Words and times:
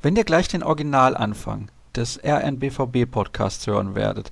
Wenn 0.00 0.14
ihr 0.14 0.22
gleich 0.22 0.46
den 0.46 0.62
Originalanfang 0.62 1.72
des 1.96 2.20
RNBVB-Podcasts 2.22 3.66
hören 3.66 3.96
werdet, 3.96 4.30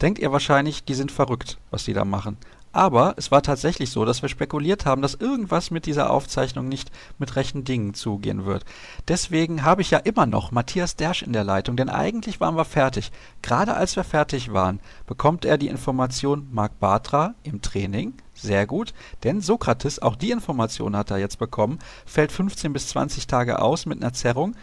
denkt 0.00 0.20
ihr 0.20 0.30
wahrscheinlich, 0.30 0.84
die 0.84 0.94
sind 0.94 1.10
verrückt, 1.10 1.58
was 1.72 1.84
die 1.84 1.92
da 1.92 2.04
machen. 2.04 2.36
Aber 2.70 3.14
es 3.16 3.32
war 3.32 3.42
tatsächlich 3.42 3.90
so, 3.90 4.04
dass 4.04 4.22
wir 4.22 4.28
spekuliert 4.28 4.86
haben, 4.86 5.02
dass 5.02 5.14
irgendwas 5.14 5.72
mit 5.72 5.86
dieser 5.86 6.10
Aufzeichnung 6.10 6.68
nicht 6.68 6.92
mit 7.18 7.34
rechten 7.34 7.64
Dingen 7.64 7.94
zugehen 7.94 8.44
wird. 8.46 8.64
Deswegen 9.08 9.64
habe 9.64 9.82
ich 9.82 9.90
ja 9.90 9.98
immer 9.98 10.26
noch 10.26 10.52
Matthias 10.52 10.94
Dersch 10.94 11.22
in 11.22 11.32
der 11.32 11.42
Leitung, 11.42 11.76
denn 11.76 11.88
eigentlich 11.88 12.38
waren 12.40 12.54
wir 12.54 12.64
fertig. 12.64 13.10
Gerade 13.42 13.74
als 13.74 13.96
wir 13.96 14.04
fertig 14.04 14.52
waren, 14.52 14.78
bekommt 15.08 15.44
er 15.44 15.58
die 15.58 15.66
Information 15.66 16.46
Marc 16.52 16.78
Bartra 16.78 17.34
im 17.42 17.60
Training. 17.60 18.14
Sehr 18.34 18.68
gut, 18.68 18.94
denn 19.24 19.40
Sokrates, 19.40 20.00
auch 20.00 20.14
die 20.14 20.30
Information 20.30 20.94
hat 20.94 21.10
er 21.10 21.18
jetzt 21.18 21.40
bekommen, 21.40 21.80
fällt 22.06 22.30
15 22.30 22.72
bis 22.72 22.86
20 22.90 23.26
Tage 23.26 23.60
aus 23.60 23.84
mit 23.84 24.00
einer 24.00 24.12
Zerrung. 24.12 24.54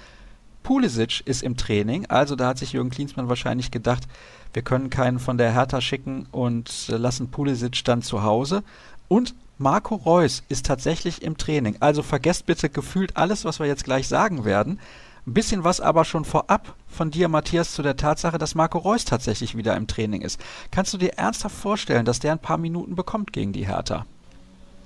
Pulisic 0.65 1.21
ist 1.25 1.43
im 1.43 1.57
Training, 1.57 2.07
also 2.07 2.35
da 2.35 2.47
hat 2.47 2.57
sich 2.57 2.73
Jürgen 2.73 2.89
Klinsmann 2.89 3.29
wahrscheinlich 3.29 3.69
gedacht, 3.69 4.05
wir 4.51 4.63
können 4.63 4.89
keinen 4.89 5.19
von 5.19 5.37
der 5.37 5.53
Hertha 5.53 5.79
schicken 5.79 6.25
und 6.31 6.87
äh, 6.89 6.97
lassen 6.97 7.29
Pulisic 7.29 7.85
dann 7.85 8.01
zu 8.01 8.23
Hause. 8.23 8.63
Und 9.07 9.35
Marco 9.59 9.93
Reus 9.93 10.41
ist 10.49 10.65
tatsächlich 10.65 11.21
im 11.21 11.37
Training. 11.37 11.75
Also 11.81 12.01
vergesst 12.01 12.47
bitte 12.47 12.69
gefühlt 12.69 13.15
alles, 13.15 13.45
was 13.45 13.59
wir 13.59 13.67
jetzt 13.67 13.83
gleich 13.83 14.07
sagen 14.07 14.43
werden. 14.43 14.79
Ein 15.27 15.35
bisschen 15.35 15.63
was 15.63 15.81
aber 15.81 16.03
schon 16.03 16.25
vorab 16.25 16.73
von 16.87 17.11
dir, 17.11 17.27
Matthias, 17.27 17.73
zu 17.73 17.83
der 17.83 17.95
Tatsache, 17.95 18.39
dass 18.39 18.55
Marco 18.55 18.79
Reus 18.79 19.05
tatsächlich 19.05 19.55
wieder 19.55 19.77
im 19.77 19.85
Training 19.85 20.23
ist. 20.23 20.41
Kannst 20.71 20.91
du 20.95 20.97
dir 20.97 21.13
ernsthaft 21.13 21.55
vorstellen, 21.55 22.05
dass 22.05 22.19
der 22.19 22.31
ein 22.31 22.39
paar 22.39 22.57
Minuten 22.57 22.95
bekommt 22.95 23.33
gegen 23.33 23.53
die 23.53 23.67
Hertha? 23.67 24.07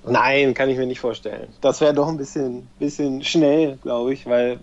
Nein, 0.06 0.52
kann 0.52 0.68
ich 0.68 0.76
mir 0.76 0.86
nicht 0.86 1.00
vorstellen. 1.00 1.48
Das 1.62 1.80
wäre 1.80 1.94
doch 1.94 2.08
ein 2.08 2.18
bisschen, 2.18 2.68
bisschen 2.78 3.22
schnell, 3.22 3.78
glaube 3.82 4.12
ich, 4.12 4.26
weil 4.26 4.60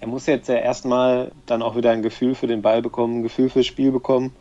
er 0.00 0.08
muss 0.08 0.26
jetzt 0.26 0.48
ja 0.48 0.56
erstmal 0.56 1.32
dann 1.46 1.62
auch 1.62 1.76
wieder 1.76 1.90
ein 1.90 2.02
Gefühl 2.02 2.34
für 2.34 2.46
den 2.46 2.62
Ball 2.62 2.82
bekommen, 2.82 3.18
ein 3.20 3.22
Gefühl 3.22 3.48
fürs 3.48 3.66
Spiel 3.66 3.92
bekommen. 3.92 4.34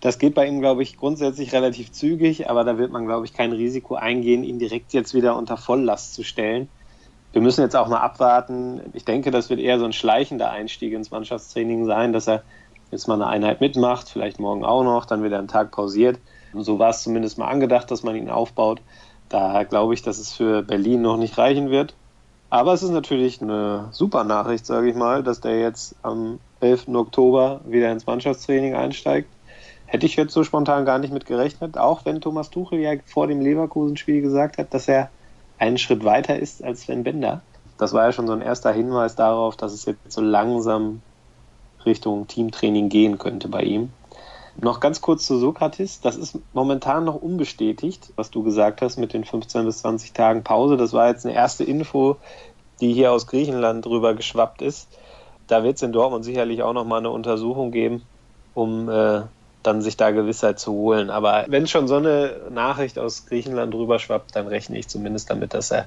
Das 0.00 0.18
geht 0.18 0.34
bei 0.34 0.46
ihm, 0.46 0.60
glaube 0.60 0.82
ich, 0.82 0.98
grundsätzlich 0.98 1.52
relativ 1.52 1.90
zügig, 1.92 2.50
aber 2.50 2.64
da 2.64 2.76
wird 2.76 2.92
man, 2.92 3.06
glaube 3.06 3.24
ich, 3.24 3.32
kein 3.32 3.52
Risiko 3.52 3.94
eingehen, 3.94 4.44
ihn 4.44 4.58
direkt 4.58 4.92
jetzt 4.92 5.14
wieder 5.14 5.36
unter 5.36 5.56
Volllast 5.56 6.14
zu 6.14 6.22
stellen. 6.22 6.68
Wir 7.32 7.42
müssen 7.42 7.62
jetzt 7.62 7.76
auch 7.76 7.88
mal 7.88 8.00
abwarten. 8.00 8.80
Ich 8.92 9.04
denke, 9.04 9.30
das 9.30 9.50
wird 9.50 9.60
eher 9.60 9.78
so 9.78 9.84
ein 9.84 9.92
schleichender 9.92 10.50
Einstieg 10.50 10.92
ins 10.92 11.10
Mannschaftstraining 11.10 11.86
sein, 11.86 12.12
dass 12.12 12.28
er 12.28 12.42
jetzt 12.90 13.08
mal 13.08 13.14
eine 13.14 13.26
Einheit 13.26 13.60
mitmacht, 13.60 14.08
vielleicht 14.08 14.38
morgen 14.38 14.64
auch 14.64 14.84
noch, 14.84 15.06
dann 15.06 15.22
wieder 15.22 15.38
einen 15.38 15.48
Tag 15.48 15.70
pausiert. 15.70 16.18
So 16.54 16.78
war 16.78 16.90
es 16.90 17.02
zumindest 17.02 17.38
mal 17.38 17.48
angedacht, 17.48 17.90
dass 17.90 18.02
man 18.02 18.16
ihn 18.16 18.30
aufbaut. 18.30 18.80
Da 19.28 19.64
glaube 19.64 19.94
ich, 19.94 20.02
dass 20.02 20.18
es 20.18 20.32
für 20.32 20.62
Berlin 20.62 21.02
noch 21.02 21.16
nicht 21.16 21.36
reichen 21.36 21.70
wird. 21.70 21.94
Aber 22.48 22.72
es 22.72 22.82
ist 22.82 22.90
natürlich 22.90 23.42
eine 23.42 23.88
super 23.90 24.24
Nachricht, 24.24 24.66
sage 24.66 24.88
ich 24.88 24.94
mal, 24.94 25.22
dass 25.22 25.40
der 25.40 25.58
jetzt 25.58 25.96
am 26.02 26.38
11. 26.60 26.88
Oktober 26.88 27.60
wieder 27.66 27.90
ins 27.90 28.06
Mannschaftstraining 28.06 28.74
einsteigt. 28.74 29.28
Hätte 29.86 30.06
ich 30.06 30.16
jetzt 30.16 30.32
so 30.32 30.44
spontan 30.44 30.84
gar 30.84 30.98
nicht 30.98 31.12
mit 31.12 31.26
gerechnet, 31.26 31.78
auch 31.78 32.04
wenn 32.04 32.20
Thomas 32.20 32.50
Tuchel 32.50 32.80
ja 32.80 32.92
vor 33.06 33.26
dem 33.26 33.40
Leverkusen-Spiel 33.40 34.20
gesagt 34.20 34.58
hat, 34.58 34.72
dass 34.74 34.88
er 34.88 35.10
einen 35.58 35.78
Schritt 35.78 36.04
weiter 36.04 36.38
ist 36.38 36.62
als 36.62 36.82
Sven 36.82 37.04
Bender. 37.04 37.40
Das 37.78 37.92
war 37.92 38.04
ja 38.04 38.12
schon 38.12 38.26
so 38.26 38.32
ein 38.32 38.42
erster 38.42 38.72
Hinweis 38.72 39.16
darauf, 39.16 39.56
dass 39.56 39.72
es 39.72 39.84
jetzt 39.84 40.10
so 40.10 40.20
langsam 40.20 41.02
Richtung 41.84 42.26
Teamtraining 42.26 42.88
gehen 42.88 43.18
könnte 43.18 43.48
bei 43.48 43.62
ihm. 43.62 43.90
Noch 44.60 44.80
ganz 44.80 45.00
kurz 45.00 45.26
zu 45.26 45.38
Sokrates. 45.38 46.00
Das 46.00 46.16
ist 46.16 46.38
momentan 46.54 47.04
noch 47.04 47.16
unbestätigt, 47.16 48.12
was 48.16 48.30
du 48.30 48.42
gesagt 48.42 48.80
hast 48.80 48.96
mit 48.96 49.12
den 49.12 49.24
15 49.24 49.66
bis 49.66 49.78
20 49.78 50.12
Tagen 50.12 50.44
Pause. 50.44 50.76
Das 50.76 50.92
war 50.92 51.08
jetzt 51.08 51.26
eine 51.26 51.34
erste 51.34 51.64
Info, 51.64 52.16
die 52.80 52.92
hier 52.92 53.12
aus 53.12 53.26
Griechenland 53.26 53.84
drüber 53.84 54.14
geschwappt 54.14 54.62
ist. 54.62 54.88
Da 55.46 55.62
wird 55.62 55.76
es 55.76 55.82
in 55.82 55.92
Dortmund 55.92 56.24
sicherlich 56.24 56.62
auch 56.62 56.72
noch 56.72 56.86
mal 56.86 56.98
eine 56.98 57.10
Untersuchung 57.10 57.70
geben, 57.70 58.02
um 58.54 58.88
äh, 58.88 59.22
dann 59.62 59.82
sich 59.82 59.96
da 59.96 60.10
Gewissheit 60.10 60.58
zu 60.58 60.72
holen. 60.72 61.10
Aber 61.10 61.44
wenn 61.48 61.66
schon 61.66 61.86
so 61.86 61.96
eine 61.96 62.36
Nachricht 62.50 62.98
aus 62.98 63.26
Griechenland 63.26 63.74
drüber 63.74 63.98
schwappt, 63.98 64.34
dann 64.34 64.46
rechne 64.46 64.78
ich 64.78 64.88
zumindest 64.88 65.30
damit, 65.30 65.54
dass 65.54 65.70
er, 65.70 65.86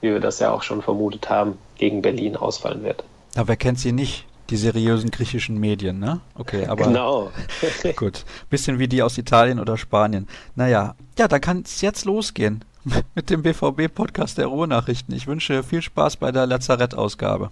wie 0.00 0.10
wir 0.10 0.20
das 0.20 0.38
ja 0.38 0.52
auch 0.52 0.62
schon 0.62 0.82
vermutet 0.82 1.30
haben, 1.30 1.58
gegen 1.78 2.02
Berlin 2.02 2.36
ausfallen 2.36 2.82
wird. 2.82 3.04
Aber 3.36 3.48
wer 3.48 3.56
kennt 3.56 3.78
sie 3.78 3.92
nicht? 3.92 4.26
Die 4.50 4.56
seriösen 4.56 5.10
griechischen 5.10 5.58
Medien, 5.58 5.98
ne? 5.98 6.20
Okay, 6.34 6.66
aber. 6.66 6.84
Genau. 6.84 7.30
gut. 7.96 8.24
Bisschen 8.50 8.78
wie 8.78 8.88
die 8.88 9.02
aus 9.02 9.16
Italien 9.18 9.58
oder 9.58 9.76
Spanien. 9.76 10.28
Naja, 10.54 10.94
ja, 11.18 11.28
dann 11.28 11.40
kann 11.40 11.62
es 11.64 11.80
jetzt 11.80 12.04
losgehen 12.04 12.64
mit 13.14 13.30
dem 13.30 13.42
BVB-Podcast 13.42 14.38
der 14.38 14.46
Ruhrnachrichten. 14.46 15.14
Ich 15.14 15.26
wünsche 15.26 15.62
viel 15.62 15.82
Spaß 15.82 16.16
bei 16.16 16.32
der 16.32 16.46
Lazarett-Ausgabe. 16.46 17.50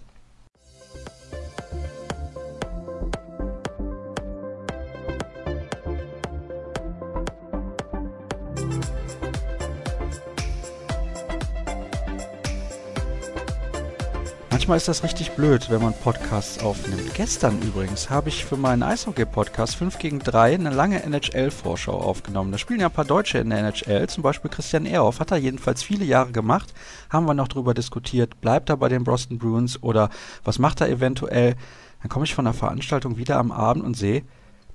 Manchmal 14.71 14.83
ist 14.83 14.89
das 14.89 15.03
richtig 15.03 15.33
blöd, 15.33 15.69
wenn 15.69 15.83
man 15.83 15.93
Podcasts 15.95 16.63
aufnimmt. 16.63 17.13
Gestern 17.15 17.61
übrigens 17.61 18.09
habe 18.09 18.29
ich 18.29 18.45
für 18.45 18.57
meinen 18.57 18.85
Eishockey-Podcast 18.85 19.75
5 19.75 19.99
gegen 19.99 20.21
3 20.21 20.55
eine 20.55 20.71
lange 20.71 21.03
NHL-Vorschau 21.03 22.01
aufgenommen. 22.01 22.53
Da 22.53 22.59
spielen 22.59 22.79
ja 22.79 22.87
ein 22.87 22.93
paar 22.93 23.05
Deutsche 23.05 23.39
in 23.39 23.51
der 23.51 23.59
NHL, 23.59 24.09
zum 24.09 24.23
Beispiel 24.23 24.49
Christian 24.49 24.87
Ehrhoff, 24.87 25.19
hat 25.19 25.33
er 25.33 25.39
jedenfalls 25.39 25.83
viele 25.83 26.05
Jahre 26.05 26.31
gemacht. 26.31 26.73
Haben 27.09 27.27
wir 27.27 27.35
noch 27.35 27.49
drüber 27.49 27.75
diskutiert, 27.75 28.41
bleibt 28.41 28.69
er 28.69 28.77
bei 28.77 28.89
den 28.89 29.03
Boston 29.03 29.39
Bruins 29.39 29.83
oder 29.83 30.09
was 30.45 30.61
macht 30.61 30.81
er 30.81 30.89
eventuell? 30.89 31.57
Dann 32.03 32.09
komme 32.09 32.27
ich 32.27 32.37
von 32.37 32.45
der 32.45 32.55
Veranstaltung 32.55 33.17
wieder 33.17 33.39
am 33.39 33.51
Abend 33.51 33.83
und 33.83 33.97
sehe, 33.97 34.23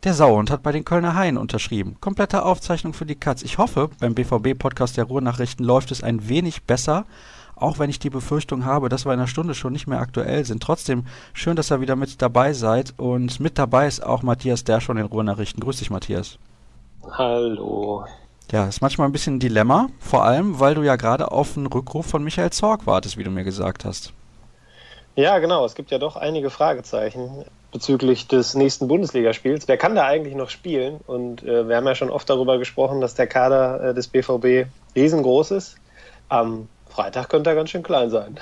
der 0.04 0.14
Sauhund 0.14 0.52
hat 0.52 0.62
bei 0.62 0.74
den 0.74 0.84
Kölner 0.84 1.16
Haien 1.16 1.38
unterschrieben. 1.38 1.96
Komplette 2.02 2.44
Aufzeichnung 2.44 2.92
für 2.94 3.06
die 3.06 3.16
Katz. 3.16 3.44
Ich 3.44 3.60
hoffe, 3.60 3.90
beim 4.02 4.14
BVB-Podcast 4.14 4.98
der 4.98 5.06
Ruhrnachrichten 5.06 5.66
läuft 5.66 5.92
es 5.92 6.04
ein 6.04 6.28
wenig 6.28 6.64
besser 6.64 7.06
auch 7.56 7.80
wenn 7.80 7.90
ich 7.90 8.00
die 8.00 8.10
Befürchtung 8.10 8.66
habe, 8.66 8.90
dass 8.90 9.06
wir 9.06 9.14
in 9.14 9.20
einer 9.20 9.28
Stunde 9.28 9.56
schon 9.56 9.74
nicht 9.74 9.88
mehr 9.88 10.00
aktuell 10.00 10.46
sind. 10.46 10.62
Trotzdem 10.62 11.06
schön, 11.34 11.56
dass 11.56 11.72
ihr 11.72 11.82
wieder 11.82 11.96
mit 11.96 12.22
dabei 12.22 12.54
seid 12.54 12.94
und 12.98 13.40
mit 13.40 13.58
dabei 13.58 13.88
ist 13.88 14.04
auch 14.04 14.24
Matthias 14.24 14.64
der 14.64 14.82
schon 14.82 14.98
in 14.98 15.06
Ruhrnachrichten. 15.06 15.62
Grüß 15.62 15.78
dich, 15.78 15.90
Matthias. 15.90 16.38
Hallo. 17.12 18.06
Ja, 18.52 18.68
ist 18.68 18.82
manchmal 18.82 19.08
ein 19.08 19.12
bisschen 19.12 19.36
ein 19.36 19.40
Dilemma, 19.40 19.88
vor 20.00 20.24
allem, 20.24 20.60
weil 20.60 20.76
du 20.76 20.84
ja 20.84 20.96
gerade 20.96 21.32
auf 21.32 21.58
einen 21.58 21.68
Rückruf 21.68 22.06
von 22.06 22.24
Michael 22.24 22.52
Zorg 22.52 22.86
wartest, 22.86 23.18
wie 23.18 23.24
du 23.24 23.32
mir 23.32 23.44
gesagt 23.44 23.86
hast. 23.86 24.14
Ja, 25.16 25.40
genau. 25.40 25.66
Es 25.66 25.76
gibt 25.76 25.92
ja 25.92 25.98
doch 25.98 26.16
einige 26.16 26.50
Fragezeichen 26.50 27.46
bezüglich 27.72 28.28
des 28.28 28.54
nächsten 28.54 28.88
Bundesligaspiels. 28.88 29.68
Wer 29.68 29.78
kann 29.78 29.96
da 29.96 30.06
eigentlich 30.06 30.36
noch 30.36 30.50
spielen? 30.50 31.00
Und 31.08 31.44
äh, 31.44 31.68
wir 31.68 31.76
haben 31.76 31.88
ja 31.88 31.96
schon 31.96 32.10
oft 32.10 32.30
darüber 32.30 32.58
gesprochen, 32.58 33.02
dass 33.02 33.16
der 33.16 33.28
Kader 33.28 33.90
äh, 33.90 33.94
des 33.94 34.08
BVB 34.08 34.68
riesengroß 34.96 35.52
ist. 35.52 35.78
Am 36.30 36.68
Freitag 36.96 37.28
könnte 37.28 37.50
er 37.50 37.56
ganz 37.56 37.72
schön 37.72 37.84
klein 37.84 38.10
sein. 38.10 38.38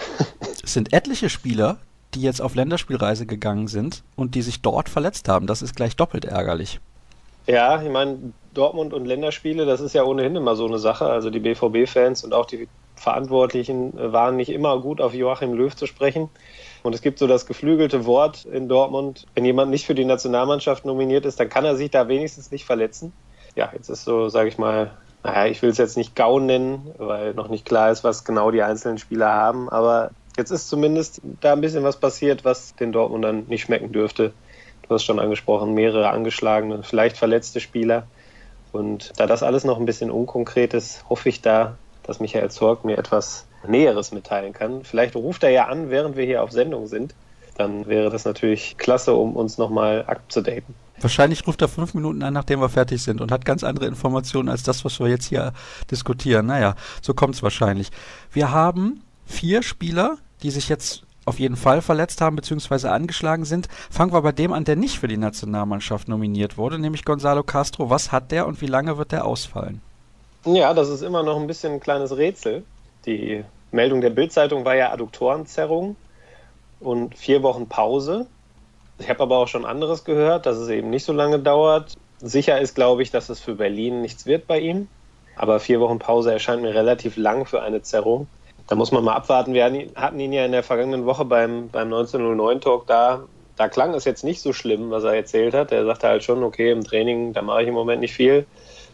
es 0.64 0.74
sind 0.74 0.94
etliche 0.94 1.30
Spieler, 1.30 1.78
die 2.14 2.22
jetzt 2.22 2.40
auf 2.40 2.53
Länderspielreise 2.53 3.25
gegangen 3.25 3.68
sind 3.68 4.03
und 4.16 4.36
die 4.36 4.44
sich 4.44 4.62
dort 4.62 4.90
verletzt 4.90 5.28
haben. 5.28 5.47
Das 5.47 5.64
ist 5.64 5.75
gleich 5.75 5.96
doppelt 5.96 6.25
ärgerlich. 6.25 6.80
Ja, 7.47 7.81
ich 7.81 7.90
meine, 7.90 8.31
Dortmund 8.53 8.94
und 8.94 9.06
Länderspiele, 9.06 9.66
das 9.66 9.81
ist 9.81 9.94
ja 9.94 10.03
ohnehin 10.03 10.36
immer 10.36 10.56
so 10.56 10.68
eine 10.68 10.78
Sache. 10.78 11.08
Also 11.08 11.31
die 11.31 11.40
BVB-Fans 11.40 12.24
und 12.24 12.34
auch 12.34 12.46
die 12.46 12.68
Verantwortlichen 12.96 13.94
waren 13.96 14.36
nicht 14.36 14.50
immer 14.50 14.80
gut 14.80 15.02
auf 15.02 15.16
Joachim 15.16 15.53
Löw 15.53 15.75
zu 15.75 15.88
sprechen. 15.88 16.30
Und 16.84 16.94
es 16.94 17.02
gibt 17.02 17.18
so 17.18 17.25
das 17.25 17.47
geflügelte 17.47 18.06
Wort 18.06 18.46
in 18.46 18.70
Dortmund, 18.70 19.25
wenn 19.34 19.46
jemand 19.46 19.72
nicht 19.72 19.88
für 19.88 19.96
die 19.96 20.06
Nationalmannschaft 20.06 20.85
nominiert 20.85 21.25
ist, 21.25 21.40
dann 21.40 21.50
kann 21.50 21.66
er 21.66 21.75
sich 21.75 21.90
da 21.90 22.08
wenigstens 22.08 22.52
nicht 22.52 22.66
verletzen. 22.66 23.14
Ja, 23.56 23.72
jetzt 23.74 23.90
ist 23.90 24.03
so, 24.06 24.30
sage 24.30 24.50
ich 24.50 24.58
mal, 24.58 24.91
naja, 25.23 25.50
ich 25.50 25.61
will 25.61 25.69
es 25.69 25.78
jetzt 25.78 25.97
nicht 25.97 26.16
GAU 26.16 26.39
nennen, 26.39 26.94
weil 26.97 27.34
noch 27.34 27.47
nicht 27.47 27.66
klar 27.66 27.91
ist, 27.91 28.03
was 28.03 28.25
genau 28.25 28.51
die 28.51 28.61
einzelnen 28.61 28.97
Spieler 28.97 29.31
haben, 29.31 29.69
aber 29.69 30.11
jetzt 30.38 30.51
ist 30.51 30.67
zumindest 30.67 31.22
da 31.41 31.53
ein 31.53 31.61
bisschen 31.61 31.84
was 31.84 31.97
passiert, 31.97 32.44
was 32.44 32.75
den 32.75 32.91
Dortmundern 32.91 33.45
nicht 33.47 33.63
schmecken 33.63 33.91
dürfte. 33.91 34.34
Du 34.87 34.93
hast 34.93 35.05
schon 35.05 35.20
angesprochen, 35.20 35.73
mehrere 35.73 36.09
angeschlagene, 36.09 36.84
vielleicht 36.84 37.17
verletzte 37.17 37.59
Spieler. 37.61 38.08
Und 38.73 39.14
da 39.17 39.28
das 39.28 39.43
alles 39.43 39.64
noch 39.64 39.79
ein 39.79 39.85
bisschen 39.85 40.11
unkonkret 40.11 40.73
ist, 40.73 41.08
hoffe 41.08 41.29
ich 41.29 41.41
da, 41.41 41.78
dass 42.03 42.19
Michael 42.19 42.49
Zorg 42.52 42.84
mir 42.84 42.97
etwas 42.97 43.46
Näheres 43.66 44.11
mitteilen 44.11 44.52
kann. 44.52 44.84
Vielleicht 44.84 45.16
ruft 45.16 45.43
er 45.43 45.52
ja 45.52 45.67
an, 45.67 45.90
während 45.90 46.17
wir 46.17 46.26
hier 46.26 46.43
auf 46.43 46.52
Sendung 46.52 46.87
sind. 46.87 47.14
Dann 47.58 47.85
wäre 47.85 48.09
das 48.09 48.26
natürlich 48.26 48.78
klasse, 48.78 49.14
um 49.14 49.35
uns 49.35 49.58
nochmal 49.58 50.03
abzudaten. 50.05 50.76
Wahrscheinlich 51.03 51.46
ruft 51.46 51.61
er 51.61 51.67
fünf 51.67 51.94
Minuten 51.94 52.23
an, 52.23 52.34
nachdem 52.34 52.61
wir 52.61 52.70
fertig 52.70 53.03
sind 53.03 53.22
und 53.22 53.32
hat 53.32 53.46
ganz 53.46 53.64
andere 53.64 53.85
Informationen 53.85 54.50
als 54.50 54.64
das, 54.64 54.85
was 54.85 55.00
wir 55.00 55.08
jetzt 55.08 55.26
hier 55.26 55.53
diskutieren. 55.91 56.46
Naja, 56.46 56.76
so 57.02 57.14
kommt 57.14 57.35
es 57.35 57.44
wahrscheinlich. 57.44 57.90
Wir 58.32 58.52
haben 58.52 59.02
vier 59.26 59.64
Spieler, 59.64 60.17
die 60.41 60.52
sich 60.52 60.70
jetzt 60.70 61.03
auf 61.26 61.40
jeden 61.40 61.55
Fall 61.55 61.82
verletzt 61.82 62.22
haben 62.22 62.35
bzw. 62.35 62.88
angeschlagen 62.88 63.46
sind. 63.46 63.67
Fangen 63.90 64.14
wir 64.14 64.22
bei 64.22 64.32
dem 64.32 64.53
an, 64.53 64.66
der 64.66 64.76
nicht 64.76 65.00
für 65.00 65.08
die 65.08 65.17
Nationalmannschaft 65.17 66.08
nominiert 66.08 66.58
wurde, 66.58 66.79
nämlich 66.79 67.05
Gonzalo 67.05 67.44
Castro. 67.44 67.90
Was 67.90 68.11
hat 68.11 68.32
der 68.32 68.47
und 68.47 68.61
wie 68.61 68.67
lange 68.67 68.97
wird 68.97 69.11
der 69.11 69.26
ausfallen? 69.26 69.82
Ja, 70.46 70.73
das 70.73 70.90
ist 70.90 71.02
immer 71.02 71.23
noch 71.23 71.40
ein 71.40 71.47
bisschen 71.47 71.73
ein 71.73 71.79
kleines 71.79 72.16
Rätsel. 72.17 72.64
Die 73.05 73.44
Meldung 73.72 74.02
der 74.02 74.09
Bildzeitung 74.09 74.66
war 74.66 74.76
ja 74.76 74.91
Adduktorenzerrung. 74.91 75.96
und 76.79 77.16
vier 77.16 77.44
Wochen 77.44 77.67
Pause. 77.67 78.28
Ich 78.99 79.09
habe 79.09 79.22
aber 79.22 79.37
auch 79.37 79.47
schon 79.47 79.66
anderes 79.66 80.03
gehört, 80.03 80.45
dass 80.45 80.57
es 80.57 80.69
eben 80.69 80.90
nicht 80.90 81.05
so 81.05 81.13
lange 81.13 81.40
dauert. 81.40 81.93
Sicher 82.19 82.59
ist, 82.61 82.75
glaube 82.75 83.03
ich, 83.03 83.11
dass 83.11 83.29
es 83.29 83.40
für 83.40 83.55
Berlin 83.55 84.01
nichts 84.01 84.25
wird 84.25 84.47
bei 84.47 84.59
ihm. 84.59 84.87
Aber 85.35 85.59
vier 85.59 85.79
Wochen 85.79 85.99
Pause 85.99 86.31
erscheint 86.31 86.61
mir 86.61 86.73
relativ 86.73 87.17
lang 87.17 87.45
für 87.45 87.61
eine 87.61 87.81
Zerrung. 87.81 88.28
Da 88.67 88.75
muss 88.75 88.91
man 88.91 89.03
mal 89.03 89.16
abwarten. 89.16 89.53
Wir 89.53 89.66
hatten 89.95 90.19
ihn 90.19 90.31
ja 90.31 90.45
in 90.45 90.51
der 90.51 90.63
vergangenen 90.63 91.05
Woche 91.05 91.25
beim, 91.25 91.69
beim 91.69 91.87
1909 91.87 92.61
Talk 92.61 92.87
da. 92.87 93.23
Da 93.55 93.67
klang 93.67 93.93
es 93.93 94.05
jetzt 94.05 94.23
nicht 94.23 94.41
so 94.41 94.53
schlimm, 94.53 94.90
was 94.90 95.03
er 95.03 95.13
erzählt 95.13 95.53
hat. 95.53 95.72
Er 95.72 95.85
sagte 95.85 96.07
halt 96.07 96.23
schon, 96.23 96.43
okay, 96.43 96.72
im 96.72 96.84
Training, 96.84 97.34
da 97.34 97.41
mache 97.41 97.63
ich 97.63 97.67
im 97.67 97.73
Moment 97.73 98.01
nicht 98.01 98.13
viel. 98.13 98.45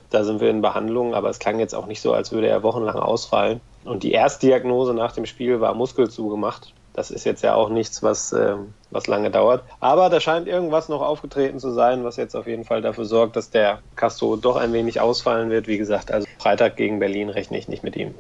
Da 0.10 0.24
sind 0.24 0.42
wir 0.42 0.50
in 0.50 0.62
Behandlung, 0.62 1.14
aber 1.14 1.30
es 1.30 1.40
klang 1.40 1.60
jetzt 1.60 1.76
auch 1.76 1.86
nicht 1.86 2.02
so, 2.02 2.14
als 2.14 2.32
würde 2.32 2.48
er 2.48 2.64
wochenlang 2.64 2.96
ausfallen. 2.96 3.62
Und 3.86 4.04
die 4.04 4.12
Erstdiagnose 4.12 4.94
nach 4.94 5.12
dem 5.12 5.26
Spiel 5.26 5.62
war 5.62 5.76
Muskel 5.76 6.10
zugemacht. 6.10 6.74
Das 6.94 7.12
ist 7.12 7.24
jetzt 7.24 7.44
ja 7.44 7.56
auch 7.56 7.70
nichts, 7.70 8.04
was, 8.04 8.34
äh, 8.34 8.56
was 8.92 9.08
lange 9.08 9.32
dauert. 9.32 9.64
Aber 9.80 10.10
da 10.10 10.20
scheint 10.20 10.48
irgendwas 10.48 10.90
noch 10.90 11.02
aufgetreten 11.02 11.60
zu 11.60 11.72
sein, 11.72 12.04
was 12.04 12.18
jetzt 12.18 12.36
auf 12.36 12.48
jeden 12.48 12.66
Fall 12.66 12.82
dafür 12.82 13.06
sorgt, 13.06 13.36
dass 13.36 13.50
der 13.50 13.80
Castro 13.96 14.36
doch 14.36 14.56
ein 14.56 14.74
wenig 14.74 15.00
ausfallen 15.00 15.50
wird. 15.50 15.68
Wie 15.68 15.78
gesagt, 15.78 16.12
also 16.12 16.28
Freitag 16.40 16.76
gegen 16.76 17.00
Berlin 17.00 17.30
rechne 17.30 17.58
ich 17.58 17.68
nicht 17.68 17.84
mit 17.84 17.96
ihm. 17.96 18.14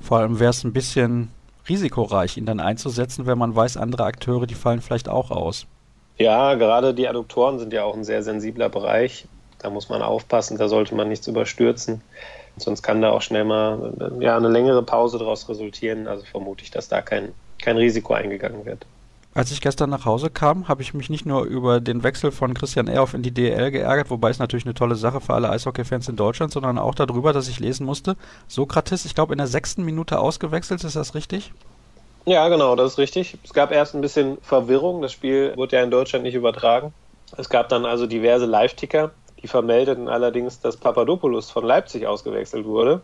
Vor 0.00 0.18
allem 0.18 0.40
wäre 0.40 0.50
es 0.50 0.64
ein 0.64 0.72
bisschen 0.72 1.30
risikoreich, 1.68 2.36
ihn 2.36 2.46
dann 2.46 2.60
einzusetzen, 2.60 3.26
wenn 3.26 3.38
man 3.38 3.54
weiß, 3.54 3.76
andere 3.76 4.04
Akteure, 4.04 4.46
die 4.46 4.54
fallen 4.54 4.80
vielleicht 4.80 5.08
auch 5.08 5.30
aus. 5.30 5.66
Ja, 6.16 6.54
gerade 6.54 6.94
die 6.94 7.08
Adduktoren 7.08 7.58
sind 7.58 7.72
ja 7.72 7.84
auch 7.84 7.94
ein 7.94 8.04
sehr 8.04 8.22
sensibler 8.22 8.68
Bereich. 8.68 9.26
Da 9.60 9.70
muss 9.70 9.88
man 9.88 10.02
aufpassen, 10.02 10.58
da 10.58 10.68
sollte 10.68 10.94
man 10.94 11.08
nichts 11.08 11.26
überstürzen. 11.26 12.02
Sonst 12.56 12.82
kann 12.82 13.00
da 13.02 13.10
auch 13.10 13.22
schnell 13.22 13.44
mal 13.44 13.92
ja, 14.20 14.36
eine 14.36 14.48
längere 14.48 14.82
Pause 14.82 15.18
daraus 15.18 15.48
resultieren. 15.48 16.08
Also 16.08 16.24
vermute 16.24 16.64
ich, 16.64 16.70
dass 16.70 16.88
da 16.88 17.02
kein, 17.02 17.32
kein 17.62 17.76
Risiko 17.76 18.14
eingegangen 18.14 18.64
wird. 18.64 18.86
Als 19.34 19.52
ich 19.52 19.60
gestern 19.60 19.90
nach 19.90 20.04
Hause 20.04 20.30
kam, 20.30 20.66
habe 20.66 20.82
ich 20.82 20.94
mich 20.94 21.10
nicht 21.10 21.24
nur 21.24 21.44
über 21.44 21.80
den 21.80 22.02
Wechsel 22.02 22.32
von 22.32 22.54
Christian 22.54 22.88
Ehrhoff 22.88 23.14
in 23.14 23.22
die 23.22 23.30
DL 23.30 23.70
geärgert, 23.70 24.10
wobei 24.10 24.30
es 24.30 24.40
natürlich 24.40 24.64
eine 24.64 24.74
tolle 24.74 24.96
Sache 24.96 25.20
für 25.20 25.34
alle 25.34 25.50
Eishockey-Fans 25.50 26.08
in 26.08 26.16
Deutschland, 26.16 26.52
sondern 26.52 26.76
auch 26.78 26.94
darüber, 26.94 27.32
dass 27.32 27.48
ich 27.48 27.60
lesen 27.60 27.86
musste, 27.86 28.16
Sokrates, 28.48 29.04
ich 29.04 29.14
glaube, 29.14 29.34
in 29.34 29.38
der 29.38 29.46
sechsten 29.46 29.84
Minute 29.84 30.18
ausgewechselt, 30.18 30.82
ist 30.82 30.96
das 30.96 31.14
richtig? 31.14 31.52
Ja, 32.26 32.48
genau, 32.48 32.74
das 32.76 32.92
ist 32.92 32.98
richtig. 32.98 33.38
Es 33.44 33.54
gab 33.54 33.70
erst 33.70 33.94
ein 33.94 34.00
bisschen 34.00 34.38
Verwirrung. 34.42 35.00
Das 35.00 35.12
Spiel 35.12 35.54
wurde 35.56 35.76
ja 35.76 35.82
in 35.82 35.90
Deutschland 35.90 36.24
nicht 36.24 36.34
übertragen. 36.34 36.92
Es 37.36 37.48
gab 37.48 37.68
dann 37.68 37.86
also 37.86 38.06
diverse 38.06 38.44
Live-Ticker, 38.44 39.12
die 39.42 39.48
vermeldeten 39.48 40.08
allerdings, 40.08 40.60
dass 40.60 40.76
Papadopoulos 40.76 41.50
von 41.50 41.64
Leipzig 41.64 42.06
ausgewechselt 42.06 42.66
wurde. 42.66 43.02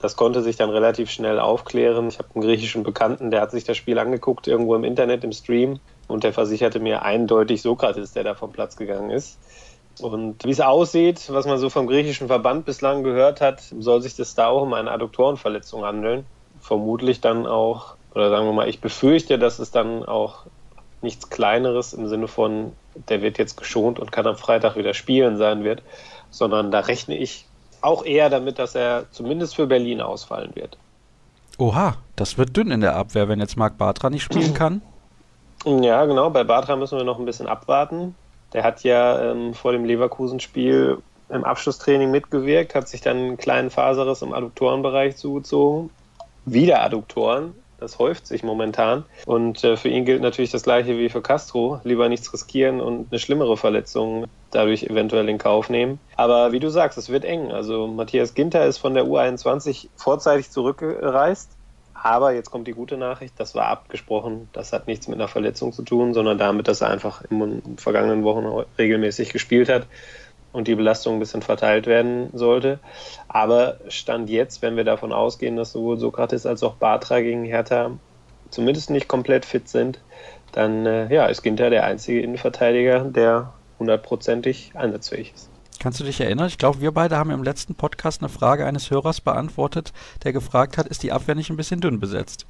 Das 0.00 0.16
konnte 0.16 0.42
sich 0.42 0.56
dann 0.56 0.70
relativ 0.70 1.10
schnell 1.10 1.38
aufklären. 1.38 2.08
Ich 2.08 2.18
habe 2.18 2.28
einen 2.34 2.42
griechischen 2.42 2.82
Bekannten, 2.82 3.30
der 3.30 3.42
hat 3.42 3.50
sich 3.50 3.64
das 3.64 3.76
Spiel 3.76 3.98
angeguckt, 3.98 4.46
irgendwo 4.46 4.74
im 4.74 4.84
Internet, 4.84 5.24
im 5.24 5.32
Stream, 5.32 5.78
und 6.08 6.24
der 6.24 6.32
versicherte 6.32 6.80
mir 6.80 7.02
eindeutig 7.02 7.62
Sokrates, 7.62 8.12
der 8.12 8.24
da 8.24 8.34
vom 8.34 8.50
Platz 8.50 8.76
gegangen 8.76 9.10
ist. 9.10 9.38
Und 10.00 10.44
wie 10.44 10.50
es 10.50 10.60
aussieht, 10.60 11.30
was 11.30 11.46
man 11.46 11.58
so 11.58 11.68
vom 11.68 11.86
griechischen 11.86 12.28
Verband 12.28 12.64
bislang 12.64 13.02
gehört 13.02 13.42
hat, 13.42 13.60
soll 13.60 14.00
sich 14.00 14.16
das 14.16 14.34
da 14.34 14.48
auch 14.48 14.62
um 14.62 14.72
eine 14.72 14.90
Adduktorenverletzung 14.90 15.84
handeln. 15.84 16.24
Vermutlich 16.60 17.20
dann 17.20 17.46
auch, 17.46 17.96
oder 18.14 18.30
sagen 18.30 18.46
wir 18.46 18.52
mal, 18.52 18.68
ich 18.68 18.80
befürchte, 18.80 19.38
dass 19.38 19.58
es 19.58 19.70
dann 19.70 20.04
auch 20.04 20.46
nichts 21.02 21.28
Kleineres 21.28 21.92
im 21.92 22.08
Sinne 22.08 22.28
von, 22.28 22.72
der 23.08 23.20
wird 23.20 23.38
jetzt 23.38 23.56
geschont 23.56 23.98
und 23.98 24.12
kann 24.12 24.26
am 24.26 24.36
Freitag 24.36 24.76
wieder 24.76 24.94
spielen 24.94 25.36
sein 25.36 25.64
wird, 25.64 25.82
sondern 26.30 26.70
da 26.70 26.80
rechne 26.80 27.16
ich 27.16 27.46
auch 27.82 28.04
eher 28.04 28.30
damit, 28.30 28.58
dass 28.58 28.74
er 28.74 29.06
zumindest 29.10 29.56
für 29.56 29.66
Berlin 29.66 30.00
ausfallen 30.00 30.54
wird. 30.54 30.76
Oha, 31.58 31.96
das 32.16 32.38
wird 32.38 32.56
dünn 32.56 32.70
in 32.70 32.80
der 32.80 32.96
Abwehr, 32.96 33.28
wenn 33.28 33.40
jetzt 33.40 33.56
Marc 33.56 33.76
Bartra 33.76 34.10
nicht 34.10 34.22
spielen 34.22 34.54
kann. 34.54 34.82
Ja, 35.64 36.06
genau. 36.06 36.30
Bei 36.30 36.44
Bartra 36.44 36.76
müssen 36.76 36.96
wir 36.96 37.04
noch 37.04 37.18
ein 37.18 37.26
bisschen 37.26 37.46
abwarten. 37.46 38.14
Der 38.52 38.64
hat 38.64 38.82
ja 38.82 39.30
ähm, 39.30 39.54
vor 39.54 39.72
dem 39.72 39.84
Leverkusen-Spiel 39.84 40.98
im 41.28 41.44
Abschlusstraining 41.44 42.10
mitgewirkt, 42.10 42.74
hat 42.74 42.88
sich 42.88 43.00
dann 43.00 43.16
einen 43.16 43.36
kleinen 43.36 43.70
Faserriss 43.70 44.22
im 44.22 44.32
Adduktorenbereich 44.32 45.16
zugezogen. 45.16 45.90
Wieder 46.44 46.82
Adduktoren. 46.82 47.54
Das 47.80 47.98
häuft 47.98 48.26
sich 48.26 48.42
momentan. 48.42 49.04
Und 49.26 49.64
äh, 49.64 49.76
für 49.76 49.88
ihn 49.88 50.04
gilt 50.04 50.22
natürlich 50.22 50.50
das 50.50 50.62
gleiche 50.62 50.98
wie 50.98 51.08
für 51.08 51.22
Castro. 51.22 51.80
Lieber 51.82 52.08
nichts 52.08 52.32
riskieren 52.32 52.80
und 52.80 53.10
eine 53.10 53.18
schlimmere 53.18 53.56
Verletzung 53.56 54.26
dadurch 54.50 54.84
eventuell 54.84 55.28
in 55.28 55.38
Kauf 55.38 55.70
nehmen. 55.70 55.98
Aber 56.16 56.52
wie 56.52 56.60
du 56.60 56.68
sagst, 56.68 56.98
es 56.98 57.08
wird 57.08 57.24
eng. 57.24 57.50
Also 57.50 57.86
Matthias 57.86 58.34
Ginter 58.34 58.66
ist 58.66 58.78
von 58.78 58.94
der 58.94 59.04
U21 59.04 59.88
vorzeitig 59.96 60.50
zurückgereist. 60.50 61.50
Aber 62.02 62.32
jetzt 62.32 62.50
kommt 62.50 62.66
die 62.66 62.72
gute 62.72 62.96
Nachricht, 62.96 63.34
das 63.38 63.54
war 63.54 63.66
abgesprochen. 63.66 64.48
Das 64.52 64.72
hat 64.72 64.86
nichts 64.86 65.06
mit 65.06 65.18
einer 65.18 65.28
Verletzung 65.28 65.72
zu 65.72 65.82
tun, 65.82 66.14
sondern 66.14 66.38
damit, 66.38 66.66
dass 66.66 66.80
er 66.80 66.88
einfach 66.88 67.22
in 67.30 67.38
den 67.40 67.78
vergangenen 67.78 68.24
Wochen 68.24 68.46
regelmäßig 68.78 69.32
gespielt 69.32 69.68
hat 69.68 69.86
und 70.52 70.68
die 70.68 70.74
Belastung 70.74 71.14
ein 71.14 71.20
bisschen 71.20 71.42
verteilt 71.42 71.86
werden 71.86 72.30
sollte. 72.32 72.78
Aber 73.28 73.78
Stand 73.88 74.30
jetzt, 74.30 74.62
wenn 74.62 74.76
wir 74.76 74.84
davon 74.84 75.12
ausgehen, 75.12 75.56
dass 75.56 75.72
sowohl 75.72 75.98
Sokrates 75.98 76.46
als 76.46 76.62
auch 76.62 76.74
Bartra 76.74 77.20
gegen 77.20 77.44
Hertha 77.44 77.92
zumindest 78.50 78.90
nicht 78.90 79.08
komplett 79.08 79.44
fit 79.44 79.68
sind, 79.68 80.00
dann 80.52 80.86
äh, 80.86 81.12
ja, 81.12 81.26
ist 81.26 81.42
Ginter 81.42 81.70
der 81.70 81.84
einzige 81.84 82.20
Innenverteidiger, 82.20 83.04
der 83.04 83.52
hundertprozentig 83.78 84.72
einsatzfähig 84.74 85.32
ist. 85.34 85.48
Kannst 85.78 85.98
du 85.98 86.04
dich 86.04 86.20
erinnern? 86.20 86.48
Ich 86.48 86.58
glaube, 86.58 86.80
wir 86.80 86.92
beide 86.92 87.16
haben 87.16 87.30
im 87.30 87.42
letzten 87.42 87.74
Podcast 87.74 88.20
eine 88.20 88.28
Frage 88.28 88.66
eines 88.66 88.90
Hörers 88.90 89.22
beantwortet, 89.22 89.92
der 90.24 90.32
gefragt 90.32 90.76
hat, 90.76 90.86
ist 90.86 91.02
die 91.02 91.12
Abwehr 91.12 91.34
nicht 91.34 91.48
ein 91.48 91.56
bisschen 91.56 91.80
dünn 91.80 92.00
besetzt? 92.00 92.46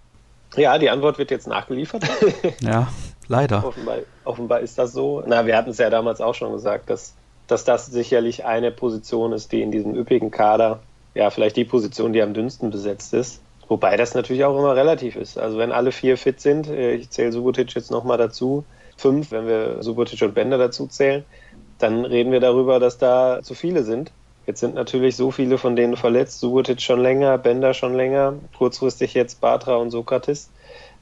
Ja, 0.57 0.79
die 0.79 0.91
Antwort 0.91 1.19
wird 1.19 1.31
jetzt 1.31 1.47
nachgeliefert. 1.47 2.03
ja, 2.61 2.89
leider. 3.29 3.65
Offenbar, 3.65 3.99
offenbar 4.25 4.61
ist 4.61 4.79
das 4.79 4.93
so. 4.93 5.23
Na, 5.25 5.47
wir 5.47 5.57
hatten 5.57 5.71
es 5.71 5.79
ja 5.79 5.91
damals 5.91 6.21
auch 6.21 6.35
schon 6.35 6.53
gesagt, 6.53 6.91
dass 6.91 7.15
dass 7.51 7.65
das 7.65 7.87
sicherlich 7.87 8.45
eine 8.45 8.71
Position 8.71 9.33
ist, 9.33 9.53
die 9.53 9.63
in 9.63 9.71
diesem 9.71 9.95
üppigen 9.95 10.31
Kader, 10.31 10.81
ja, 11.15 11.31
vielleicht 11.31 11.57
die 11.57 11.65
Position, 11.65 12.13
die 12.13 12.23
am 12.23 12.35
dünnsten 12.35 12.71
besetzt 12.71 13.15
ist. 13.15 13.41
Wobei 13.69 13.97
das 13.97 14.15
natürlich 14.15 14.45
auch 14.45 14.59
immer 14.59 14.75
relativ 14.75 15.17
ist. 15.17 15.39
Also 15.39 15.59
wenn 15.59 15.73
alle 15.73 15.93
vier 15.93 16.17
fit 16.17 16.41
sind, 16.41 16.69
äh, 16.69 16.95
ich 16.95 17.11
zähle 17.11 17.33
Subotic 17.33 17.75
jetzt 17.75 17.91
nochmal 17.91 18.19
dazu, 18.19 18.65
fünf, 18.97 19.31
wenn 19.31 19.47
wir 19.47 19.83
Subotic 19.83 20.23
und 20.23 20.35
Bender 20.35 20.59
dazu 20.59 20.87
zählen, 20.87 21.25
dann 21.79 22.05
reden 22.05 22.33
wir 22.33 22.41
darüber, 22.41 22.81
dass 22.81 22.99
da 22.99 23.41
zu 23.43 23.55
viele 23.55 23.85
sind. 23.85 24.13
Jetzt 24.47 24.61
sind 24.61 24.75
natürlich 24.75 25.17
so 25.17 25.31
viele 25.31 25.59
von 25.59 25.77
denen 25.77 25.97
verletzt, 25.97 26.41
Subotic 26.41 26.81
schon 26.81 27.01
länger, 27.01 27.39
Bender 27.39 27.73
schon 27.73 27.95
länger, 27.95 28.35
kurzfristig 28.57 29.15
jetzt 29.15 29.41
Batra 29.41 29.77
und 29.77 29.91
Sokrates 29.91 30.51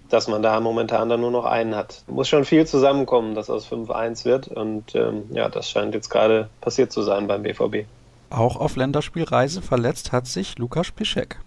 dass 0.09 0.29
man 0.29 0.43
da 0.43 0.61
momentan 0.61 1.09
dann 1.09 1.21
nur 1.21 1.31
noch 1.31 1.45
einen 1.45 1.75
hat. 1.75 2.03
Muss 2.07 2.29
schon 2.29 2.45
viel 2.45 2.67
zusammenkommen, 2.67 3.35
dass 3.35 3.51
aus 3.51 3.71
5-1 3.71 4.25
wird. 4.25 4.49
Und 4.49 4.95
ähm, 4.95 5.25
ja, 5.33 5.49
das 5.49 5.71
scheint 5.71 5.95
jetzt 5.95 6.09
gerade 6.09 6.49
passiert 6.61 6.93
zu 6.93 7.03
sein 7.03 7.27
beim 7.27 7.43
BVB. 7.43 7.87
Auch 8.31 8.57
auf 8.57 8.77
Länderspielreise 8.77 9.63
verletzt 9.63 10.13
hat 10.13 10.27
sich 10.27 10.59
Lukas 10.59 10.91
Piszek. 10.91 11.39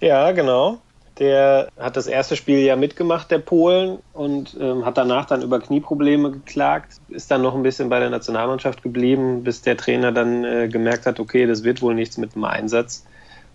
Ja, 0.00 0.30
genau. 0.32 0.78
Der 1.18 1.68
hat 1.76 1.96
das 1.96 2.06
erste 2.06 2.36
Spiel 2.36 2.60
ja 2.60 2.76
mitgemacht, 2.76 3.30
der 3.30 3.40
Polen, 3.40 3.98
und 4.12 4.56
ähm, 4.60 4.84
hat 4.84 4.98
danach 4.98 5.26
dann 5.26 5.42
über 5.42 5.58
Knieprobleme 5.58 6.30
geklagt, 6.30 7.00
ist 7.08 7.30
dann 7.32 7.42
noch 7.42 7.56
ein 7.56 7.64
bisschen 7.64 7.88
bei 7.88 7.98
der 7.98 8.10
Nationalmannschaft 8.10 8.84
geblieben, 8.84 9.42
bis 9.42 9.62
der 9.62 9.76
Trainer 9.76 10.12
dann 10.12 10.44
äh, 10.44 10.68
gemerkt 10.68 11.06
hat, 11.06 11.18
okay, 11.18 11.46
das 11.46 11.64
wird 11.64 11.82
wohl 11.82 11.94
nichts 11.94 12.18
mit 12.18 12.36
dem 12.36 12.44
Einsatz 12.44 13.04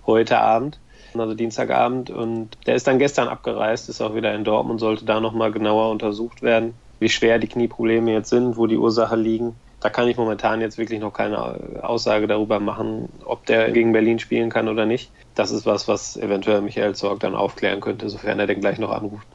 heute 0.05 0.39
Abend 0.39 0.77
also 1.19 1.33
Dienstagabend. 1.33 2.09
Und 2.09 2.57
der 2.65 2.75
ist 2.75 2.87
dann 2.87 2.99
gestern 2.99 3.27
abgereist, 3.27 3.89
ist 3.89 4.01
auch 4.01 4.15
wieder 4.15 4.33
in 4.33 4.43
Dortmund, 4.43 4.79
sollte 4.79 5.05
da 5.05 5.19
nochmal 5.19 5.51
genauer 5.51 5.89
untersucht 5.91 6.41
werden, 6.41 6.73
wie 6.99 7.09
schwer 7.09 7.39
die 7.39 7.47
Knieprobleme 7.47 8.11
jetzt 8.11 8.29
sind, 8.29 8.57
wo 8.57 8.67
die 8.67 8.77
Ursache 8.77 9.15
liegen. 9.15 9.55
Da 9.79 9.89
kann 9.89 10.07
ich 10.07 10.15
momentan 10.15 10.61
jetzt 10.61 10.77
wirklich 10.77 11.01
noch 11.01 11.11
keine 11.11 11.83
Aussage 11.83 12.25
darüber 12.25 12.61
machen, 12.61 13.09
ob 13.25 13.45
der 13.45 13.69
gegen 13.71 13.91
Berlin 13.91 14.17
spielen 14.17 14.49
kann 14.49 14.69
oder 14.69 14.85
nicht. 14.85 15.11
Das 15.35 15.51
ist 15.51 15.65
was, 15.65 15.89
was 15.89 16.15
eventuell 16.15 16.61
Michael 16.61 16.95
Zorg 16.95 17.19
dann 17.19 17.35
aufklären 17.35 17.81
könnte, 17.81 18.09
sofern 18.09 18.39
er 18.39 18.47
den 18.47 18.61
gleich 18.61 18.79
noch 18.79 18.91
anruft. 18.91 19.27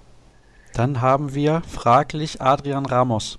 Dann 0.73 1.03
haben 1.03 1.35
wir 1.35 1.63
fraglich 1.69 2.41
Adrian 2.41 2.87
Ramos. 2.87 3.39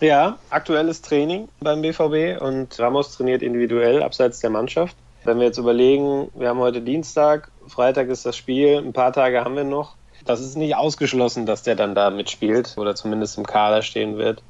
Ja, 0.00 0.38
aktuelles 0.48 1.02
Training 1.02 1.48
beim 1.60 1.82
BVB 1.82 2.40
und 2.40 2.78
Ramos 2.80 3.16
trainiert 3.16 3.42
individuell 3.42 4.02
abseits 4.02 4.40
der 4.40 4.50
Mannschaft. 4.50 4.96
Wenn 5.24 5.38
wir 5.38 5.46
jetzt 5.46 5.58
überlegen, 5.58 6.30
wir 6.34 6.48
haben 6.48 6.60
heute 6.60 6.80
Dienstag, 6.80 7.50
Freitag 7.66 8.08
ist 8.08 8.24
das 8.24 8.36
Spiel, 8.36 8.78
ein 8.78 8.94
paar 8.94 9.12
Tage 9.12 9.44
haben 9.44 9.54
wir 9.54 9.64
noch. 9.64 9.96
Das 10.24 10.40
ist 10.40 10.56
nicht 10.56 10.76
ausgeschlossen, 10.76 11.44
dass 11.44 11.62
der 11.62 11.76
dann 11.76 11.94
da 11.94 12.10
mitspielt 12.10 12.76
oder 12.78 12.94
zumindest 12.94 13.36
im 13.36 13.46
Kader 13.46 13.82
stehen 13.82 14.16
wird. 14.16 14.42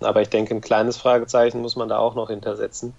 Aber 0.00 0.22
ich 0.22 0.28
denke, 0.28 0.54
ein 0.54 0.60
kleines 0.60 0.96
Fragezeichen 0.96 1.60
muss 1.60 1.76
man 1.76 1.88
da 1.88 1.98
auch 1.98 2.14
noch 2.14 2.30
hintersetzen. 2.30 2.94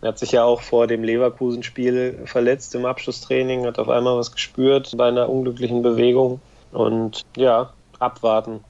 Er 0.00 0.08
hat 0.08 0.18
sich 0.18 0.32
ja 0.32 0.44
auch 0.44 0.62
vor 0.62 0.86
dem 0.86 1.04
Leverkusen-Spiel 1.04 2.22
verletzt 2.24 2.74
im 2.74 2.86
Abschlusstraining, 2.86 3.66
hat 3.66 3.78
auf 3.78 3.88
einmal 3.88 4.16
was 4.16 4.32
gespürt 4.32 4.96
bei 4.96 5.08
einer 5.08 5.28
unglücklichen 5.28 5.82
Bewegung. 5.82 6.40
Und 6.72 7.22
ja, 7.36 7.72
abwarten. 7.98 8.64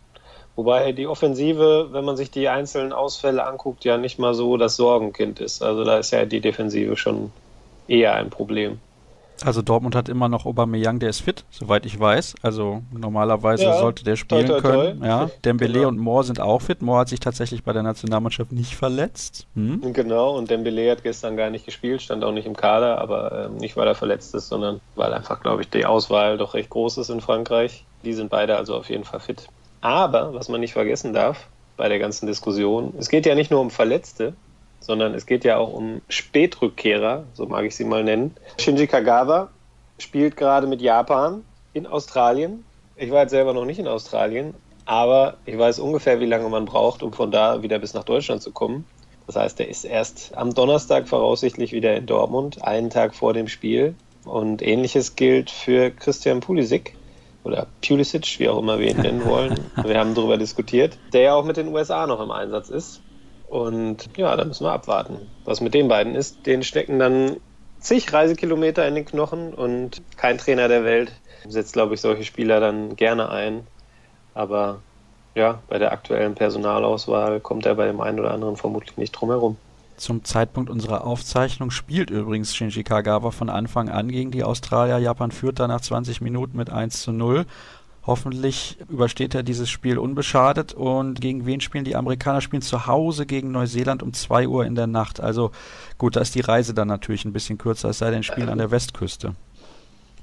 Wobei 0.56 0.92
die 0.92 1.06
Offensive, 1.06 1.88
wenn 1.92 2.04
man 2.04 2.16
sich 2.16 2.30
die 2.30 2.49
einzelnen 2.49 2.92
Ausfälle 2.92 3.47
anguckt, 3.47 3.85
ja 3.85 3.97
nicht 3.97 4.18
mal 4.18 4.35
so 4.35 4.56
das 4.56 4.76
Sorgenkind 4.76 5.40
ist. 5.40 5.62
Also 5.62 5.85
da 5.85 5.99
ist 5.99 6.11
ja 6.11 6.26
die 6.26 6.40
Defensive 6.40 6.97
schon 6.97 7.32
eher 7.89 8.15
ein 8.15 8.31
Problem. 8.31 8.79
Also 9.45 9.62
Dortmund 9.62 9.95
hat 9.95 10.09
immer 10.09 10.29
noch 10.29 10.47
Aubameyang, 10.47 10.99
der 10.99 11.11
ist 11.11 11.21
fit, 11.21 11.45
soweit 11.51 11.85
ich 11.87 11.99
weiß. 11.99 12.37
Also 12.43 12.83
normalerweise 12.93 13.65
ja, 13.65 13.79
sollte 13.79 14.05
der 14.05 14.17
spielen 14.17 14.47
toi, 14.47 14.61
toi, 14.61 14.69
toi. 14.71 14.85
können. 14.85 15.05
Ja, 15.05 15.31
Dembele 15.45 15.73
genau. 15.73 15.89
und 15.89 15.99
Moore 15.99 16.25
sind 16.25 16.41
auch 16.41 16.62
fit. 16.62 16.83
Moore 16.83 17.01
hat 17.01 17.09
sich 17.09 17.21
tatsächlich 17.21 17.65
bei 17.65 17.73
der 17.73 17.83
Nationalmannschaft 17.83 18.53
nicht 18.53 18.77
verletzt. 18.77 19.47
Hm? 19.55 19.93
Genau, 19.93 20.37
und 20.37 20.51
Dembele 20.51 20.91
hat 20.91 21.03
gestern 21.03 21.37
gar 21.37 21.51
nicht 21.51 21.67
gespielt, 21.67 22.03
stand 22.03 22.25
auch 22.25 22.33
nicht 22.33 22.47
im 22.47 22.57
Kader, 22.57 22.99
aber 22.99 23.47
äh, 23.47 23.49
nicht 23.61 23.77
weil 23.77 23.87
er 23.87 23.95
verletzt 23.95 24.35
ist, 24.35 24.49
sondern 24.49 24.81
weil 24.95 25.12
einfach, 25.12 25.41
glaube 25.41 25.62
ich, 25.62 25.71
die 25.71 25.87
Auswahl 25.87 26.39
doch 26.39 26.55
recht 26.55 26.71
groß 26.71 26.99
ist 26.99 27.11
in 27.11 27.21
Frankreich. 27.21 27.85
Die 28.05 28.12
sind 28.12 28.31
beide 28.31 28.57
also 28.57 28.77
auf 28.77 28.91
jeden 28.91 29.05
Fall 29.05 29.21
fit. 29.21 29.49
Aber, 29.81 30.35
was 30.35 30.49
man 30.49 30.61
nicht 30.61 30.73
vergessen 30.73 31.12
darf 31.12 31.49
bei 31.77 31.89
der 31.89 31.99
ganzen 31.99 32.27
Diskussion, 32.27 32.93
es 32.99 33.09
geht 33.09 33.27
ja 33.27 33.35
nicht 33.35 33.51
nur 33.51 33.61
um 33.61 33.71
Verletzte, 33.71 34.35
sondern 34.83 35.15
es 35.15 35.27
geht 35.27 35.45
ja 35.45 35.57
auch 35.57 35.73
um 35.73 36.03
Spätrückkehrer, 36.09 37.25
so 37.35 37.47
mag 37.47 37.65
ich 37.65 37.75
sie 37.75 37.85
mal 37.85 38.05
nennen. 38.05 38.35
Shinji 38.59 38.87
Kagawa 38.87 39.49
spielt 39.99 40.37
gerade 40.37 40.67
mit 40.67 40.83
Japan 40.83 41.45
in 41.73 41.87
Australien. 41.87 42.65
Ich 42.97 43.11
war 43.11 43.23
jetzt 43.23 43.31
selber 43.31 43.55
noch 43.55 43.65
nicht 43.65 43.79
in 43.79 43.89
Australien, 43.89 44.55
aber 44.85 45.39
ich 45.47 45.59
weiß 45.59 45.79
ungefähr, 45.79 46.21
wie 46.21 46.27
lange 46.27 46.49
man 46.49 46.65
braucht, 46.65 47.03
um 47.03 47.12
von 47.12 47.31
da 47.31 47.62
wieder 47.62 47.79
bis 47.79 47.95
nach 47.95 48.05
Deutschland 48.05 48.43
zu 48.43 48.53
kommen. 48.53 48.85
Das 49.27 49.37
heißt, 49.37 49.61
er 49.61 49.69
ist 49.69 49.85
erst 49.85 50.37
am 50.37 50.53
Donnerstag 50.53 51.09
voraussichtlich 51.09 51.73
wieder 51.73 51.95
in 51.97 52.07
Dortmund, 52.07 52.62
einen 52.65 52.91
Tag 52.91 53.15
vor 53.15 53.33
dem 53.33 53.49
Spiel. 53.49 53.95
Und 54.25 54.62
ähnliches 54.62 55.17
gilt 55.17 55.51
für 55.51 55.91
Christian 55.91 56.41
Pulisic 56.41 56.95
oder 57.45 57.67
Pulisic, 57.87 58.39
wie 58.39 58.49
auch 58.49 58.59
immer 58.59 58.79
wir 58.79 58.91
ihn 58.91 59.01
nennen 59.01 59.25
wollen. 59.25 59.59
Wir 59.85 59.99
haben 59.99 60.15
darüber 60.15 60.37
diskutiert, 60.37 60.97
der 61.12 61.23
ja 61.23 61.35
auch 61.35 61.45
mit 61.45 61.57
den 61.57 61.69
USA 61.69 62.07
noch 62.07 62.21
im 62.21 62.31
Einsatz 62.31 62.69
ist. 62.69 63.01
Und 63.52 64.09
ja, 64.16 64.35
da 64.35 64.47
müssen 64.47 64.64
wir 64.64 64.73
abwarten, 64.73 65.28
was 65.44 65.61
mit 65.61 65.75
den 65.75 65.87
beiden 65.87 66.14
ist. 66.14 66.47
Den 66.47 66.62
stecken 66.62 66.99
dann 66.99 67.37
zig 67.80 68.11
Reisekilometer 68.11 68.88
in 68.88 68.94
den 68.94 69.04
Knochen 69.04 69.52
und 69.52 70.00
kein 70.16 70.38
Trainer 70.38 70.68
der 70.68 70.85
Welt 70.85 71.12
setzt, 71.47 71.75
glaube 71.75 71.92
ich, 71.92 72.00
solche 72.00 72.25
Spieler 72.25 72.61
dann 72.61 72.97
gerne 72.97 73.28
ein. 73.28 73.66
Aber 74.32 74.80
ja, 75.35 75.61
bei 75.68 75.78
der 75.78 75.92
aktuellen 75.92 76.35
Personalauswahl 76.35 77.40
kommt 77.40 77.66
er 77.66 77.75
bei 77.75 77.85
dem 77.85 78.00
einen 78.00 78.21
oder 78.21 78.32
anderen 78.32 78.56
vermutlich 78.56 78.97
nicht 78.97 79.12
drum 79.12 79.28
herum. 79.28 79.59
Zum 79.99 80.25
Zeitpunkt 80.25 80.71
unserer 80.71 81.06
Aufzeichnung 81.06 81.71
spielt 81.71 82.09
übrigens 82.09 82.56
Shinji 82.56 82.85
Kagawa 82.85 83.32
von 83.32 83.50
Anfang 83.50 83.90
an 83.90 84.09
gegen 84.09 84.30
die 84.30 84.44
Australier. 84.44 84.97
Japan 84.97 85.30
führt 85.30 85.61
da 85.61 85.68
nach 85.68 85.82
20 85.82 86.23
Minuten 86.23 86.56
mit 86.56 86.71
1 86.71 87.02
zu 87.02 87.12
0. 87.12 87.44
Hoffentlich 88.04 88.78
übersteht 88.88 89.35
er 89.35 89.44
dieses 89.44 89.71
Spiel 89.71 89.97
unbeschadet. 89.97 90.73
Und 90.75 91.21
gegen 91.21 91.47
wen 91.47 91.61
spielen 91.61 91.85
die 91.85 91.94
Amerikaner? 91.94 92.40
Spielen 92.40 92.62
zu 92.62 92.87
Hause 92.87 93.26
gegen 93.26 93.52
Neuseeland 93.52 94.02
um 94.02 94.12
2 94.12 94.49
Uhr 94.49 94.66
in 94.66 94.75
der 94.75 94.88
Nacht. 94.88 95.21
Also 95.21 95.52
gut, 95.99 96.16
da 96.16 96.21
ist 96.21 96.35
die 96.35 96.40
Reise 96.40 96.75
dann 96.75 96.88
natürlich 96.88 97.25
ein 97.25 97.32
bisschen 97.32 97.59
kürzer, 97.59 97.90
es 97.90 97.99
sei 97.99 98.11
denn, 98.11 98.25
spielen 98.25 98.49
an 98.49 98.59
der 98.59 98.73
Westküste. 98.73 99.35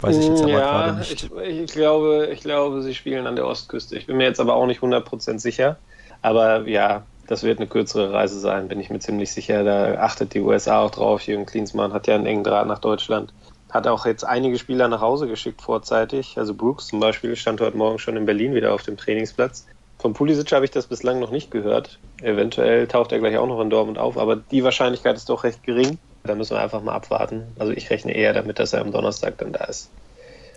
Weiß 0.01 0.17
ich 0.17 0.27
jetzt 0.27 0.41
aber 0.43 0.51
ja, 0.51 0.59
gerade 0.59 0.98
nicht. 1.00 1.24
Ich, 1.24 1.59
ich, 1.59 1.71
glaube, 1.71 2.29
ich 2.31 2.41
glaube, 2.41 2.81
sie 2.81 2.95
spielen 2.95 3.27
an 3.27 3.36
der 3.36 3.45
Ostküste. 3.45 3.98
Ich 3.98 4.07
bin 4.07 4.17
mir 4.17 4.24
jetzt 4.24 4.39
aber 4.39 4.55
auch 4.55 4.65
nicht 4.65 4.81
100% 4.81 5.39
sicher. 5.39 5.77
Aber 6.21 6.67
ja, 6.67 7.03
das 7.27 7.43
wird 7.43 7.59
eine 7.59 7.67
kürzere 7.67 8.12
Reise 8.12 8.39
sein, 8.39 8.67
bin 8.67 8.79
ich 8.79 8.89
mir 8.89 9.00
ziemlich 9.00 9.31
sicher. 9.31 9.63
Da 9.63 10.00
achtet 10.00 10.33
die 10.33 10.41
USA 10.41 10.79
auch 10.81 10.91
drauf. 10.91 11.21
Jürgen 11.21 11.45
Klinsmann 11.45 11.93
hat 11.93 12.07
ja 12.07 12.15
einen 12.15 12.25
engen 12.25 12.43
Draht 12.43 12.67
nach 12.67 12.79
Deutschland 12.79 13.31
hat 13.70 13.88
auch 13.88 14.06
jetzt 14.06 14.24
einige 14.24 14.58
Spieler 14.58 14.88
nach 14.88 15.02
Hause 15.02 15.28
geschickt 15.28 15.62
vorzeitig. 15.62 16.38
Also 16.38 16.54
Brooks 16.54 16.88
zum 16.88 17.00
Beispiel 17.00 17.36
stand 17.36 17.62
heute 17.62 17.78
Morgen 17.78 18.00
schon 18.00 18.18
in 18.18 18.26
Berlin 18.26 18.56
wieder 18.56 18.74
auf 18.74 18.84
dem 18.84 18.98
Trainingsplatz. 18.98 19.68
Von 20.00 20.14
Pulisic 20.14 20.52
habe 20.54 20.66
ich 20.66 20.72
das 20.72 20.88
bislang 20.88 21.20
noch 21.20 21.30
nicht 21.30 21.52
gehört. 21.52 22.00
Eventuell 22.22 22.88
taucht 22.88 23.12
er 23.12 23.20
gleich 23.20 23.38
auch 23.38 23.48
noch 23.48 23.60
in 23.60 23.70
Dortmund 23.70 23.98
auf, 23.98 24.18
aber 24.18 24.38
die 24.38 24.64
Wahrscheinlichkeit 24.64 25.18
ist 25.18 25.30
doch 25.30 25.44
recht 25.44 25.64
gering. 25.64 25.98
Da 26.24 26.36
müssen 26.36 26.56
wir 26.56 26.62
einfach 26.62 26.82
mal 26.82 26.94
abwarten. 26.94 27.44
Also 27.60 27.74
ich 27.74 27.90
rechne 27.90 28.14
eher 28.14 28.34
damit, 28.34 28.60
dass 28.60 28.74
er 28.74 28.82
am 28.82 28.92
Donnerstag 28.92 29.38
dann 29.38 29.52
da 29.52 29.66
ist. 29.66 29.90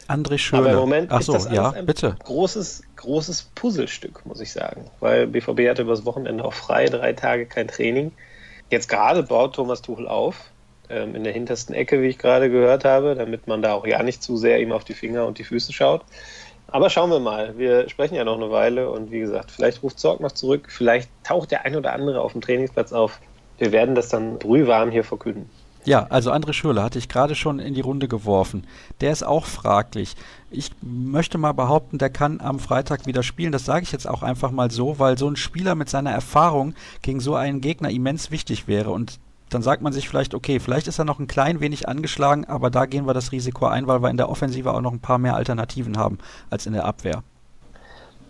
André 0.08 0.38
Schöne. 0.38 0.62
Aber 0.62 0.70
im 0.70 0.76
Moment 0.76 1.12
Ach 1.12 1.22
so, 1.22 1.34
ist 1.34 1.46
das 1.46 1.52
ja, 1.52 1.70
ein 1.70 1.86
bitte. 1.86 2.16
großes, 2.24 2.82
großes 2.96 3.50
Puzzlestück, 3.54 4.24
muss 4.26 4.40
ich 4.40 4.52
sagen. 4.52 4.90
Weil 5.00 5.26
BVB 5.26 5.68
hatte 5.68 5.82
übers 5.82 6.04
Wochenende 6.04 6.44
auch 6.44 6.52
frei, 6.52 6.86
drei 6.86 7.12
Tage 7.12 7.46
kein 7.46 7.68
Training. 7.68 8.12
Jetzt 8.70 8.88
gerade 8.88 9.22
baut 9.22 9.54
Thomas 9.54 9.82
Tuchel 9.82 10.08
auf 10.08 10.51
ähm, 10.92 11.14
in 11.14 11.24
der 11.24 11.32
hintersten 11.32 11.74
Ecke, 11.74 12.02
wie 12.02 12.08
ich 12.08 12.18
gerade 12.18 12.50
gehört 12.50 12.84
habe, 12.84 13.14
damit 13.14 13.46
man 13.46 13.62
da 13.62 13.72
auch 13.72 13.86
ja 13.86 14.02
nicht 14.02 14.22
zu 14.22 14.36
sehr 14.36 14.60
ihm 14.60 14.72
auf 14.72 14.84
die 14.84 14.94
Finger 14.94 15.26
und 15.26 15.38
die 15.38 15.44
Füße 15.44 15.72
schaut. 15.72 16.02
Aber 16.68 16.88
schauen 16.88 17.10
wir 17.10 17.20
mal. 17.20 17.58
Wir 17.58 17.88
sprechen 17.88 18.14
ja 18.14 18.24
noch 18.24 18.36
eine 18.36 18.50
Weile 18.50 18.90
und 18.90 19.10
wie 19.10 19.20
gesagt, 19.20 19.50
vielleicht 19.50 19.82
ruft 19.82 19.98
Zorg 19.98 20.20
noch 20.20 20.32
zurück, 20.32 20.68
vielleicht 20.70 21.10
taucht 21.22 21.50
der 21.50 21.64
ein 21.64 21.76
oder 21.76 21.92
andere 21.92 22.20
auf 22.20 22.32
dem 22.32 22.40
Trainingsplatz 22.40 22.92
auf. 22.92 23.20
Wir 23.58 23.72
werden 23.72 23.94
das 23.94 24.08
dann 24.08 24.38
brühwarm 24.38 24.90
hier 24.90 25.04
verkünden. 25.04 25.50
Ja, 25.84 26.06
also 26.10 26.30
André 26.30 26.52
Schürle 26.52 26.82
hatte 26.82 26.98
ich 26.98 27.08
gerade 27.08 27.34
schon 27.34 27.58
in 27.58 27.74
die 27.74 27.80
Runde 27.80 28.06
geworfen. 28.06 28.66
Der 29.00 29.10
ist 29.10 29.24
auch 29.24 29.46
fraglich. 29.46 30.14
Ich 30.50 30.70
möchte 30.80 31.38
mal 31.38 31.52
behaupten, 31.52 31.98
der 31.98 32.08
kann 32.08 32.40
am 32.40 32.60
Freitag 32.60 33.06
wieder 33.06 33.24
spielen. 33.24 33.50
Das 33.50 33.64
sage 33.64 33.82
ich 33.82 33.90
jetzt 33.90 34.08
auch 34.08 34.22
einfach 34.22 34.52
mal 34.52 34.70
so, 34.70 35.00
weil 35.00 35.18
so 35.18 35.28
ein 35.28 35.34
Spieler 35.34 35.74
mit 35.74 35.88
seiner 35.88 36.12
Erfahrung 36.12 36.74
gegen 37.02 37.18
so 37.18 37.34
einen 37.34 37.60
Gegner 37.60 37.90
immens 37.90 38.30
wichtig 38.30 38.68
wäre. 38.68 38.90
Und 38.90 39.18
dann 39.54 39.62
sagt 39.62 39.82
man 39.82 39.92
sich 39.92 40.08
vielleicht, 40.08 40.34
okay, 40.34 40.60
vielleicht 40.60 40.88
ist 40.88 40.98
er 40.98 41.04
noch 41.04 41.18
ein 41.18 41.26
klein 41.26 41.60
wenig 41.60 41.88
angeschlagen, 41.88 42.44
aber 42.46 42.70
da 42.70 42.86
gehen 42.86 43.06
wir 43.06 43.14
das 43.14 43.32
Risiko 43.32 43.66
ein, 43.66 43.86
weil 43.86 44.02
wir 44.02 44.10
in 44.10 44.16
der 44.16 44.28
Offensive 44.28 44.72
auch 44.72 44.80
noch 44.80 44.92
ein 44.92 45.00
paar 45.00 45.18
mehr 45.18 45.34
Alternativen 45.34 45.98
haben 45.98 46.18
als 46.50 46.66
in 46.66 46.72
der 46.72 46.84
Abwehr. 46.84 47.22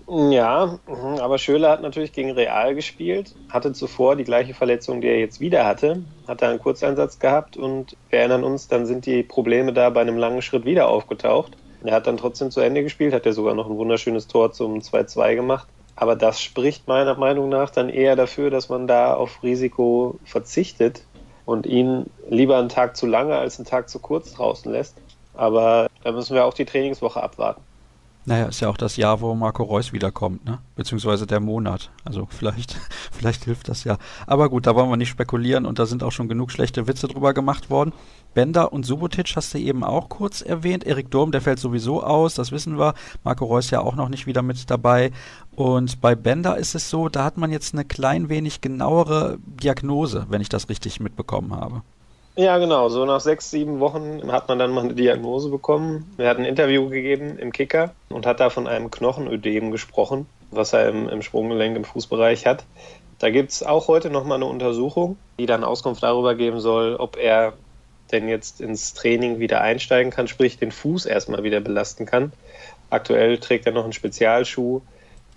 Ja, 0.08 0.78
mhm, 0.86 1.20
aber 1.20 1.38
Schöler 1.38 1.70
hat 1.70 1.80
natürlich 1.80 2.12
gegen 2.12 2.32
Real 2.32 2.74
gespielt, 2.74 3.34
hatte 3.48 3.72
zuvor 3.72 4.16
die 4.16 4.24
gleiche 4.24 4.52
Verletzung, 4.52 5.00
die 5.00 5.06
er 5.06 5.18
jetzt 5.18 5.40
wieder 5.40 5.64
hatte, 5.64 6.02
hat 6.26 6.42
da 6.42 6.50
einen 6.50 6.58
Kurzeinsatz 6.58 7.18
gehabt 7.18 7.56
und 7.56 7.96
wir 8.10 8.18
erinnern 8.18 8.44
uns, 8.44 8.68
dann 8.68 8.84
sind 8.84 9.06
die 9.06 9.22
Probleme 9.22 9.72
da 9.72 9.90
bei 9.90 10.00
einem 10.00 10.18
langen 10.18 10.42
Schritt 10.42 10.64
wieder 10.64 10.88
aufgetaucht. 10.88 11.56
Er 11.84 11.94
hat 11.94 12.06
dann 12.06 12.16
trotzdem 12.16 12.50
zu 12.50 12.60
Ende 12.60 12.82
gespielt, 12.82 13.14
hat 13.14 13.26
ja 13.26 13.32
sogar 13.32 13.54
noch 13.54 13.68
ein 13.68 13.76
wunderschönes 13.76 14.28
Tor 14.28 14.52
zum 14.52 14.80
2-2 14.80 15.34
gemacht. 15.34 15.66
Aber 15.96 16.16
das 16.16 16.40
spricht 16.40 16.88
meiner 16.88 17.16
Meinung 17.16 17.48
nach 17.48 17.70
dann 17.70 17.88
eher 17.88 18.16
dafür, 18.16 18.50
dass 18.50 18.68
man 18.68 18.86
da 18.86 19.14
auf 19.14 19.42
Risiko 19.42 20.18
verzichtet 20.24 21.04
und 21.44 21.66
ihn 21.66 22.06
lieber 22.28 22.58
einen 22.58 22.68
Tag 22.68 22.96
zu 22.96 23.06
lange 23.06 23.36
als 23.36 23.58
einen 23.58 23.66
Tag 23.66 23.88
zu 23.88 23.98
kurz 23.98 24.32
draußen 24.32 24.70
lässt. 24.70 24.96
Aber 25.34 25.88
da 26.04 26.12
müssen 26.12 26.34
wir 26.34 26.44
auch 26.44 26.54
die 26.54 26.64
Trainingswoche 26.64 27.22
abwarten. 27.22 27.62
Naja, 28.24 28.44
ist 28.46 28.60
ja 28.60 28.68
auch 28.68 28.76
das 28.76 28.96
Jahr, 28.96 29.20
wo 29.20 29.34
Marco 29.34 29.64
Reus 29.64 29.92
wiederkommt, 29.92 30.44
ne? 30.44 30.60
Beziehungsweise 30.76 31.26
der 31.26 31.40
Monat. 31.40 31.90
Also 32.04 32.26
vielleicht, 32.30 32.78
vielleicht 33.10 33.44
hilft 33.44 33.68
das 33.68 33.82
ja. 33.82 33.98
Aber 34.28 34.48
gut, 34.48 34.66
da 34.66 34.76
wollen 34.76 34.90
wir 34.90 34.96
nicht 34.96 35.08
spekulieren 35.08 35.66
und 35.66 35.80
da 35.80 35.86
sind 35.86 36.04
auch 36.04 36.12
schon 36.12 36.28
genug 36.28 36.52
schlechte 36.52 36.86
Witze 36.86 37.08
drüber 37.08 37.34
gemacht 37.34 37.68
worden. 37.68 37.92
Bender 38.32 38.72
und 38.72 38.86
Subotic 38.86 39.34
hast 39.34 39.52
du 39.54 39.58
eben 39.58 39.82
auch 39.82 40.08
kurz 40.08 40.40
erwähnt. 40.40 40.84
Erik 40.84 41.10
Durm, 41.10 41.32
der 41.32 41.40
fällt 41.40 41.58
sowieso 41.58 42.02
aus, 42.02 42.34
das 42.34 42.52
wissen 42.52 42.78
wir. 42.78 42.94
Marco 43.24 43.44
Reus 43.44 43.70
ja 43.70 43.80
auch 43.80 43.96
noch 43.96 44.08
nicht 44.08 44.26
wieder 44.26 44.42
mit 44.42 44.70
dabei. 44.70 45.10
Und 45.54 46.00
bei 46.00 46.14
Bender 46.14 46.56
ist 46.56 46.74
es 46.74 46.88
so, 46.88 47.08
da 47.08 47.24
hat 47.24 47.36
man 47.36 47.52
jetzt 47.52 47.74
eine 47.74 47.84
klein 47.84 48.28
wenig 48.28 48.60
genauere 48.60 49.38
Diagnose, 49.44 50.26
wenn 50.30 50.40
ich 50.40 50.48
das 50.48 50.68
richtig 50.68 50.98
mitbekommen 51.00 51.54
habe. 51.54 51.82
Ja, 52.34 52.56
genau. 52.56 52.88
So 52.88 53.04
nach 53.04 53.20
sechs, 53.20 53.50
sieben 53.50 53.78
Wochen 53.80 54.32
hat 54.32 54.48
man 54.48 54.58
dann 54.58 54.70
mal 54.70 54.84
eine 54.84 54.94
Diagnose 54.94 55.50
bekommen. 55.50 56.10
Er 56.16 56.30
hat 56.30 56.38
ein 56.38 56.46
Interview 56.46 56.88
gegeben 56.88 57.38
im 57.38 57.52
Kicker 57.52 57.94
und 58.08 58.24
hat 58.24 58.40
da 58.40 58.48
von 58.48 58.66
einem 58.66 58.90
Knochenödem 58.90 59.70
gesprochen, 59.70 60.26
was 60.50 60.72
er 60.72 60.88
im, 60.88 61.10
im 61.10 61.20
Sprunggelenk 61.20 61.76
im 61.76 61.84
Fußbereich 61.84 62.46
hat. 62.46 62.64
Da 63.18 63.28
gibt 63.28 63.50
es 63.50 63.62
auch 63.62 63.86
heute 63.88 64.08
nochmal 64.08 64.36
eine 64.36 64.46
Untersuchung, 64.46 65.18
die 65.38 65.44
dann 65.44 65.62
Auskunft 65.62 66.02
darüber 66.02 66.34
geben 66.34 66.60
soll, 66.60 66.96
ob 66.96 67.18
er 67.18 67.52
denn 68.12 68.28
jetzt 68.28 68.62
ins 68.62 68.94
Training 68.94 69.38
wieder 69.38 69.60
einsteigen 69.60 70.10
kann, 70.10 70.26
sprich 70.26 70.58
den 70.58 70.72
Fuß 70.72 71.04
erstmal 71.06 71.42
wieder 71.42 71.60
belasten 71.60 72.06
kann. 72.06 72.32
Aktuell 72.88 73.38
trägt 73.38 73.66
er 73.66 73.72
noch 73.72 73.84
einen 73.84 73.92
Spezialschuh, 73.92 74.80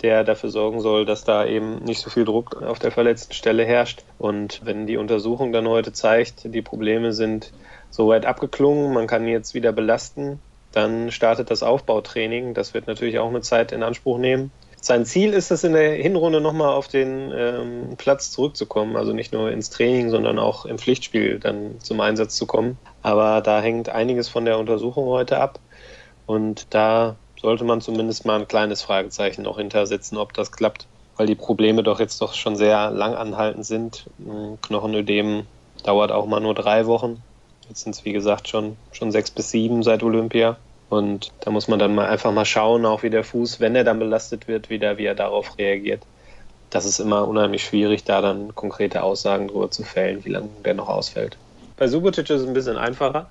der 0.01 0.23
dafür 0.23 0.49
sorgen 0.49 0.81
soll, 0.81 1.05
dass 1.05 1.23
da 1.23 1.45
eben 1.45 1.83
nicht 1.83 2.01
so 2.01 2.09
viel 2.09 2.25
Druck 2.25 2.61
auf 2.61 2.79
der 2.79 2.91
verletzten 2.91 3.33
Stelle 3.33 3.65
herrscht. 3.65 4.03
Und 4.17 4.61
wenn 4.63 4.87
die 4.87 4.97
Untersuchung 4.97 5.51
dann 5.51 5.67
heute 5.67 5.93
zeigt, 5.93 6.53
die 6.53 6.61
Probleme 6.61 7.13
sind 7.13 7.51
soweit 7.89 8.25
abgeklungen, 8.25 8.93
man 8.93 9.07
kann 9.07 9.27
jetzt 9.27 9.53
wieder 9.53 9.71
belasten, 9.71 10.39
dann 10.71 11.11
startet 11.11 11.49
das 11.49 11.63
Aufbautraining. 11.63 12.53
Das 12.53 12.73
wird 12.73 12.87
natürlich 12.87 13.19
auch 13.19 13.29
eine 13.29 13.41
Zeit 13.41 13.71
in 13.71 13.83
Anspruch 13.83 14.17
nehmen. 14.17 14.51
Sein 14.81 15.05
Ziel 15.05 15.33
ist 15.33 15.49
es 15.49 15.63
in 15.63 15.73
der 15.73 15.93
Hinrunde 15.93 16.41
nochmal 16.41 16.75
auf 16.75 16.87
den 16.87 17.31
ähm, 17.35 17.95
Platz 17.97 18.29
zurückzukommen, 18.29 18.95
also 18.95 19.13
nicht 19.13 19.33
nur 19.33 19.49
ins 19.49 19.71
Training, 19.71 20.11
sondern 20.11 20.37
auch 20.37 20.65
im 20.65 20.77
Pflichtspiel 20.77 21.39
dann 21.39 21.79
zum 21.79 21.99
Einsatz 22.01 22.35
zu 22.35 22.45
kommen. 22.45 22.77
Aber 23.01 23.41
da 23.41 23.61
hängt 23.61 23.89
einiges 23.89 24.29
von 24.29 24.45
der 24.45 24.59
Untersuchung 24.59 25.05
heute 25.05 25.39
ab. 25.39 25.59
Und 26.27 26.67
da 26.69 27.15
sollte 27.45 27.63
man 27.63 27.79
zumindest 27.79 28.25
mal 28.25 28.39
ein 28.39 28.47
kleines 28.47 28.81
Fragezeichen 28.81 29.43
noch 29.43 29.57
hintersetzen, 29.57 30.17
ob 30.17 30.33
das 30.33 30.51
klappt, 30.51 30.87
weil 31.15 31.27
die 31.27 31.35
Probleme 31.35 31.83
doch 31.83 31.99
jetzt 31.99 32.19
doch 32.19 32.33
schon 32.33 32.55
sehr 32.55 32.89
lang 32.89 33.13
anhaltend 33.13 33.67
sind. 33.67 34.05
Knochenödem 34.63 35.45
dauert 35.83 36.11
auch 36.11 36.25
mal 36.25 36.39
nur 36.39 36.55
drei 36.55 36.87
Wochen. 36.87 37.21
Jetzt 37.69 37.83
sind 37.83 37.95
es, 37.95 38.03
wie 38.03 38.13
gesagt, 38.13 38.47
schon, 38.47 38.77
schon 38.91 39.11
sechs 39.11 39.29
bis 39.29 39.51
sieben 39.51 39.83
seit 39.83 40.01
Olympia. 40.01 40.57
Und 40.89 41.31
da 41.41 41.51
muss 41.51 41.67
man 41.67 41.77
dann 41.77 41.93
mal 41.93 42.07
einfach 42.07 42.31
mal 42.31 42.45
schauen, 42.45 42.83
auch 42.83 43.03
wie 43.03 43.11
der 43.11 43.23
Fuß, 43.23 43.59
wenn 43.59 43.75
er 43.75 43.83
dann 43.83 43.99
belastet 43.99 44.47
wird, 44.47 44.71
wieder, 44.71 44.97
wie 44.97 45.05
er 45.05 45.15
darauf 45.15 45.59
reagiert. 45.59 46.01
Das 46.71 46.85
ist 46.85 46.99
immer 46.99 47.27
unheimlich 47.27 47.63
schwierig, 47.63 48.05
da 48.05 48.21
dann 48.21 48.55
konkrete 48.55 49.03
Aussagen 49.03 49.49
drüber 49.49 49.69
zu 49.69 49.83
fällen, 49.83 50.25
wie 50.25 50.29
lange 50.29 50.49
der 50.65 50.73
noch 50.73 50.89
ausfällt. 50.89 51.37
Bei 51.77 51.87
Subotic 51.87 52.27
ist 52.27 52.41
es 52.41 52.47
ein 52.47 52.55
bisschen 52.55 52.77
einfacher. 52.77 53.29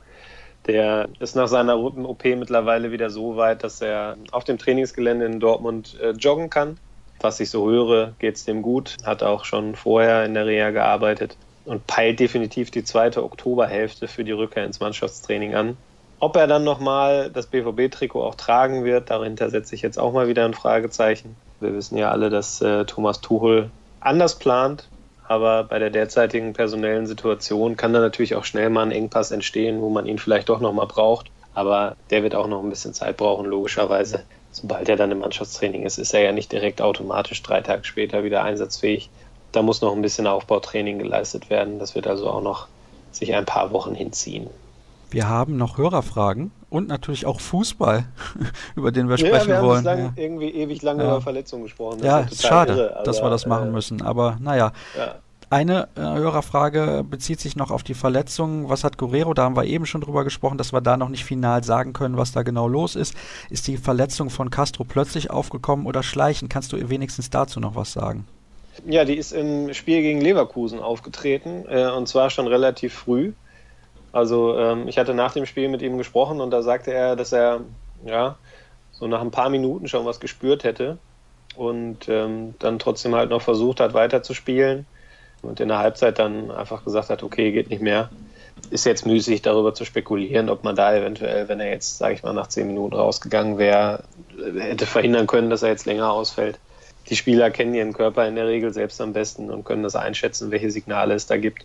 Der 0.66 1.08
ist 1.20 1.36
nach 1.36 1.48
seiner 1.48 1.76
Rippen-OP 1.76 2.24
mittlerweile 2.24 2.90
wieder 2.90 3.10
so 3.10 3.36
weit, 3.36 3.62
dass 3.64 3.80
er 3.80 4.16
auf 4.32 4.44
dem 4.44 4.58
Trainingsgelände 4.58 5.26
in 5.26 5.40
Dortmund 5.40 5.98
äh, 6.00 6.10
joggen 6.10 6.48
kann. 6.48 6.78
Was 7.20 7.40
ich 7.40 7.50
so 7.50 7.68
höre, 7.68 8.12
geht 8.18 8.36
es 8.36 8.44
dem 8.44 8.62
gut. 8.62 8.96
Hat 9.04 9.22
auch 9.22 9.44
schon 9.44 9.74
vorher 9.74 10.24
in 10.24 10.34
der 10.34 10.46
Reha 10.46 10.70
gearbeitet 10.70 11.36
und 11.64 11.86
peilt 11.86 12.20
definitiv 12.20 12.70
die 12.70 12.84
zweite 12.84 13.22
Oktoberhälfte 13.24 14.08
für 14.08 14.24
die 14.24 14.32
Rückkehr 14.32 14.64
ins 14.64 14.80
Mannschaftstraining 14.80 15.54
an. 15.54 15.76
Ob 16.18 16.36
er 16.36 16.46
dann 16.46 16.64
nochmal 16.64 17.30
das 17.30 17.46
BVB-Trikot 17.46 18.22
auch 18.22 18.34
tragen 18.34 18.84
wird, 18.84 19.10
dahinter 19.10 19.50
setze 19.50 19.74
ich 19.74 19.82
jetzt 19.82 19.98
auch 19.98 20.12
mal 20.12 20.28
wieder 20.28 20.44
ein 20.44 20.54
Fragezeichen. 20.54 21.36
Wir 21.60 21.74
wissen 21.74 21.98
ja 21.98 22.10
alle, 22.10 22.30
dass 22.30 22.60
äh, 22.60 22.84
Thomas 22.84 23.20
Tuchel 23.20 23.70
anders 24.00 24.38
plant, 24.38 24.88
aber 25.26 25.64
bei 25.64 25.78
der 25.78 25.90
derzeitigen 25.90 26.52
personellen 26.52 27.06
Situation 27.06 27.76
kann 27.76 27.92
da 27.92 28.00
natürlich 28.00 28.34
auch 28.34 28.44
schnell 28.44 28.70
mal 28.70 28.82
ein 28.82 28.92
Engpass 28.92 29.30
entstehen, 29.30 29.80
wo 29.80 29.88
man 29.88 30.06
ihn 30.06 30.18
vielleicht 30.18 30.48
doch 30.48 30.60
nochmal 30.60 30.86
braucht. 30.86 31.30
Aber 31.54 31.96
der 32.10 32.22
wird 32.22 32.34
auch 32.34 32.48
noch 32.48 32.62
ein 32.62 32.68
bisschen 32.68 32.94
Zeit 32.94 33.16
brauchen, 33.16 33.46
logischerweise. 33.46 34.24
Sobald 34.50 34.88
er 34.88 34.96
dann 34.96 35.12
im 35.12 35.20
Mannschaftstraining 35.20 35.84
ist, 35.84 35.98
ist 35.98 36.14
er 36.14 36.22
ja 36.22 36.32
nicht 36.32 36.52
direkt 36.52 36.82
automatisch 36.82 37.42
drei 37.42 37.60
Tage 37.60 37.84
später 37.84 38.24
wieder 38.24 38.42
einsatzfähig. 38.42 39.08
Da 39.52 39.62
muss 39.62 39.80
noch 39.80 39.94
ein 39.94 40.02
bisschen 40.02 40.26
Aufbautraining 40.26 40.98
geleistet 40.98 41.48
werden. 41.48 41.78
Das 41.78 41.94
wird 41.94 42.06
also 42.06 42.28
auch 42.28 42.42
noch 42.42 42.66
sich 43.12 43.34
ein 43.34 43.46
paar 43.46 43.72
Wochen 43.72 43.94
hinziehen. 43.94 44.48
Wir 45.14 45.28
haben 45.28 45.56
noch 45.56 45.78
Hörerfragen 45.78 46.50
und 46.70 46.88
natürlich 46.88 47.24
auch 47.24 47.38
Fußball, 47.40 48.04
über 48.74 48.90
den 48.90 49.08
wir 49.08 49.16
sprechen 49.16 49.50
ja, 49.50 49.62
wir 49.62 49.68
wollen. 49.68 49.86
Haben 49.86 49.98
ja. 50.00 50.12
irgendwie 50.16 50.50
ewig 50.50 50.82
lange 50.82 51.04
ja. 51.04 51.10
über 51.10 51.20
Verletzungen 51.20 51.62
gesprochen. 51.62 52.00
Das 52.00 52.06
ja, 52.06 52.20
ist 52.20 52.42
schade, 52.42 52.72
irre, 52.72 53.02
dass 53.04 53.22
wir 53.22 53.30
das 53.30 53.46
machen 53.46 53.68
äh, 53.68 53.72
müssen. 53.72 54.02
Aber 54.02 54.38
naja. 54.40 54.72
Ja. 54.98 55.14
Eine 55.50 55.88
äh, 55.94 56.00
Hörerfrage 56.00 57.04
bezieht 57.08 57.38
sich 57.38 57.54
noch 57.54 57.70
auf 57.70 57.84
die 57.84 57.94
Verletzungen. 57.94 58.68
Was 58.68 58.82
hat 58.82 58.98
Guerrero? 58.98 59.34
Da 59.34 59.44
haben 59.44 59.54
wir 59.54 59.64
eben 59.64 59.86
schon 59.86 60.00
drüber 60.00 60.24
gesprochen, 60.24 60.58
dass 60.58 60.72
wir 60.72 60.80
da 60.80 60.96
noch 60.96 61.10
nicht 61.10 61.24
final 61.24 61.62
sagen 61.62 61.92
können, 61.92 62.16
was 62.16 62.32
da 62.32 62.42
genau 62.42 62.66
los 62.66 62.96
ist. 62.96 63.14
Ist 63.50 63.68
die 63.68 63.76
Verletzung 63.76 64.30
von 64.30 64.50
Castro 64.50 64.82
plötzlich 64.82 65.30
aufgekommen 65.30 65.86
oder 65.86 66.02
schleichen? 66.02 66.48
Kannst 66.48 66.72
du 66.72 66.88
wenigstens 66.90 67.30
dazu 67.30 67.60
noch 67.60 67.76
was 67.76 67.92
sagen? 67.92 68.26
Ja, 68.84 69.04
die 69.04 69.14
ist 69.14 69.32
im 69.32 69.72
Spiel 69.74 70.02
gegen 70.02 70.20
Leverkusen 70.20 70.80
aufgetreten 70.80 71.66
äh, 71.68 71.86
und 71.86 72.08
zwar 72.08 72.30
schon 72.30 72.48
relativ 72.48 72.94
früh. 72.94 73.32
Also 74.14 74.56
ähm, 74.56 74.86
ich 74.86 74.96
hatte 74.96 75.12
nach 75.12 75.32
dem 75.32 75.44
Spiel 75.44 75.68
mit 75.68 75.82
ihm 75.82 75.98
gesprochen 75.98 76.40
und 76.40 76.52
da 76.52 76.62
sagte 76.62 76.92
er, 76.92 77.16
dass 77.16 77.32
er 77.32 77.62
ja 78.06 78.36
so 78.92 79.08
nach 79.08 79.20
ein 79.20 79.32
paar 79.32 79.48
Minuten 79.50 79.88
schon 79.88 80.06
was 80.06 80.20
gespürt 80.20 80.62
hätte 80.62 80.98
und 81.56 82.08
ähm, 82.08 82.54
dann 82.60 82.78
trotzdem 82.78 83.16
halt 83.16 83.30
noch 83.30 83.42
versucht 83.42 83.80
hat 83.80 83.92
weiterzuspielen 83.92 84.86
und 85.42 85.58
in 85.58 85.66
der 85.66 85.78
Halbzeit 85.78 86.20
dann 86.20 86.52
einfach 86.52 86.84
gesagt 86.84 87.10
hat, 87.10 87.24
okay, 87.24 87.50
geht 87.50 87.70
nicht 87.70 87.82
mehr. 87.82 88.08
Ist 88.70 88.86
jetzt 88.86 89.04
müßig 89.04 89.42
darüber 89.42 89.74
zu 89.74 89.84
spekulieren, 89.84 90.48
ob 90.48 90.62
man 90.62 90.76
da 90.76 90.94
eventuell, 90.94 91.48
wenn 91.48 91.58
er 91.58 91.70
jetzt, 91.70 91.98
sage 91.98 92.14
ich 92.14 92.22
mal, 92.22 92.32
nach 92.32 92.46
zehn 92.46 92.68
Minuten 92.68 92.94
rausgegangen 92.94 93.58
wäre, 93.58 94.04
hätte 94.56 94.86
verhindern 94.86 95.26
können, 95.26 95.50
dass 95.50 95.64
er 95.64 95.70
jetzt 95.70 95.86
länger 95.86 96.12
ausfällt. 96.12 96.60
Die 97.08 97.16
Spieler 97.16 97.50
kennen 97.50 97.74
ihren 97.74 97.92
Körper 97.92 98.26
in 98.26 98.34
der 98.34 98.46
Regel 98.46 98.72
selbst 98.72 99.00
am 99.00 99.12
besten 99.12 99.50
und 99.50 99.64
können 99.64 99.82
das 99.82 99.94
einschätzen, 99.94 100.50
welche 100.50 100.70
Signale 100.70 101.14
es 101.14 101.26
da 101.26 101.36
gibt 101.36 101.64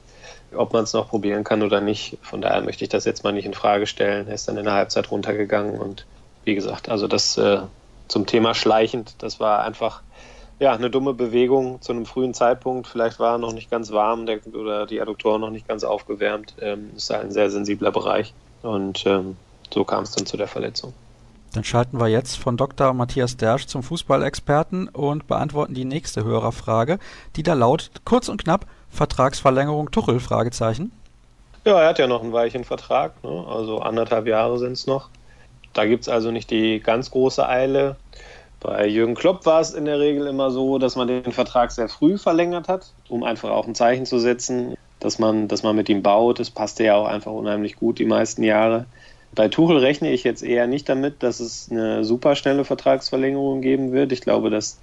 ob 0.55 0.73
man 0.73 0.83
es 0.83 0.93
noch 0.93 1.09
probieren 1.09 1.43
kann 1.43 1.61
oder 1.61 1.81
nicht. 1.81 2.17
Von 2.21 2.41
daher 2.41 2.61
möchte 2.61 2.83
ich 2.83 2.89
das 2.89 3.05
jetzt 3.05 3.23
mal 3.23 3.31
nicht 3.31 3.45
in 3.45 3.53
Frage 3.53 3.87
stellen. 3.87 4.27
Er 4.27 4.35
ist 4.35 4.47
dann 4.47 4.57
in 4.57 4.65
der 4.65 4.73
Halbzeit 4.73 5.11
runtergegangen 5.11 5.79
und 5.79 6.05
wie 6.43 6.55
gesagt, 6.55 6.89
also 6.89 7.07
das 7.07 7.37
äh, 7.37 7.59
zum 8.07 8.25
Thema 8.25 8.55
schleichend, 8.55 9.15
das 9.19 9.39
war 9.39 9.63
einfach 9.63 10.01
ja, 10.59 10.73
eine 10.73 10.89
dumme 10.89 11.13
Bewegung 11.13 11.81
zu 11.81 11.93
einem 11.93 12.05
frühen 12.05 12.33
Zeitpunkt. 12.33 12.87
Vielleicht 12.87 13.19
war 13.19 13.35
er 13.35 13.37
noch 13.37 13.53
nicht 13.53 13.71
ganz 13.71 13.91
warm 13.91 14.25
der, 14.25 14.39
oder 14.53 14.85
die 14.85 14.99
Adduktoren 15.01 15.41
noch 15.41 15.51
nicht 15.51 15.67
ganz 15.67 15.83
aufgewärmt. 15.83 16.55
Ähm, 16.59 16.91
ist 16.95 17.11
ein 17.11 17.31
sehr 17.31 17.49
sensibler 17.49 17.91
Bereich 17.91 18.33
und 18.61 19.05
ähm, 19.05 19.37
so 19.71 19.83
kam 19.83 20.03
es 20.03 20.11
dann 20.11 20.25
zu 20.25 20.35
der 20.35 20.47
Verletzung. 20.47 20.93
Dann 21.53 21.63
schalten 21.63 21.99
wir 21.99 22.07
jetzt 22.07 22.37
von 22.37 22.57
Dr. 22.57 22.93
Matthias 22.93 23.37
Dersch 23.37 23.65
zum 23.65 23.81
Fußballexperten 23.81 24.87
und 24.87 25.27
beantworten 25.27 25.73
die 25.73 25.85
nächste 25.85 26.23
Hörerfrage, 26.23 26.99
die 27.35 27.43
da 27.43 27.53
lautet, 27.53 28.01
kurz 28.05 28.29
und 28.29 28.43
knapp, 28.43 28.67
Vertragsverlängerung 28.91 29.91
Tuchel? 29.91 30.19
Fragezeichen. 30.19 30.91
Ja, 31.65 31.81
er 31.81 31.89
hat 31.89 31.99
ja 31.99 32.07
noch 32.07 32.23
einen 32.23 32.33
weichen 32.33 32.63
Vertrag, 32.63 33.23
ne? 33.23 33.45
also 33.47 33.79
anderthalb 33.79 34.27
Jahre 34.27 34.59
sind 34.59 34.73
es 34.73 34.87
noch. 34.87 35.09
Da 35.73 35.85
gibt 35.85 36.03
es 36.03 36.09
also 36.09 36.31
nicht 36.31 36.51
die 36.51 36.79
ganz 36.79 37.11
große 37.11 37.47
Eile. 37.47 37.95
Bei 38.59 38.87
Jürgen 38.87 39.15
Klopp 39.15 39.45
war 39.45 39.61
es 39.61 39.73
in 39.73 39.85
der 39.85 39.99
Regel 39.99 40.27
immer 40.27 40.51
so, 40.51 40.77
dass 40.77 40.95
man 40.95 41.07
den 41.07 41.31
Vertrag 41.31 41.71
sehr 41.71 41.89
früh 41.89 42.17
verlängert 42.17 42.67
hat, 42.67 42.91
um 43.07 43.23
einfach 43.23 43.49
auch 43.49 43.67
ein 43.67 43.75
Zeichen 43.75 44.05
zu 44.05 44.19
setzen, 44.19 44.75
dass 44.99 45.19
man, 45.19 45.47
dass 45.47 45.63
man 45.63 45.75
mit 45.75 45.89
ihm 45.89 46.03
baut. 46.03 46.39
Das 46.39 46.49
passte 46.49 46.83
ja 46.83 46.95
auch 46.95 47.07
einfach 47.07 47.31
unheimlich 47.31 47.77
gut 47.77 47.99
die 47.99 48.05
meisten 48.05 48.43
Jahre. 48.43 48.85
Bei 49.35 49.47
Tuchel 49.47 49.77
rechne 49.77 50.11
ich 50.11 50.23
jetzt 50.23 50.43
eher 50.43 50.67
nicht 50.67 50.89
damit, 50.89 51.23
dass 51.23 51.39
es 51.39 51.69
eine 51.71 52.03
super 52.03 52.35
schnelle 52.35 52.65
Vertragsverlängerung 52.65 53.61
geben 53.61 53.91
wird. 53.91 54.11
Ich 54.11 54.21
glaube, 54.21 54.49
dass 54.49 54.79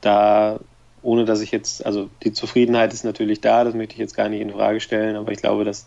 da 0.00 0.58
ohne 1.02 1.24
dass 1.24 1.40
ich 1.40 1.50
jetzt, 1.50 1.84
also 1.84 2.08
die 2.22 2.32
Zufriedenheit 2.32 2.92
ist 2.92 3.04
natürlich 3.04 3.40
da, 3.40 3.64
das 3.64 3.74
möchte 3.74 3.94
ich 3.94 3.98
jetzt 3.98 4.16
gar 4.16 4.28
nicht 4.28 4.40
in 4.40 4.52
Frage 4.52 4.80
stellen, 4.80 5.16
aber 5.16 5.32
ich 5.32 5.38
glaube, 5.38 5.64
dass 5.64 5.86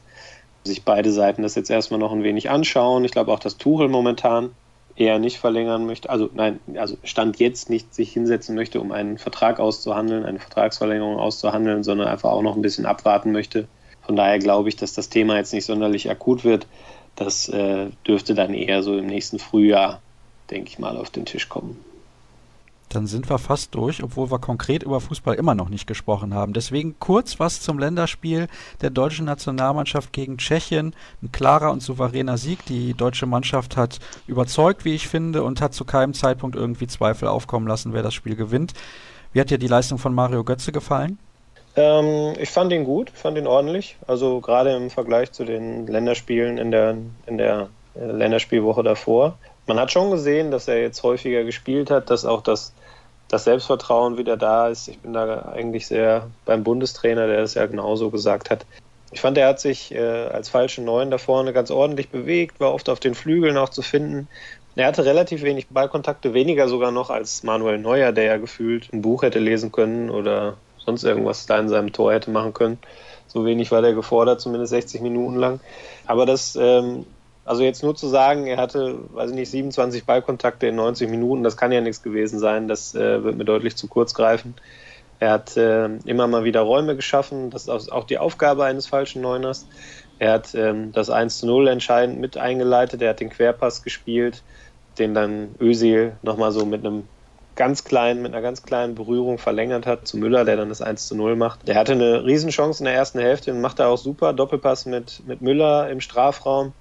sich 0.64 0.84
beide 0.84 1.12
Seiten 1.12 1.42
das 1.42 1.56
jetzt 1.56 1.70
erstmal 1.70 2.00
noch 2.00 2.12
ein 2.12 2.24
wenig 2.24 2.50
anschauen. 2.50 3.06
Ich 3.06 3.12
glaube 3.12 3.32
auch, 3.32 3.40
dass 3.40 3.58
Tuchel 3.58 3.88
momentan 3.88 4.52
eher 4.96 5.20
nicht 5.20 5.40
verlängern 5.40 5.86
möchte, 5.86 6.10
also 6.10 6.30
nein, 6.34 6.60
also 6.76 6.98
Stand 7.04 7.40
jetzt 7.40 7.70
nicht 7.70 7.94
sich 7.94 8.14
hinsetzen 8.14 8.56
möchte, 8.56 8.80
um 8.80 8.92
einen 8.92 9.18
Vertrag 9.18 9.60
auszuhandeln, 9.60 10.26
eine 10.26 10.40
Vertragsverlängerung 10.40 11.18
auszuhandeln, 11.18 11.84
sondern 11.84 12.08
einfach 12.08 12.32
auch 12.32 12.42
noch 12.42 12.56
ein 12.56 12.62
bisschen 12.62 12.86
abwarten 12.86 13.32
möchte. 13.32 13.68
Von 14.02 14.16
daher 14.16 14.40
glaube 14.40 14.70
ich, 14.70 14.76
dass 14.78 14.94
das 14.94 15.10
Thema 15.10 15.36
jetzt 15.38 15.54
nicht 15.54 15.66
sonderlich 15.66 16.10
akut 16.10 16.44
wird. 16.46 16.68
Das 17.16 17.48
äh, 17.50 17.90
dürfte 18.08 18.34
dann 18.34 18.54
eher 18.54 18.84
so 18.84 18.98
im 18.98 19.08
nächsten 19.08 19.40
Frühjahr, 19.40 20.02
denke 20.52 20.70
ich 20.70 20.80
mal, 20.80 20.98
auf 20.98 21.10
den 21.10 21.26
Tisch 21.26 21.48
kommen. 21.48 21.80
Dann 22.90 23.08
sind 23.08 23.30
wir 23.30 23.40
fast 23.40 23.74
durch, 23.74 24.04
obwohl 24.04 24.32
wir 24.32 24.40
konkret 24.40 24.84
über 24.84 25.02
Fußball 25.02 25.36
immer 25.36 25.56
noch 25.56 25.70
nicht 25.70 25.88
gesprochen 25.88 26.34
haben. 26.34 26.54
Deswegen 26.54 26.96
kurz 27.00 27.40
was 27.40 27.62
zum 27.62 27.80
Länderspiel 27.80 28.48
der 28.82 28.90
deutschen 28.90 29.26
Nationalmannschaft 29.26 30.14
gegen 30.14 30.38
Tschechien. 30.38 30.94
Ein 31.22 31.32
klarer 31.32 31.72
und 31.72 31.82
souveräner 31.82 32.38
Sieg. 32.38 32.64
Die 32.66 32.94
deutsche 32.94 33.26
Mannschaft 33.26 33.76
hat 33.76 34.00
überzeugt, 34.28 34.86
wie 34.86 34.94
ich 34.94 35.08
finde, 35.08 35.44
und 35.44 35.62
hat 35.62 35.74
zu 35.74 35.84
keinem 35.84 36.14
Zeitpunkt 36.14 36.56
irgendwie 36.56 36.88
Zweifel 36.88 37.28
aufkommen 37.28 37.68
lassen, 37.68 37.92
wer 37.92 38.04
das 38.04 38.14
Spiel 38.14 38.36
gewinnt. 38.36 38.74
Wie 39.34 39.42
hat 39.42 39.50
dir 39.50 39.58
die 39.58 39.68
Leistung 39.68 39.98
von 39.98 40.14
Mario 40.14 40.44
Götze 40.44 40.72
gefallen? 40.72 41.18
Ähm, 41.76 42.34
ich 42.40 42.50
fand 42.50 42.72
ihn 42.72 42.86
gut, 42.86 43.10
fand 43.10 43.38
ihn 43.38 43.48
ordentlich. 43.48 43.98
Also 44.08 44.40
gerade 44.40 44.76
im 44.76 44.90
Vergleich 44.90 45.32
zu 45.32 45.44
den 45.44 45.88
Länderspielen 45.88 46.58
in 46.58 46.72
der, 46.72 46.98
in 47.26 47.38
der 47.38 47.70
äh, 47.96 48.06
Länderspielwoche 48.06 48.84
davor 48.84 49.38
man 49.68 49.80
hat 49.80 49.92
schon 49.92 50.12
gesehen, 50.12 50.52
dass 50.52 50.68
er 50.68 50.82
jetzt 50.82 51.04
häufiger 51.04 51.44
gespielt 51.44 51.90
hat, 51.90 52.10
dass 52.10 52.26
auch 52.26 52.42
das, 52.42 52.74
das 53.28 53.46
Selbstvertrauen 53.46 54.18
wieder 54.18 54.38
da 54.38 54.70
ist. 54.70 54.88
Ich 54.88 55.00
bin 55.00 55.14
da 55.14 55.42
eigentlich 55.54 55.88
sehr 55.88 56.28
beim 56.46 56.64
Bundestrainer, 56.64 57.28
der 57.28 57.40
es 57.40 57.56
ja 57.56 57.66
genauso 57.66 58.10
gesagt 58.10 58.50
hat. 58.50 58.66
Ich 59.12 59.22
fand, 59.22 59.38
er 59.38 59.48
hat 59.48 59.60
sich 59.60 59.94
äh, 59.94 60.00
als 60.00 60.50
falsche 60.50 60.82
Neun 60.82 61.10
da 61.10 61.18
vorne 61.18 61.54
ganz 61.54 61.72
ordentlich 61.72 62.10
bewegt, 62.10 62.60
war 62.60 62.74
oft 62.74 62.90
auf 62.90 63.00
den 63.00 63.16
Flügeln 63.16 63.58
auch 63.58 63.70
zu 63.70 63.82
finden. 63.82 64.28
Er 64.76 64.88
hatte 64.88 65.06
relativ 65.06 65.42
wenig 65.44 65.68
Ballkontakte, 65.70 66.34
weniger 66.34 66.68
sogar 66.68 66.92
noch 66.92 67.10
als 67.10 67.44
Manuel 67.44 67.78
Neuer, 67.78 68.12
der 68.12 68.26
ja 68.26 68.38
gefühlt 68.38 68.92
ein 68.92 69.02
Buch 69.02 69.24
hätte 69.24 69.40
lesen 69.40 69.72
können 69.72 70.10
oder 70.10 70.58
sonst 70.86 71.04
irgendwas 71.04 71.46
da 71.46 71.60
in 71.60 71.70
seinem 71.70 71.94
Tor 71.94 72.14
hätte 72.14 72.32
machen 72.32 72.54
können. 72.54 72.80
So 73.28 73.46
wenig 73.46 73.72
war 73.72 73.82
der 73.82 73.94
gefordert, 73.94 74.40
zumindest 74.40 74.70
60 74.72 75.02
Minuten 75.02 75.36
lang. 75.36 75.60
Aber 76.06 76.26
das 76.26 76.56
ähm, 76.56 77.06
also 77.46 77.62
jetzt 77.62 77.84
nur 77.84 77.96
zu 77.96 78.08
sagen, 78.08 78.48
er 78.48 78.58
hatte, 78.58 78.98
weiß 79.14 79.30
ich 79.30 79.36
nicht, 79.36 79.52
27 79.52 80.06
Ballkontakte 80.06 80.66
in 80.68 80.76
90 80.76 81.10
Minuten, 81.10 81.44
das 81.44 81.56
kann 81.56 81.72
ja 81.72 81.80
nichts 81.80 82.02
gewesen 82.02 82.40
sein. 82.40 82.68
Das 82.68 82.96
äh, 82.96 83.24
wird 83.24 83.38
mir 83.38 83.46
deutlich 83.46 83.76
zu 83.76 83.88
kurz 83.88 84.16
greifen. 84.16 84.56
Er 85.20 85.32
hat 85.32 85.56
äh, 85.56 85.86
immer 86.06 86.28
mal 86.28 86.44
wieder 86.44 86.62
Räume 86.62 86.96
geschaffen. 86.96 87.52
Das 87.52 87.68
ist 87.68 87.92
auch 87.92 88.04
die 88.06 88.18
Aufgabe 88.18 88.66
eines 88.66 88.88
falschen 88.88 89.22
Neuners. 89.22 89.68
Er 90.18 90.34
hat 90.34 90.56
ähm, 90.56 90.92
das 90.92 91.12
1 91.12 91.40
zu 91.40 91.46
0 91.46 91.68
entscheidend 91.68 92.20
mit 92.20 92.36
eingeleitet. 92.36 93.02
Er 93.04 93.12
hat 93.12 93.20
den 93.20 93.30
Querpass 93.30 93.84
gespielt, 93.84 94.42
den 94.98 95.14
dann 95.14 95.54
Özil 95.62 96.14
nochmal 96.24 96.52
so 96.52 96.66
mit 96.66 96.84
einem 96.84 97.04
ganz 97.56 97.84
kleinen, 97.84 98.22
mit 98.22 98.34
einer 98.34 98.42
ganz 98.42 98.64
kleinen 98.64 98.96
Berührung 98.96 99.38
verlängert 99.38 99.86
hat 99.86 100.08
zu 100.08 100.18
Müller, 100.18 100.46
der 100.46 100.58
dann 100.58 100.70
das 100.70 100.82
1 100.82 101.08
zu 101.08 101.16
0 101.16 101.36
macht. 101.36 101.68
Der 101.68 101.76
hatte 101.76 101.94
eine 101.94 102.26
Riesenchance 102.26 102.82
in 102.82 102.86
der 102.86 102.94
ersten 102.94 103.20
Hälfte 103.20 103.52
und 103.52 103.62
macht 103.62 103.80
er 103.80 103.88
auch 103.88 103.98
super. 103.98 104.34
Doppelpass 104.34 104.86
mit, 104.86 105.24
mit 105.26 105.42
Müller 105.42 105.90
im 105.90 106.02
Strafraum 106.02 106.74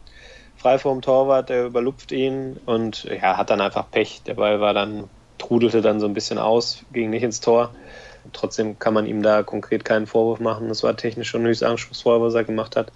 frei 0.56 0.78
vorm 0.78 1.02
Torwart, 1.02 1.48
der 1.50 1.66
überlupft 1.66 2.12
ihn 2.12 2.58
und 2.64 3.04
ja, 3.04 3.36
hat 3.36 3.50
dann 3.50 3.60
einfach 3.60 3.90
Pech. 3.90 4.22
Der 4.26 4.34
Ball 4.34 4.60
war 4.60 4.74
dann, 4.74 5.10
trudelte 5.38 5.82
dann 5.82 6.00
so 6.00 6.06
ein 6.06 6.14
bisschen 6.14 6.38
aus, 6.38 6.84
ging 6.92 7.10
nicht 7.10 7.22
ins 7.22 7.40
Tor. 7.40 7.74
Trotzdem 8.32 8.78
kann 8.78 8.94
man 8.94 9.04
ihm 9.04 9.22
da 9.22 9.42
konkret 9.42 9.84
keinen 9.84 10.06
Vorwurf 10.06 10.40
machen. 10.40 10.68
Das 10.68 10.82
war 10.82 10.96
technisch 10.96 11.28
schon 11.28 11.44
höchst 11.44 11.62
anspruchsvoll, 11.62 12.22
was 12.22 12.34
er 12.34 12.44
gemacht 12.44 12.76
hat. 12.76 12.92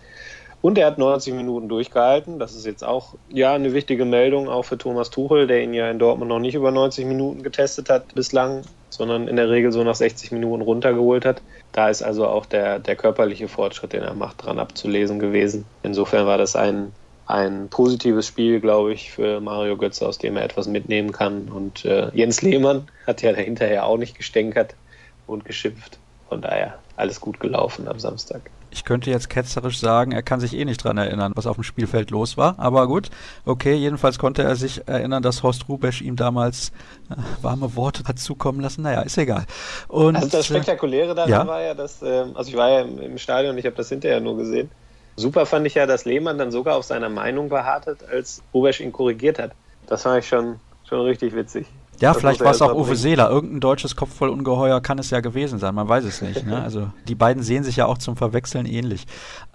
Und 0.61 0.77
er 0.77 0.87
hat 0.87 0.99
90 0.99 1.35
Minuten 1.35 1.69
durchgehalten. 1.69 2.39
Das 2.39 2.55
ist 2.55 2.67
jetzt 2.67 2.83
auch 2.83 3.15
ja 3.29 3.55
eine 3.55 3.73
wichtige 3.75 4.05
Meldung, 4.05 4.49
auch 4.49 4.65
für 4.65 4.77
Thomas 4.77 5.11
Tuchel, 5.11 5.47
der 5.47 5.63
ihn 5.63 5.73
ja 5.73 5.91
in 5.91 5.99
Dortmund 5.99 6.29
noch 6.29 6.41
nicht 6.41 6.55
über 6.55 6.71
90 6.71 7.07
Minuten 7.07 7.43
getestet 7.43 7.91
hat 7.91 8.15
bislang, 8.15 8.63
sondern 8.91 9.29
in 9.29 9.37
der 9.37 9.51
Regel 9.51 9.71
so 9.71 9.85
nach 9.85 9.95
60 9.95 10.33
Minuten 10.33 10.63
runtergeholt 10.63 11.25
hat. 11.25 11.43
Da 11.73 11.89
ist 11.89 12.03
also 12.03 12.27
auch 12.27 12.47
der, 12.47 12.81
der 12.81 12.97
körperliche 12.97 13.47
Fortschritt, 13.47 13.93
den 13.93 14.03
er 14.03 14.15
macht, 14.15 14.45
dran 14.45 14.59
abzulesen 14.59 15.21
gewesen. 15.21 15.65
Insofern 15.83 16.27
war 16.27 16.39
das 16.39 16.57
ein 16.57 16.93
ein 17.29 17.69
positives 17.69 18.27
Spiel, 18.27 18.59
glaube 18.59 18.95
ich, 18.95 19.13
für 19.13 19.41
Mario 19.41 19.77
Götze, 19.77 20.09
aus 20.09 20.17
dem 20.17 20.39
er 20.39 20.45
etwas 20.45 20.67
mitnehmen 20.67 21.13
kann. 21.13 21.51
Und 21.51 21.85
äh, 21.85 22.09
Jens 22.15 22.41
Lehmann 22.41 22.89
hat 23.07 23.21
ja 23.21 23.35
hinterher 23.35 23.85
auch 23.85 23.99
nicht 23.99 24.17
gestänkert 24.17 24.75
und 25.27 25.45
geschimpft. 25.45 25.99
Von 26.31 26.41
daher 26.41 26.79
alles 26.97 27.21
gut 27.21 27.39
gelaufen 27.39 27.87
am 27.87 27.99
Samstag. 27.99 28.51
Ich 28.71 28.85
könnte 28.85 29.11
jetzt 29.11 29.31
ketzerisch 29.31 29.79
sagen, 29.79 30.13
er 30.13 30.23
kann 30.23 30.41
sich 30.41 30.55
eh 30.55 30.65
nicht 30.65 30.83
dran 30.85 30.99
erinnern, 30.99 31.33
was 31.35 31.47
auf 31.47 31.57
dem 31.57 31.65
Spielfeld 31.65 32.11
los 32.11 32.37
war. 32.37 32.59
Aber 32.59 32.87
gut, 32.87 33.11
okay, 33.45 33.75
jedenfalls 33.75 34.19
konnte 34.19 34.43
er 34.43 34.57
sich 34.57 34.87
erinnern, 34.87 35.23
dass 35.23 35.43
Horst 35.43 35.69
Rubesch 35.69 36.03
ihm 36.03 36.17
damals 36.17 36.73
äh, 37.11 37.15
warme 37.43 37.77
Worte 37.77 38.05
hat 38.05 38.19
zukommen 38.19 38.61
lassen. 38.61 38.83
Naja, 38.83 39.03
ist 39.03 39.17
egal. 39.19 39.47
Und, 39.89 40.17
also 40.17 40.29
das 40.29 40.47
Spektakuläre 40.47 41.15
daran 41.15 41.31
ja? 41.31 41.47
war 41.47 41.63
ja, 41.63 41.75
dass, 41.75 42.03
äh, 42.03 42.27
also 42.35 42.51
ich 42.51 42.57
war 42.57 42.71
ja 42.71 42.81
im, 42.83 42.99
im 42.99 43.19
Stadion, 43.19 43.57
ich 43.57 43.65
habe 43.65 43.77
das 43.77 43.89
hinterher 43.89 44.21
nur 44.21 44.37
gesehen. 44.37 44.71
Super 45.17 45.47
fand 45.47 45.67
ich 45.67 45.75
ja, 45.75 45.87
dass 45.87 46.05
Lehmann 46.05 46.39
dann 46.39 46.53
sogar 46.53 46.77
auf 46.77 46.85
seiner 46.85 47.09
Meinung 47.09 47.49
beharrt 47.49 47.87
hat, 47.87 48.09
als 48.09 48.43
Rubesch 48.55 48.81
ihn 48.81 48.93
korrigiert 48.93 49.39
hat. 49.39 49.53
Das 49.87 50.03
fand 50.03 50.21
ich 50.21 50.29
schon, 50.29 50.61
schon 50.89 51.01
richtig 51.01 51.35
witzig. 51.35 51.67
Ja, 52.01 52.13
das 52.13 52.19
vielleicht 52.19 52.41
war 52.41 52.53
es 52.53 52.63
auch 52.63 52.75
Uwe 52.75 52.97
Seeler. 52.97 53.31
Irgendein 53.31 53.61
deutsches 53.61 53.97
Kopfvollungeheuer 53.97 54.81
kann 54.81 54.99
es 54.99 55.11
ja 55.11 55.21
gewesen 55.21 55.59
sein. 55.59 55.75
Man 55.75 55.89
weiß 55.89 56.05
es 56.05 56.23
nicht. 56.23 56.47
Ne? 56.47 56.63
Also 56.63 56.91
die 57.09 57.15
beiden 57.15 57.43
sehen 57.43 57.65
sich 57.65 57.77
ja 57.77 57.87
auch 57.87 57.99
zum 57.99 58.17
Verwechseln 58.17 58.67
ähnlich. 58.67 59.07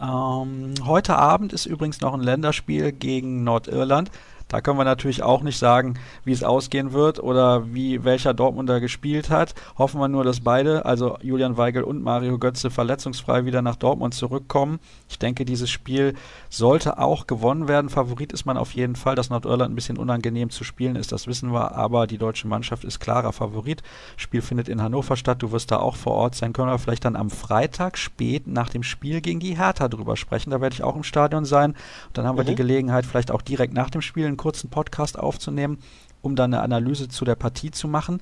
Ähm, 0.01 0.73
heute 0.85 1.15
Abend 1.15 1.53
ist 1.53 1.65
übrigens 1.65 2.01
noch 2.01 2.13
ein 2.13 2.21
Länderspiel 2.21 2.91
gegen 2.91 3.43
Nordirland. 3.43 4.11
Da 4.53 4.61
können 4.61 4.77
wir 4.77 4.83
natürlich 4.83 5.23
auch 5.23 5.41
nicht 5.41 5.57
sagen, 5.57 5.95
wie 6.25 6.31
es 6.31 6.43
ausgehen 6.43 6.93
wird 6.93 7.17
oder 7.19 7.73
wie 7.73 8.03
welcher 8.03 8.35
Dortmunder 8.35 8.79
gespielt 8.79 9.31
hat. 9.31 9.55
Hoffen 9.79 9.99
wir 9.99 10.07
nur, 10.07 10.23
dass 10.23 10.41
beide, 10.41 10.85
also 10.85 11.17
Julian 11.23 11.57
Weigel 11.57 11.81
und 11.81 12.03
Mario 12.03 12.37
Götze, 12.37 12.69
verletzungsfrei 12.69 13.45
wieder 13.45 13.63
nach 13.63 13.77
Dortmund 13.77 14.13
zurückkommen. 14.13 14.79
Ich 15.09 15.17
denke, 15.17 15.43
dieses 15.43 15.71
Spiel 15.71 16.13
sollte 16.51 16.99
auch 16.99 17.25
gewonnen 17.25 17.67
werden. 17.67 17.89
Favorit 17.89 18.31
ist 18.31 18.45
man 18.45 18.57
auf 18.57 18.73
jeden 18.73 18.95
Fall. 18.95 19.15
Dass 19.15 19.31
Nordirland 19.31 19.71
ein 19.71 19.75
bisschen 19.75 19.97
unangenehm 19.97 20.51
zu 20.51 20.63
spielen 20.63 20.97
ist, 20.97 21.11
das 21.11 21.25
wissen 21.25 21.51
wir, 21.51 21.75
aber 21.75 22.05
die 22.05 22.19
deutsche 22.19 22.47
Mannschaft 22.47 22.83
ist 22.83 22.99
klarer 22.99 23.33
Favorit. 23.33 23.81
Spiel 24.17 24.43
findet 24.43 24.69
in 24.69 24.83
Hannover 24.83 25.17
statt. 25.17 25.41
Du 25.41 25.51
wirst 25.51 25.71
da 25.71 25.77
auch 25.77 25.95
vor 25.95 26.13
Ort 26.13 26.35
sein. 26.35 26.53
Können 26.53 26.69
wir 26.69 26.77
vielleicht 26.77 27.05
dann 27.05 27.15
am 27.15 27.31
Freitag 27.31 27.97
spät 27.97 28.45
nach 28.45 28.69
dem 28.69 28.83
Spiel 28.83 29.19
gegen 29.21 29.39
die 29.39 29.57
Hertha 29.57 29.87
drüber 29.87 30.15
sprechen. 30.15 30.51
Da 30.51 30.61
werde 30.61 30.75
ich 30.75 30.83
auch 30.83 30.95
im 30.95 31.03
Stadion 31.03 31.43
sein. 31.43 31.71
Und 31.71 32.17
dann 32.19 32.27
haben 32.27 32.37
wir 32.37 32.43
die 32.43 32.51
mhm. 32.51 32.57
Gelegenheit, 32.57 33.07
vielleicht 33.07 33.31
auch 33.31 33.41
direkt 33.41 33.73
nach 33.73 33.89
dem 33.89 34.03
Spiel 34.03 34.27
einen 34.27 34.42
kurzen 34.43 34.69
Podcast 34.69 35.17
aufzunehmen, 35.17 35.77
um 36.21 36.35
dann 36.35 36.53
eine 36.53 36.61
Analyse 36.61 37.07
zu 37.07 37.23
der 37.23 37.35
Partie 37.35 37.71
zu 37.71 37.87
machen. 37.87 38.21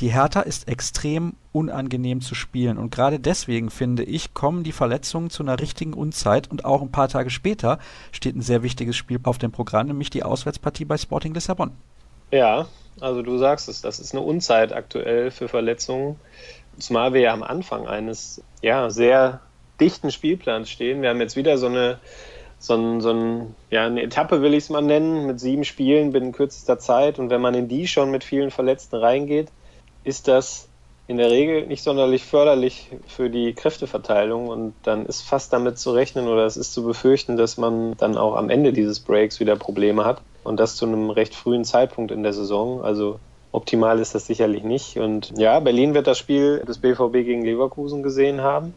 Die 0.00 0.12
Hertha 0.12 0.42
ist 0.42 0.68
extrem 0.68 1.32
unangenehm 1.50 2.20
zu 2.20 2.34
spielen 2.34 2.76
und 2.76 2.90
gerade 2.90 3.18
deswegen 3.18 3.70
finde 3.70 4.04
ich, 4.04 4.34
kommen 4.34 4.64
die 4.64 4.72
Verletzungen 4.72 5.30
zu 5.30 5.42
einer 5.42 5.60
richtigen 5.60 5.94
Unzeit 5.94 6.50
und 6.50 6.66
auch 6.66 6.82
ein 6.82 6.92
paar 6.92 7.08
Tage 7.08 7.30
später 7.30 7.78
steht 8.10 8.36
ein 8.36 8.42
sehr 8.42 8.62
wichtiges 8.62 8.96
Spiel 8.96 9.18
auf 9.22 9.38
dem 9.38 9.50
Programm, 9.50 9.86
nämlich 9.86 10.10
die 10.10 10.24
Auswärtspartie 10.24 10.84
bei 10.84 10.98
Sporting 10.98 11.32
Lissabon. 11.32 11.70
Ja, 12.30 12.66
also 13.00 13.22
du 13.22 13.38
sagst 13.38 13.70
es, 13.70 13.80
das 13.80 13.98
ist 13.98 14.12
eine 14.12 14.22
Unzeit 14.22 14.74
aktuell 14.74 15.30
für 15.30 15.48
Verletzungen, 15.48 16.16
zumal 16.78 17.14
wir 17.14 17.22
ja 17.22 17.32
am 17.32 17.42
Anfang 17.42 17.86
eines 17.86 18.42
ja 18.60 18.90
sehr 18.90 19.40
dichten 19.80 20.10
Spielplans 20.10 20.68
stehen. 20.68 21.00
Wir 21.00 21.08
haben 21.08 21.20
jetzt 21.20 21.36
wieder 21.36 21.56
so 21.56 21.66
eine 21.66 21.98
so, 22.62 22.74
ein, 22.74 23.00
so 23.00 23.10
ein, 23.10 23.56
ja, 23.70 23.86
eine 23.86 24.02
Etappe 24.02 24.40
will 24.40 24.54
ich 24.54 24.64
es 24.64 24.70
mal 24.70 24.82
nennen, 24.82 25.26
mit 25.26 25.40
sieben 25.40 25.64
Spielen 25.64 26.12
binnen 26.12 26.30
kürzester 26.30 26.78
Zeit. 26.78 27.18
Und 27.18 27.28
wenn 27.28 27.40
man 27.40 27.54
in 27.54 27.66
die 27.66 27.88
schon 27.88 28.12
mit 28.12 28.22
vielen 28.22 28.52
Verletzten 28.52 28.94
reingeht, 28.94 29.48
ist 30.04 30.28
das 30.28 30.68
in 31.08 31.16
der 31.16 31.28
Regel 31.32 31.66
nicht 31.66 31.82
sonderlich 31.82 32.24
förderlich 32.24 32.88
für 33.08 33.30
die 33.30 33.52
Kräfteverteilung. 33.52 34.46
Und 34.46 34.74
dann 34.84 35.06
ist 35.06 35.22
fast 35.22 35.52
damit 35.52 35.76
zu 35.78 35.90
rechnen 35.90 36.28
oder 36.28 36.46
es 36.46 36.56
ist 36.56 36.72
zu 36.72 36.84
befürchten, 36.84 37.36
dass 37.36 37.56
man 37.56 37.96
dann 37.96 38.16
auch 38.16 38.36
am 38.36 38.48
Ende 38.48 38.72
dieses 38.72 39.00
Breaks 39.00 39.40
wieder 39.40 39.56
Probleme 39.56 40.04
hat. 40.04 40.22
Und 40.44 40.60
das 40.60 40.76
zu 40.76 40.86
einem 40.86 41.10
recht 41.10 41.34
frühen 41.34 41.64
Zeitpunkt 41.64 42.12
in 42.12 42.22
der 42.22 42.32
Saison. 42.32 42.84
Also 42.84 43.18
optimal 43.50 43.98
ist 43.98 44.14
das 44.14 44.28
sicherlich 44.28 44.62
nicht. 44.62 44.98
Und 44.98 45.36
ja, 45.36 45.58
Berlin 45.58 45.94
wird 45.94 46.06
das 46.06 46.16
Spiel 46.16 46.60
des 46.60 46.78
BVB 46.78 47.12
gegen 47.24 47.44
Leverkusen 47.44 48.04
gesehen 48.04 48.40
haben 48.40 48.72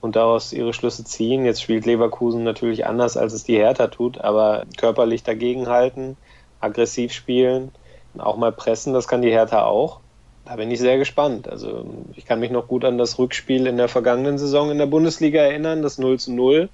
und 0.00 0.16
daraus 0.16 0.52
ihre 0.52 0.72
Schlüsse 0.72 1.04
ziehen. 1.04 1.44
Jetzt 1.44 1.62
spielt 1.62 1.86
Leverkusen 1.86 2.42
natürlich 2.42 2.86
anders, 2.86 3.16
als 3.16 3.32
es 3.32 3.44
die 3.44 3.56
Hertha 3.56 3.88
tut, 3.88 4.18
aber 4.20 4.64
körperlich 4.76 5.22
dagegenhalten, 5.22 6.16
aggressiv 6.60 7.12
spielen, 7.12 7.72
auch 8.18 8.36
mal 8.36 8.52
pressen, 8.52 8.92
das 8.92 9.08
kann 9.08 9.22
die 9.22 9.30
Hertha 9.30 9.64
auch. 9.64 10.00
Da 10.44 10.56
bin 10.56 10.70
ich 10.70 10.80
sehr 10.80 10.98
gespannt. 10.98 11.48
Also 11.48 11.86
ich 12.16 12.24
kann 12.24 12.40
mich 12.40 12.50
noch 12.50 12.66
gut 12.66 12.84
an 12.84 12.98
das 12.98 13.18
Rückspiel 13.18 13.66
in 13.66 13.76
der 13.76 13.88
vergangenen 13.88 14.38
Saison 14.38 14.70
in 14.70 14.78
der 14.78 14.86
Bundesliga 14.86 15.40
erinnern, 15.42 15.82
das 15.82 15.98
0 15.98 16.18
zu 16.18 16.32
0. 16.32 16.68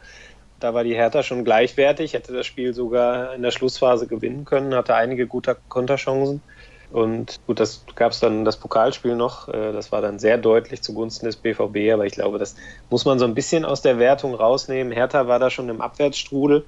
Da 0.61 0.73
war 0.73 0.85
die 0.85 0.95
Hertha 0.95 1.23
schon 1.23 1.45
gleichwertig, 1.45 2.15
hätte 2.15 2.33
das 2.33 2.47
Spiel 2.47 2.73
sogar 2.73 3.35
in 3.35 3.43
der 3.43 3.51
Schlussphase 3.51 4.07
gewinnen 4.07 4.47
können, 4.47 4.75
hatte 4.75 4.95
einige 4.95 5.27
gute 5.27 5.57
Konterchancen. 5.69 6.41
Und 6.91 7.41
gut, 7.47 7.59
das 7.59 7.85
gab 7.95 8.13
es 8.13 8.21
dann 8.21 8.45
das 8.45 8.57
Pokalspiel 8.57 9.17
noch. 9.17 9.49
Äh, 9.49 9.73
das 9.73 9.93
war 9.93 10.01
dann 10.01 10.19
sehr 10.19 10.39
deutlich 10.39 10.83
zugunsten 10.83 11.27
des 11.27 11.37
BVB, 11.37 11.93
aber 11.93 12.07
ich 12.07 12.13
glaube, 12.13 12.39
das 12.39 12.55
muss 12.91 13.05
man 13.05 13.19
so 13.19 13.25
ein 13.25 13.35
bisschen 13.35 13.65
aus 13.65 13.83
der 13.83 13.99
Wertung 13.99 14.35
rausnehmen. 14.35 14.93
Hertha 14.93 15.27
war 15.27 15.39
da 15.39 15.51
schon 15.51 15.69
im 15.69 15.81
Abwärtsstrudel 15.81 16.65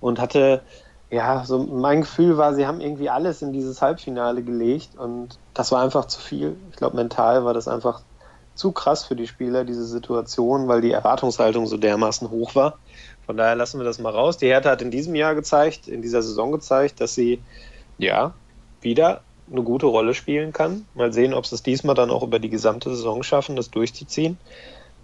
und 0.00 0.20
hatte, 0.20 0.62
ja, 1.10 1.44
so 1.44 1.58
mein 1.58 2.02
Gefühl 2.02 2.36
war, 2.36 2.54
sie 2.54 2.66
haben 2.66 2.80
irgendwie 2.80 3.10
alles 3.10 3.42
in 3.42 3.52
dieses 3.52 3.82
Halbfinale 3.82 4.42
gelegt 4.42 4.90
und 4.96 5.38
das 5.54 5.72
war 5.72 5.82
einfach 5.82 6.06
zu 6.06 6.20
viel. 6.20 6.56
Ich 6.70 6.76
glaube, 6.76 6.96
mental 6.96 7.44
war 7.44 7.54
das 7.54 7.68
einfach 7.68 8.02
zu 8.54 8.72
krass 8.72 9.04
für 9.04 9.16
die 9.16 9.26
Spieler, 9.26 9.64
diese 9.64 9.84
Situation, 9.84 10.66
weil 10.66 10.80
die 10.80 10.90
Erwartungshaltung 10.90 11.66
so 11.66 11.76
dermaßen 11.76 12.30
hoch 12.30 12.54
war. 12.54 12.78
Von 13.24 13.36
daher 13.36 13.54
lassen 13.54 13.78
wir 13.78 13.84
das 13.84 13.98
mal 13.98 14.12
raus. 14.12 14.38
Die 14.38 14.46
Hertha 14.46 14.70
hat 14.70 14.82
in 14.82 14.90
diesem 14.90 15.14
Jahr 15.14 15.34
gezeigt, 15.34 15.86
in 15.86 16.02
dieser 16.02 16.22
Saison 16.22 16.50
gezeigt, 16.50 17.00
dass 17.00 17.14
sie 17.14 17.40
ja 17.98 18.34
wieder 18.80 19.22
eine 19.50 19.62
gute 19.62 19.86
Rolle 19.86 20.14
spielen 20.14 20.52
kann. 20.52 20.86
Mal 20.94 21.12
sehen, 21.12 21.34
ob 21.34 21.46
sie 21.46 21.54
es 21.54 21.62
diesmal 21.62 21.94
dann 21.94 22.10
auch 22.10 22.22
über 22.22 22.38
die 22.38 22.50
gesamte 22.50 22.90
Saison 22.90 23.22
schaffen, 23.22 23.56
das 23.56 23.70
durchzuziehen. 23.70 24.38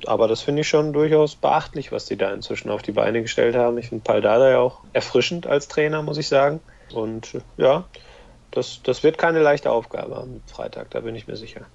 Aber 0.06 0.28
das 0.28 0.42
finde 0.42 0.62
ich 0.62 0.68
schon 0.68 0.92
durchaus 0.92 1.34
beachtlich, 1.34 1.92
was 1.92 2.06
die 2.06 2.16
da 2.16 2.32
inzwischen 2.32 2.70
auf 2.70 2.82
die 2.82 2.92
Beine 2.92 3.22
gestellt 3.22 3.56
haben. 3.56 3.78
Ich 3.78 3.88
finde 3.88 4.04
Paldada 4.04 4.50
ja 4.50 4.58
auch 4.58 4.80
erfrischend 4.92 5.46
als 5.46 5.68
Trainer, 5.68 6.02
muss 6.02 6.18
ich 6.18 6.28
sagen. 6.28 6.60
Und 6.92 7.40
ja, 7.56 7.84
das, 8.50 8.80
das 8.82 9.02
wird 9.02 9.18
keine 9.18 9.40
leichte 9.40 9.70
Aufgabe 9.70 10.16
am 10.16 10.42
Freitag, 10.46 10.90
da 10.90 11.00
bin 11.00 11.14
ich 11.14 11.26
mir 11.26 11.36
sicher. 11.36 11.66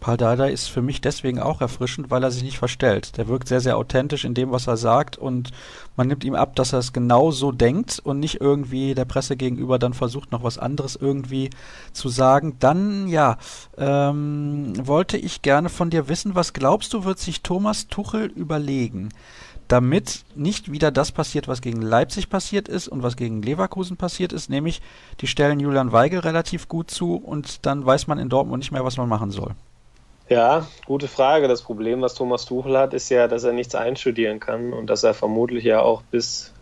Paul 0.00 0.16
Dardai 0.16 0.50
ist 0.50 0.68
für 0.68 0.80
mich 0.80 1.02
deswegen 1.02 1.38
auch 1.38 1.60
erfrischend, 1.60 2.10
weil 2.10 2.24
er 2.24 2.30
sich 2.30 2.42
nicht 2.42 2.58
verstellt. 2.58 3.18
Der 3.18 3.28
wirkt 3.28 3.48
sehr, 3.48 3.60
sehr 3.60 3.76
authentisch 3.76 4.24
in 4.24 4.34
dem, 4.34 4.50
was 4.50 4.66
er 4.66 4.78
sagt 4.78 5.18
und 5.18 5.50
man 5.96 6.08
nimmt 6.08 6.24
ihm 6.24 6.34
ab, 6.34 6.56
dass 6.56 6.72
er 6.72 6.78
es 6.78 6.94
genau 6.94 7.30
so 7.30 7.52
denkt 7.52 8.00
und 8.02 8.18
nicht 8.18 8.40
irgendwie 8.40 8.94
der 8.94 9.04
Presse 9.04 9.36
gegenüber 9.36 9.78
dann 9.78 9.92
versucht, 9.92 10.32
noch 10.32 10.42
was 10.42 10.58
anderes 10.58 10.96
irgendwie 10.96 11.50
zu 11.92 12.08
sagen. 12.08 12.56
Dann, 12.58 13.08
ja, 13.08 13.36
ähm, 13.76 14.72
wollte 14.82 15.18
ich 15.18 15.42
gerne 15.42 15.68
von 15.68 15.90
dir 15.90 16.08
wissen, 16.08 16.34
was 16.34 16.54
glaubst 16.54 16.94
du, 16.94 17.04
wird 17.04 17.18
sich 17.18 17.42
Thomas 17.42 17.88
Tuchel 17.88 18.26
überlegen? 18.26 19.10
damit 19.70 20.24
nicht 20.34 20.72
wieder 20.72 20.90
das 20.90 21.12
passiert, 21.12 21.46
was 21.46 21.60
gegen 21.60 21.80
Leipzig 21.80 22.28
passiert 22.28 22.66
ist 22.66 22.88
und 22.88 23.04
was 23.04 23.16
gegen 23.16 23.40
Leverkusen 23.40 23.96
passiert 23.96 24.32
ist, 24.32 24.50
nämlich 24.50 24.82
die 25.20 25.28
stellen 25.28 25.60
Julian 25.60 25.92
Weigel 25.92 26.18
relativ 26.18 26.66
gut 26.66 26.90
zu 26.90 27.14
und 27.14 27.64
dann 27.66 27.86
weiß 27.86 28.08
man 28.08 28.18
in 28.18 28.28
Dortmund 28.28 28.62
nicht 28.62 28.72
mehr, 28.72 28.84
was 28.84 28.96
man 28.96 29.08
machen 29.08 29.30
soll. 29.30 29.54
Ja, 30.30 30.68
gute 30.86 31.08
Frage. 31.08 31.48
Das 31.48 31.62
Problem, 31.62 32.02
was 32.02 32.14
Thomas 32.14 32.44
Tuchel 32.44 32.78
hat, 32.78 32.94
ist 32.94 33.08
ja, 33.08 33.26
dass 33.26 33.42
er 33.42 33.52
nichts 33.52 33.74
einstudieren 33.74 34.38
kann 34.38 34.72
und 34.72 34.86
dass 34.88 35.02
er 35.02 35.12
vermutlich 35.12 35.64
ja 35.64 35.80
auch 35.80 36.02
bis, 36.02 36.54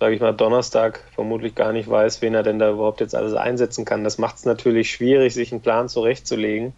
sage 0.00 0.16
ich 0.16 0.20
mal, 0.20 0.32
Donnerstag 0.32 1.04
vermutlich 1.14 1.54
gar 1.54 1.72
nicht 1.72 1.88
weiß, 1.88 2.20
wen 2.20 2.34
er 2.34 2.42
denn 2.42 2.58
da 2.58 2.72
überhaupt 2.72 3.00
jetzt 3.00 3.14
alles 3.14 3.34
einsetzen 3.34 3.84
kann. 3.84 4.02
Das 4.02 4.18
macht 4.18 4.38
es 4.38 4.44
natürlich 4.44 4.90
schwierig, 4.90 5.34
sich 5.34 5.52
einen 5.52 5.60
Plan 5.60 5.88
zurechtzulegen. 5.88 6.72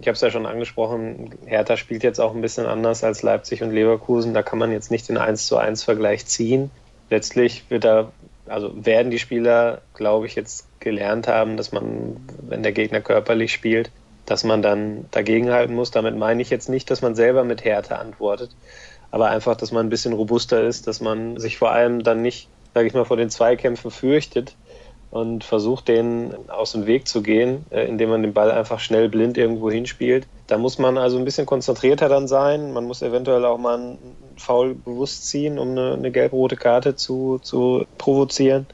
Ich 0.00 0.08
habe 0.08 0.16
es 0.16 0.20
ja 0.20 0.30
schon 0.30 0.44
angesprochen, 0.44 1.30
Hertha 1.46 1.76
spielt 1.76 2.02
jetzt 2.02 2.18
auch 2.18 2.34
ein 2.34 2.42
bisschen 2.42 2.66
anders 2.66 3.04
als 3.04 3.22
Leipzig 3.22 3.62
und 3.62 3.70
Leverkusen. 3.70 4.34
Da 4.34 4.42
kann 4.42 4.58
man 4.58 4.72
jetzt 4.72 4.90
nicht 4.90 5.08
den 5.08 5.18
1 5.18 5.46
zu 5.46 5.56
1 5.56 5.84
Vergleich 5.84 6.26
ziehen. 6.26 6.72
Letztlich 7.10 7.70
wird 7.70 7.84
da, 7.84 8.10
also 8.48 8.72
werden 8.84 9.12
die 9.12 9.20
Spieler, 9.20 9.82
glaube 9.94 10.26
ich, 10.26 10.34
jetzt 10.34 10.66
gelernt 10.80 11.28
haben, 11.28 11.56
dass 11.56 11.70
man, 11.70 12.16
wenn 12.42 12.64
der 12.64 12.72
Gegner 12.72 13.00
körperlich 13.00 13.52
spielt, 13.52 13.92
dass 14.26 14.44
man 14.44 14.60
dann 14.60 15.06
dagegenhalten 15.12 15.74
muss. 15.74 15.90
Damit 15.90 16.16
meine 16.16 16.42
ich 16.42 16.50
jetzt 16.50 16.68
nicht, 16.68 16.90
dass 16.90 17.00
man 17.00 17.14
selber 17.14 17.44
mit 17.44 17.64
Härte 17.64 17.98
antwortet, 17.98 18.50
aber 19.10 19.28
einfach, 19.28 19.56
dass 19.56 19.72
man 19.72 19.86
ein 19.86 19.90
bisschen 19.90 20.12
robuster 20.12 20.62
ist, 20.62 20.86
dass 20.86 21.00
man 21.00 21.38
sich 21.38 21.56
vor 21.56 21.70
allem 21.70 22.02
dann 22.02 22.20
nicht, 22.22 22.48
sage 22.74 22.88
ich 22.88 22.94
mal, 22.94 23.04
vor 23.04 23.16
den 23.16 23.30
Zweikämpfen 23.30 23.90
fürchtet 23.90 24.56
und 25.10 25.44
versucht, 25.44 25.88
denen 25.88 26.34
aus 26.50 26.72
dem 26.72 26.86
Weg 26.86 27.06
zu 27.06 27.22
gehen, 27.22 27.64
äh, 27.70 27.86
indem 27.86 28.10
man 28.10 28.22
den 28.22 28.34
Ball 28.34 28.50
einfach 28.50 28.80
schnell 28.80 29.08
blind 29.08 29.38
irgendwo 29.38 29.70
hinspielt. 29.70 30.26
Da 30.48 30.58
muss 30.58 30.78
man 30.78 30.98
also 30.98 31.16
ein 31.16 31.24
bisschen 31.24 31.46
konzentrierter 31.46 32.08
dann 32.08 32.28
sein. 32.28 32.72
Man 32.72 32.84
muss 32.84 33.02
eventuell 33.02 33.44
auch 33.44 33.58
mal 33.58 33.78
einen 33.78 33.98
Foul 34.36 34.74
bewusst 34.74 35.28
ziehen, 35.28 35.58
um 35.58 35.70
eine, 35.70 35.94
eine 35.94 36.10
gelb-rote 36.10 36.56
Karte 36.56 36.96
zu, 36.96 37.38
zu 37.40 37.86
provozieren. 37.98 38.66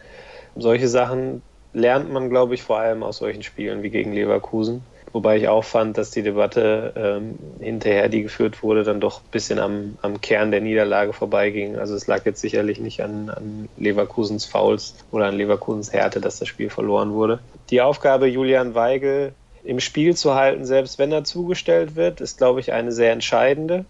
Solche 0.56 0.88
Sachen 0.88 1.42
lernt 1.74 2.10
man, 2.10 2.28
glaube 2.28 2.54
ich, 2.54 2.62
vor 2.62 2.78
allem 2.78 3.02
aus 3.02 3.18
solchen 3.18 3.42
Spielen 3.42 3.82
wie 3.82 3.90
gegen 3.90 4.12
Leverkusen 4.12 4.82
Wobei 5.12 5.36
ich 5.36 5.48
auch 5.48 5.64
fand, 5.64 5.98
dass 5.98 6.10
die 6.10 6.22
Debatte 6.22 6.94
ähm, 6.96 7.38
hinterher, 7.60 8.08
die 8.08 8.22
geführt 8.22 8.62
wurde, 8.62 8.82
dann 8.82 9.00
doch 9.00 9.20
ein 9.20 9.30
bisschen 9.30 9.58
am, 9.58 9.98
am 10.00 10.22
Kern 10.22 10.50
der 10.50 10.62
Niederlage 10.62 11.12
vorbeiging. 11.12 11.76
Also 11.76 11.94
es 11.94 12.06
lag 12.06 12.24
jetzt 12.24 12.40
sicherlich 12.40 12.80
nicht 12.80 13.02
an, 13.02 13.28
an 13.28 13.68
Leverkusens 13.76 14.46
Fouls 14.46 14.94
oder 15.10 15.26
an 15.26 15.36
Leverkusens 15.36 15.92
Härte, 15.92 16.20
dass 16.20 16.38
das 16.38 16.48
Spiel 16.48 16.70
verloren 16.70 17.12
wurde. 17.12 17.40
Die 17.68 17.82
Aufgabe, 17.82 18.26
Julian 18.26 18.74
Weigel 18.74 19.34
im 19.64 19.80
Spiel 19.80 20.16
zu 20.16 20.34
halten, 20.34 20.64
selbst 20.64 20.98
wenn 20.98 21.12
er 21.12 21.24
zugestellt 21.24 21.94
wird, 21.94 22.20
ist, 22.20 22.38
glaube 22.38 22.60
ich, 22.60 22.72
eine 22.72 22.90
sehr 22.90 23.12
entscheidende. 23.12 23.84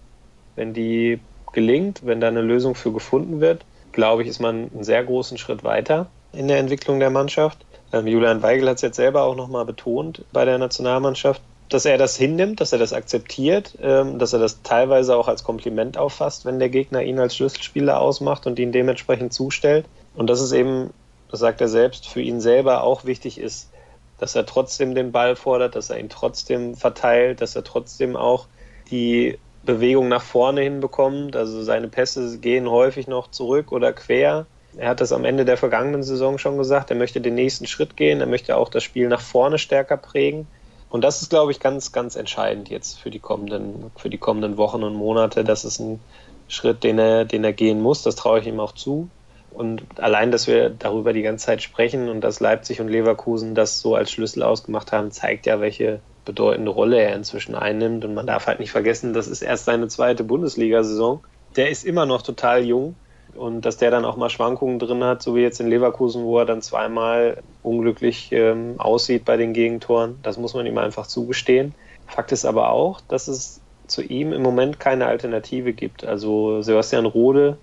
Wenn 0.57 0.75
die 0.75 1.21
gelingt, 1.53 2.05
wenn 2.05 2.21
da 2.21 2.29
eine 2.29 2.43
Lösung 2.43 2.75
für 2.75 2.93
gefunden 2.93 3.41
wird, 3.41 3.65
glaube 3.93 4.23
ich, 4.23 4.29
ist 4.29 4.41
man 4.41 4.71
einen 4.73 4.85
sehr 4.85 5.05
großen 5.05 5.39
Schritt 5.39 5.65
weiter 5.65 6.09
in 6.33 6.49
der 6.49 6.59
Entwicklung 6.59 6.99
der 6.99 7.11
Mannschaft. 7.11 7.65
Ähm, 7.93 8.07
Julian 8.07 8.43
Weigel 8.43 8.69
hat 8.69 8.77
es 8.77 8.83
jetzt 8.83 8.97
selber 8.97 9.23
auch 9.23 9.37
nochmal 9.37 9.65
betont 9.65 10.25
bei 10.33 10.45
der 10.45 10.59
Nationalmannschaft, 10.59 11.43
dass 11.69 11.85
er 11.85 11.99
das 11.99 12.17
hinnimmt, 12.17 12.61
dass 12.61 12.73
er 12.73 12.79
das 12.79 12.93
akzeptiert, 12.93 13.79
ähm, 13.81 14.19
dass 14.19 14.33
er 14.33 14.39
das 14.39 14.63
teilweise 14.63 15.17
auch 15.17 15.29
als 15.29 15.45
Kompliment 15.45 15.97
auffasst, 15.99 16.45
wenn 16.45 16.59
der 16.59 16.69
Gegner 16.69 17.03
ihn 17.03 17.19
als 17.19 17.37
Schlüsselspieler 17.37 18.01
ausmacht 18.01 18.47
und 18.47 18.59
ihn 18.59 18.73
dementsprechend 18.73 19.33
zustellt. 19.33 19.87
Und 20.15 20.29
dass 20.29 20.41
es 20.41 20.53
eben, 20.53 20.91
das 21.31 21.41
sagt 21.41 21.61
er 21.61 21.69
selbst, 21.69 22.09
für 22.09 22.21
ihn 22.21 22.41
selber 22.41 22.83
auch 22.83 23.05
wichtig 23.05 23.39
ist, 23.39 23.71
dass 24.19 24.35
er 24.35 24.47
trotzdem 24.47 24.95
den 24.95 25.13
Ball 25.13 25.35
fordert, 25.35 25.75
dass 25.75 25.91
er 25.91 25.99
ihn 25.99 26.09
trotzdem 26.09 26.75
verteilt, 26.77 27.41
dass 27.41 27.57
er 27.57 27.65
trotzdem 27.65 28.17
auch 28.17 28.47
die 28.91 29.39
Bewegung 29.65 30.09
nach 30.09 30.23
vorne 30.23 30.61
hinbekommt. 30.63 31.37
Also 31.37 31.63
seine 31.63 31.89
Pässe 31.89 32.39
gehen 32.39 32.71
häufig 32.71 33.09
noch 33.09 33.31
zurück 33.31 33.73
oder 33.73 33.93
quer. 33.93 34.47
Er 34.77 34.89
hat 34.89 35.01
das 35.01 35.13
am 35.13 35.25
Ende 35.25 35.45
der 35.45 35.57
vergangenen 35.57 36.03
Saison 36.03 36.39
schon 36.39 36.57
gesagt. 36.57 36.91
Er 36.91 36.97
möchte 36.97 37.21
den 37.21 37.35
nächsten 37.35 37.67
Schritt 37.67 37.97
gehen. 37.97 38.21
Er 38.21 38.27
möchte 38.27 38.57
auch 38.57 38.69
das 38.69 38.83
Spiel 38.83 39.09
nach 39.09 39.21
vorne 39.21 39.59
stärker 39.59 39.97
prägen. 39.97 40.47
Und 40.89 41.03
das 41.03 41.23
ist, 41.23 41.31
glaube 41.31 41.53
ich, 41.53 41.61
ganz, 41.61 41.93
ganz 41.93 42.17
entscheidend 42.17 42.69
jetzt 42.69 43.01
für 43.01 43.11
die 43.11 43.19
kommenden, 43.19 43.91
für 43.97 44.11
die 44.11 44.19
kommenden 44.19 44.57
Wochen 44.57 44.83
und 44.83 44.95
Monate. 44.95 45.45
Das 45.45 45.65
ist 45.65 45.79
ein 45.79 46.01
Schritt, 46.49 46.85
den 46.85 46.99
er, 46.99 47.25
den 47.25 47.45
er 47.45 47.53
gehen 47.53 47.81
muss. 47.81 48.03
Das 48.03 48.15
traue 48.15 48.41
ich 48.41 48.47
ihm 48.47 48.61
auch 48.61 48.73
zu. 48.73 49.09
Und 49.51 49.83
allein, 49.99 50.31
dass 50.31 50.47
wir 50.47 50.71
darüber 50.71 51.13
die 51.13 51.23
ganze 51.23 51.47
Zeit 51.47 51.63
sprechen 51.63 52.09
und 52.09 52.23
dass 52.23 52.41
Leipzig 52.41 52.81
und 52.81 52.89
Leverkusen 52.89 53.55
das 53.55 53.81
so 53.81 53.95
als 53.95 54.11
Schlüssel 54.11 54.43
ausgemacht 54.43 54.93
haben, 54.93 55.11
zeigt 55.11 55.47
ja, 55.47 55.61
welche 55.61 56.01
bedeutende 56.25 56.71
Rolle 56.71 57.01
er 57.01 57.15
inzwischen 57.15 57.55
einnimmt. 57.55 58.05
Und 58.05 58.15
man 58.15 58.27
darf 58.27 58.47
halt 58.47 58.61
nicht 58.61 58.71
vergessen, 58.71 59.13
das 59.13 59.29
ist 59.29 59.43
erst 59.43 59.67
seine 59.67 59.89
zweite 59.89 60.25
Bundesliga-Saison. 60.25 61.23
Der 61.57 61.71
ist 61.71 61.85
immer 61.85 62.07
noch 62.07 62.23
total 62.23 62.65
jung. 62.65 62.95
Und 63.35 63.65
dass 63.65 63.79
der 63.79 63.91
dann 63.91 64.05
auch 64.05 64.17
mal 64.17 64.31
Schwankungen 64.31 64.79
drin 64.79 65.03
hat, 65.05 65.23
so 65.23 65.35
wie 65.35 65.41
jetzt 65.41 65.61
in 65.61 65.69
Leverkusen, 65.69 66.25
wo 66.25 66.39
er 66.39 66.45
dann 66.45 66.61
zweimal 66.61 67.43
unglücklich 67.63 68.31
ähm, 68.33 68.75
aussieht 68.79 69.25
bei 69.25 69.37
den 69.37 69.53
Gegentoren, 69.53 70.19
das 70.23 70.37
muss 70.37 70.55
man 70.55 70.67
ihm 70.67 70.79
einfach 70.79 71.07
zugestehen. 71.07 71.75
Fakt 72.07 72.33
ist 72.33 72.45
aber 72.45 72.71
auch, 72.71 73.01
dass 73.01 73.29
es 73.29 73.61
zu 73.87 74.03
ihm 74.03 74.33
im 74.33 74.43
Moment 74.43 74.81
keine 74.81 75.07
Alternative 75.07 75.73
gibt. 75.73 76.05
Also 76.05 76.63
Sebastian 76.63 77.07
Rode 77.07 77.57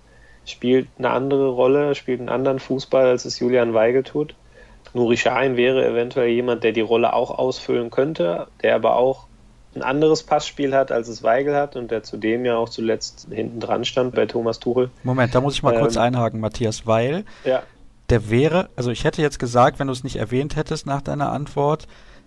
spielt 0.44 0.88
eine 0.98 1.10
andere 1.10 1.48
Rolle, 1.48 1.94
spielt 1.94 2.20
einen 2.20 2.28
anderen 2.28 2.58
Fußball, 2.58 3.06
als 3.06 3.24
es 3.24 3.38
Julian 3.38 3.74
Weigel 3.74 4.02
tut. 4.02 4.34
Nuri 4.92 5.16
Sahin 5.16 5.56
wäre 5.56 5.86
eventuell 5.86 6.28
jemand, 6.28 6.64
der 6.64 6.72
die 6.72 6.80
Rolle 6.80 7.12
auch 7.12 7.38
ausfüllen 7.38 7.90
könnte, 7.90 8.48
der 8.62 8.74
aber 8.74 8.96
auch 8.96 9.26
ein 9.74 9.82
anderes 9.82 10.22
Passspiel 10.22 10.74
hat, 10.74 10.90
als 10.90 11.08
es 11.08 11.22
Weigel 11.22 11.54
hat 11.54 11.76
und 11.76 11.90
der 11.90 12.02
zudem 12.02 12.44
ja 12.44 12.56
auch 12.56 12.68
zuletzt 12.68 13.28
hinten 13.30 13.60
dran 13.60 13.84
stand 13.84 14.14
bei 14.14 14.26
Thomas 14.26 14.58
Tuchel. 14.58 14.90
Moment, 15.04 15.34
da 15.34 15.40
muss 15.40 15.54
ich 15.54 15.62
mal 15.62 15.74
ähm, 15.74 15.80
kurz 15.80 15.96
einhaken, 15.96 16.40
Matthias, 16.40 16.86
weil 16.86 17.24
ja. 17.44 17.62
der 18.08 18.30
wäre, 18.30 18.68
also 18.74 18.90
ich 18.90 19.04
hätte 19.04 19.22
jetzt 19.22 19.38
gesagt, 19.38 19.78
wenn 19.78 19.86
du 19.86 19.92
es 19.92 20.02
nicht 20.02 20.16
erwähnt 20.16 20.56
hättest 20.56 20.86
nach 20.86 21.02
deiner 21.02 21.30
Antwort, 21.30 21.86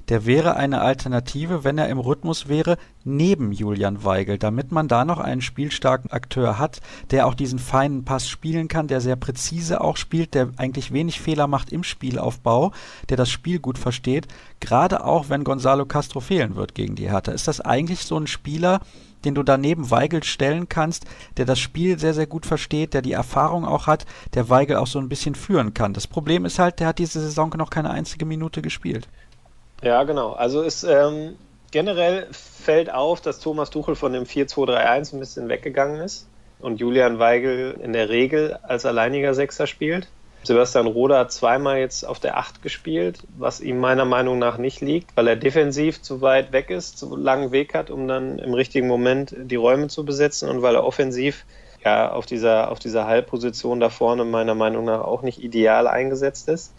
der 0.09 0.25
wäre 0.25 0.55
eine 0.55 0.81
Alternative, 0.81 1.63
wenn 1.63 1.77
er 1.77 1.89
im 1.89 1.99
Rhythmus 1.99 2.47
wäre, 2.47 2.77
neben 3.03 3.51
Julian 3.51 4.03
Weigel, 4.03 4.37
damit 4.37 4.71
man 4.71 4.87
da 4.87 5.05
noch 5.05 5.19
einen 5.19 5.41
spielstarken 5.41 6.11
Akteur 6.11 6.57
hat, 6.57 6.81
der 7.11 7.27
auch 7.27 7.35
diesen 7.35 7.59
feinen 7.59 8.05
Pass 8.05 8.27
spielen 8.27 8.67
kann, 8.67 8.87
der 8.87 9.01
sehr 9.01 9.15
präzise 9.15 9.81
auch 9.81 9.97
spielt, 9.97 10.33
der 10.33 10.49
eigentlich 10.57 10.91
wenig 10.91 11.19
Fehler 11.19 11.47
macht 11.47 11.71
im 11.71 11.83
Spielaufbau, 11.83 12.71
der 13.09 13.17
das 13.17 13.29
Spiel 13.29 13.59
gut 13.59 13.77
versteht, 13.77 14.27
gerade 14.59 15.05
auch 15.05 15.29
wenn 15.29 15.43
Gonzalo 15.43 15.85
Castro 15.85 16.19
fehlen 16.19 16.55
wird 16.55 16.75
gegen 16.75 16.95
die 16.95 17.09
Hertha. 17.09 17.31
Ist 17.31 17.47
das 17.47 17.61
eigentlich 17.61 18.01
so 18.05 18.17
ein 18.17 18.27
Spieler, 18.27 18.81
den 19.25 19.35
du 19.35 19.43
daneben 19.43 19.89
Weigel 19.89 20.23
stellen 20.23 20.69
kannst, 20.69 21.05
der 21.37 21.45
das 21.45 21.59
Spiel 21.59 21.97
sehr, 21.99 22.13
sehr 22.13 22.27
gut 22.27 22.45
versteht, 22.45 22.93
der 22.93 23.01
die 23.01 23.13
Erfahrung 23.13 23.65
auch 23.65 23.87
hat, 23.87 24.05
der 24.33 24.49
Weigel 24.49 24.77
auch 24.77 24.87
so 24.87 24.99
ein 24.99 25.09
bisschen 25.09 25.35
führen 25.35 25.73
kann. 25.73 25.93
Das 25.93 26.07
Problem 26.07 26.45
ist 26.45 26.59
halt, 26.59 26.79
der 26.79 26.87
hat 26.87 26.99
diese 26.99 27.21
Saison 27.21 27.53
noch 27.57 27.69
keine 27.69 27.91
einzige 27.91 28.25
Minute 28.25 28.61
gespielt. 28.61 29.07
Ja, 29.83 30.03
genau. 30.03 30.31
Also 30.31 30.63
es 30.63 30.83
ähm, 30.83 31.35
generell 31.71 32.27
fällt 32.31 32.93
auf, 32.93 33.19
dass 33.19 33.39
Thomas 33.39 33.69
Tuchel 33.69 33.95
von 33.95 34.13
dem 34.13 34.23
4-2-3-1 34.23 35.13
ein 35.13 35.19
bisschen 35.19 35.49
weggegangen 35.49 35.99
ist 36.01 36.27
und 36.59 36.79
Julian 36.79 37.19
Weigel 37.19 37.77
in 37.83 37.93
der 37.93 38.09
Regel 38.09 38.57
als 38.63 38.85
alleiniger 38.85 39.33
Sechser 39.33 39.67
spielt. 39.67 40.07
Sebastian 40.43 40.87
Roda 40.87 41.19
hat 41.19 41.31
zweimal 41.31 41.79
jetzt 41.79 42.05
auf 42.05 42.19
der 42.19 42.37
8 42.37 42.61
gespielt, 42.61 43.19
was 43.37 43.61
ihm 43.61 43.79
meiner 43.79 44.03
Meinung 44.03 44.39
nach 44.39 44.57
nicht 44.57 44.81
liegt, 44.81 45.15
weil 45.15 45.27
er 45.27 45.35
defensiv 45.37 46.01
zu 46.01 46.21
weit 46.21 46.51
weg 46.51 46.69
ist, 46.69 46.97
zu 46.97 47.15
langen 47.15 47.51
Weg 47.51 47.73
hat, 47.73 47.89
um 47.89 48.07
dann 48.07 48.39
im 48.39 48.53
richtigen 48.53 48.87
Moment 48.87 49.33
die 49.37 49.55
Räume 49.55 49.87
zu 49.87 50.03
besetzen 50.03 50.49
und 50.49 50.61
weil 50.61 50.75
er 50.75 50.83
offensiv 50.83 51.45
ja 51.83 52.11
auf 52.11 52.25
dieser, 52.25 52.71
auf 52.71 52.79
dieser 52.79 53.07
Halbposition 53.07 53.79
da 53.79 53.89
vorne 53.89 54.25
meiner 54.25 54.55
Meinung 54.55 54.85
nach 54.85 55.01
auch 55.01 55.21
nicht 55.21 55.41
ideal 55.41 55.87
eingesetzt 55.87 56.49
ist. 56.49 56.73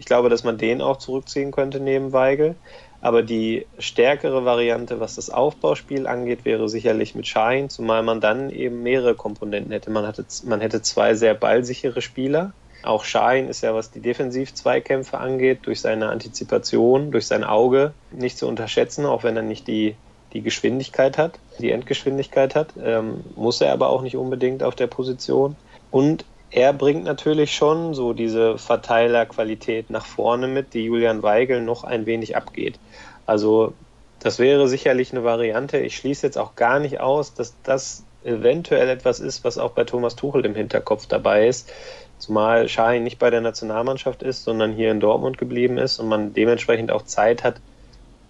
Ich 0.00 0.06
glaube, 0.06 0.30
dass 0.30 0.44
man 0.44 0.56
den 0.56 0.80
auch 0.80 0.96
zurückziehen 0.96 1.50
könnte 1.50 1.78
neben 1.78 2.14
Weigel. 2.14 2.56
Aber 3.02 3.22
die 3.22 3.66
stärkere 3.78 4.46
Variante, 4.46 4.98
was 4.98 5.16
das 5.16 5.28
Aufbauspiel 5.28 6.06
angeht, 6.06 6.46
wäre 6.46 6.70
sicherlich 6.70 7.14
mit 7.14 7.26
Schein, 7.26 7.68
zumal 7.68 8.02
man 8.02 8.22
dann 8.22 8.48
eben 8.48 8.82
mehrere 8.82 9.14
Komponenten 9.14 9.72
hätte. 9.72 9.90
Man, 9.90 10.06
hatte, 10.06 10.24
man 10.44 10.62
hätte 10.62 10.80
zwei 10.80 11.12
sehr 11.14 11.34
ballsichere 11.34 12.00
Spieler. 12.00 12.54
Auch 12.82 13.04
Schein 13.04 13.46
ist 13.46 13.60
ja, 13.62 13.74
was 13.74 13.90
die 13.90 14.00
Defensiv-Zweikämpfe 14.00 15.18
angeht, 15.18 15.60
durch 15.64 15.82
seine 15.82 16.08
Antizipation, 16.08 17.10
durch 17.10 17.26
sein 17.26 17.44
Auge 17.44 17.92
nicht 18.10 18.38
zu 18.38 18.48
unterschätzen, 18.48 19.04
auch 19.04 19.22
wenn 19.22 19.36
er 19.36 19.42
nicht 19.42 19.66
die, 19.66 19.96
die 20.32 20.40
Geschwindigkeit 20.40 21.18
hat, 21.18 21.38
die 21.58 21.72
Endgeschwindigkeit 21.72 22.54
hat. 22.54 22.72
Ähm, 22.82 23.22
muss 23.36 23.60
er 23.60 23.74
aber 23.74 23.90
auch 23.90 24.00
nicht 24.00 24.16
unbedingt 24.16 24.62
auf 24.62 24.76
der 24.76 24.86
Position. 24.86 25.56
Und 25.90 26.24
er 26.50 26.72
bringt 26.72 27.04
natürlich 27.04 27.54
schon 27.54 27.94
so 27.94 28.12
diese 28.12 28.58
Verteilerqualität 28.58 29.90
nach 29.90 30.04
vorne 30.04 30.48
mit, 30.48 30.74
die 30.74 30.84
Julian 30.84 31.22
Weigel 31.22 31.62
noch 31.62 31.84
ein 31.84 32.06
wenig 32.06 32.36
abgeht. 32.36 32.78
Also 33.26 33.72
das 34.18 34.38
wäre 34.38 34.68
sicherlich 34.68 35.12
eine 35.12 35.24
Variante. 35.24 35.78
Ich 35.78 35.96
schließe 35.96 36.26
jetzt 36.26 36.38
auch 36.38 36.56
gar 36.56 36.80
nicht 36.80 37.00
aus, 37.00 37.34
dass 37.34 37.54
das 37.62 38.04
eventuell 38.24 38.88
etwas 38.88 39.20
ist, 39.20 39.44
was 39.44 39.58
auch 39.58 39.72
bei 39.72 39.84
Thomas 39.84 40.16
Tuchel 40.16 40.44
im 40.44 40.54
Hinterkopf 40.54 41.06
dabei 41.06 41.46
ist. 41.46 41.70
Zumal 42.18 42.68
Schein 42.68 43.04
nicht 43.04 43.18
bei 43.18 43.30
der 43.30 43.40
Nationalmannschaft 43.40 44.22
ist, 44.22 44.44
sondern 44.44 44.72
hier 44.72 44.90
in 44.90 45.00
Dortmund 45.00 45.38
geblieben 45.38 45.78
ist 45.78 46.00
und 46.00 46.08
man 46.08 46.34
dementsprechend 46.34 46.90
auch 46.90 47.02
Zeit 47.02 47.44
hat, 47.44 47.60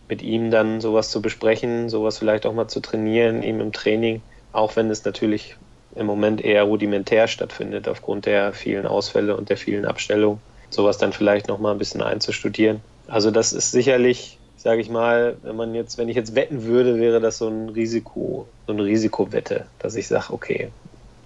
mit 0.08 0.22
ihm 0.22 0.50
dann 0.50 0.80
sowas 0.80 1.10
zu 1.10 1.22
besprechen, 1.22 1.88
sowas 1.88 2.18
vielleicht 2.18 2.46
auch 2.46 2.52
mal 2.52 2.68
zu 2.68 2.80
trainieren, 2.80 3.42
ihm 3.42 3.60
im 3.60 3.72
Training, 3.72 4.22
auch 4.52 4.76
wenn 4.76 4.90
es 4.90 5.04
natürlich 5.04 5.56
im 5.94 6.06
Moment 6.06 6.44
eher 6.44 6.64
rudimentär 6.64 7.28
stattfindet 7.28 7.88
aufgrund 7.88 8.26
der 8.26 8.52
vielen 8.52 8.86
Ausfälle 8.86 9.36
und 9.36 9.48
der 9.48 9.56
vielen 9.56 9.84
Abstellungen. 9.84 10.40
Sowas 10.70 10.98
dann 10.98 11.12
vielleicht 11.12 11.48
noch 11.48 11.58
mal 11.58 11.72
ein 11.72 11.78
bisschen 11.78 12.02
einzustudieren. 12.02 12.80
Also 13.08 13.30
das 13.30 13.52
ist 13.52 13.72
sicherlich, 13.72 14.38
sage 14.56 14.80
ich 14.80 14.88
mal, 14.88 15.36
wenn 15.42 15.56
man 15.56 15.74
jetzt, 15.74 15.98
wenn 15.98 16.08
ich 16.08 16.16
jetzt 16.16 16.36
wetten 16.36 16.64
würde, 16.64 17.00
wäre 17.00 17.20
das 17.20 17.38
so 17.38 17.48
ein 17.48 17.70
Risiko, 17.70 18.46
so 18.66 18.72
eine 18.72 18.84
Risikowette, 18.84 19.66
dass 19.80 19.96
ich 19.96 20.06
sage, 20.06 20.32
okay, 20.32 20.70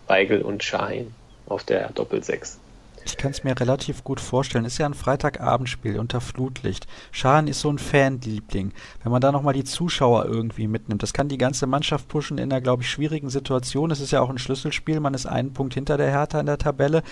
Weigel 0.06 0.42
und 0.42 0.64
Schein 0.64 1.14
auf 1.46 1.64
der 1.64 1.90
Doppelsechs. 1.90 2.58
Ich 3.06 3.18
kann 3.18 3.32
es 3.32 3.44
mir 3.44 3.58
relativ 3.58 4.02
gut 4.02 4.18
vorstellen. 4.18 4.64
Ist 4.64 4.78
ja 4.78 4.86
ein 4.86 4.94
Freitagabendspiel 4.94 5.98
unter 5.98 6.22
Flutlicht. 6.22 6.86
Schaden 7.12 7.48
ist 7.48 7.60
so 7.60 7.70
ein 7.70 7.78
Fanliebling. 7.78 8.72
Wenn 9.02 9.12
man 9.12 9.20
da 9.20 9.30
nochmal 9.30 9.52
die 9.52 9.64
Zuschauer 9.64 10.24
irgendwie 10.24 10.66
mitnimmt, 10.66 11.02
das 11.02 11.12
kann 11.12 11.28
die 11.28 11.36
ganze 11.36 11.66
Mannschaft 11.66 12.08
pushen 12.08 12.38
in 12.38 12.50
einer, 12.50 12.62
glaube 12.62 12.82
ich, 12.82 12.90
schwierigen 12.90 13.28
Situation. 13.28 13.90
Es 13.90 14.00
ist 14.00 14.10
ja 14.10 14.22
auch 14.22 14.30
ein 14.30 14.38
Schlüsselspiel. 14.38 15.00
Man 15.00 15.12
ist 15.12 15.26
einen 15.26 15.52
Punkt 15.52 15.74
hinter 15.74 15.98
der 15.98 16.10
Hertha 16.10 16.40
in 16.40 16.46
der 16.46 16.56
Tabelle. 16.56 17.02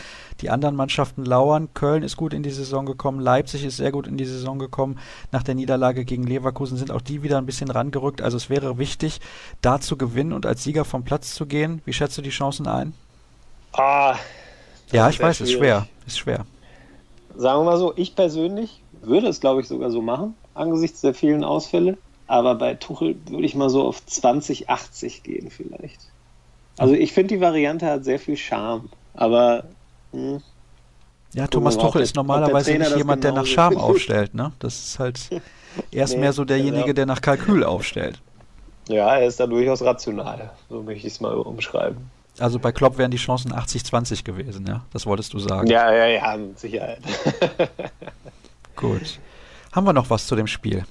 Die 0.40 0.48
anderen 0.48 0.76
Mannschaften 0.76 1.26
lauern. 1.26 1.68
Köln 1.74 2.02
ist 2.02 2.16
gut 2.16 2.33
in 2.33 2.42
die 2.42 2.50
Saison 2.50 2.87
gekommen. 2.87 3.20
Leipzig 3.20 3.64
ist 3.64 3.76
sehr 3.76 3.92
gut 3.92 4.07
in 4.07 4.16
die 4.16 4.24
Saison 4.24 4.59
gekommen. 4.59 4.98
Nach 5.31 5.42
der 5.42 5.55
Niederlage 5.55 6.07
gegen 6.07 6.24
Leverkusen 6.24 6.78
sind 6.78 6.90
auch 6.90 7.02
die 7.02 7.22
wieder 7.22 7.37
ein 7.37 7.46
bisschen 7.46 7.70
rangerückt. 7.70 8.22
Also 8.22 8.38
es 8.38 8.48
wäre 8.48 8.78
wichtig, 8.78 9.20
da 9.61 9.78
zu 9.78 9.98
gewinnen 9.98 10.33
und 10.33 10.46
als 10.46 10.64
Sieger 10.64 10.87
vom 10.87 11.05
Platz 11.05 11.35
zu 11.35 11.44
gehen. 11.44 11.83
Wie 11.85 11.92
schätzt 11.92 12.16
du 12.16 12.22
die 12.22 12.31
Chancen 12.31 12.66
ein? 12.66 12.94
Ah, 13.74 14.16
ja, 14.92 15.09
ich 15.09 15.20
weiß, 15.20 15.40
es 15.40 15.48
ist 15.48 15.57
schwer. 15.57 15.87
Ist 16.07 16.18
schwer. 16.18 16.44
Sagen 17.37 17.61
wir 17.61 17.64
mal 17.64 17.78
so, 17.78 17.92
ich 17.96 18.14
persönlich 18.14 18.83
würde 19.02 19.28
es, 19.28 19.40
glaube 19.40 19.61
ich, 19.61 19.68
sogar 19.68 19.90
so 19.90 20.02
machen, 20.02 20.35
angesichts 20.55 21.00
der 21.00 21.14
vielen 21.14 21.44
Ausfälle. 21.44 21.98
Aber 22.26 22.55
bei 22.55 22.74
Tuchel 22.74 23.16
würde 23.26 23.44
ich 23.44 23.55
mal 23.55 23.68
so 23.68 23.83
auf 23.83 24.05
2080 24.07 25.22
gehen, 25.22 25.50
vielleicht. 25.50 26.00
Also 26.78 26.94
ich 26.94 27.12
finde, 27.12 27.35
die 27.35 27.40
Variante 27.40 27.87
hat 27.87 28.05
sehr 28.05 28.18
viel 28.18 28.37
Charme. 28.37 28.88
Aber 29.14 29.64
hm, 30.12 30.40
Ja, 31.35 31.46
Thomas 31.46 31.76
Tuchel 31.76 32.02
ist 32.02 32.16
normalerweise 32.16 32.72
nicht 32.74 32.96
jemand, 32.96 33.24
der 33.24 33.33
nach 33.33 33.46
Charme 33.46 33.76
aufstellt, 33.78 34.35
ne? 34.35 34.52
Das 34.61 34.78
ist 34.78 34.98
halt 34.98 35.20
erst 35.90 36.14
nee, 36.14 36.20
mehr 36.20 36.33
so 36.33 36.44
derjenige, 36.44 36.85
genau. 36.85 36.94
der 36.94 37.07
nach 37.07 37.20
Kalkül 37.20 37.64
aufstellt. 37.64 38.20
Ja, 38.88 39.14
er 39.16 39.26
ist 39.26 39.38
da 39.38 39.46
durchaus 39.46 39.83
rational, 39.83 40.50
so 40.68 40.83
möchte 40.83 41.07
ich 41.07 41.12
es 41.12 41.20
mal 41.20 41.35
umschreiben. 41.35 42.11
Also 42.38 42.59
bei 42.59 42.73
Klopp 42.73 42.99
wären 42.99 43.11
die 43.11 43.18
Chancen 43.18 43.53
80-20 43.53 44.25
gewesen, 44.25 44.66
ja? 44.66 44.85
Das 44.92 45.07
wolltest 45.07 45.33
du 45.35 45.38
sagen. 45.38 45.66
Ja, 45.66 45.92
ja, 45.92 46.07
ja, 46.07 46.37
mit 46.37 46.59
Sicherheit. 46.59 47.01
Gut. 48.77 49.18
Haben 49.73 49.87
wir 49.87 49.92
noch 49.92 50.11
was 50.11 50.27
zu 50.27 50.37
dem 50.37 50.47
Spiel? 50.47 50.85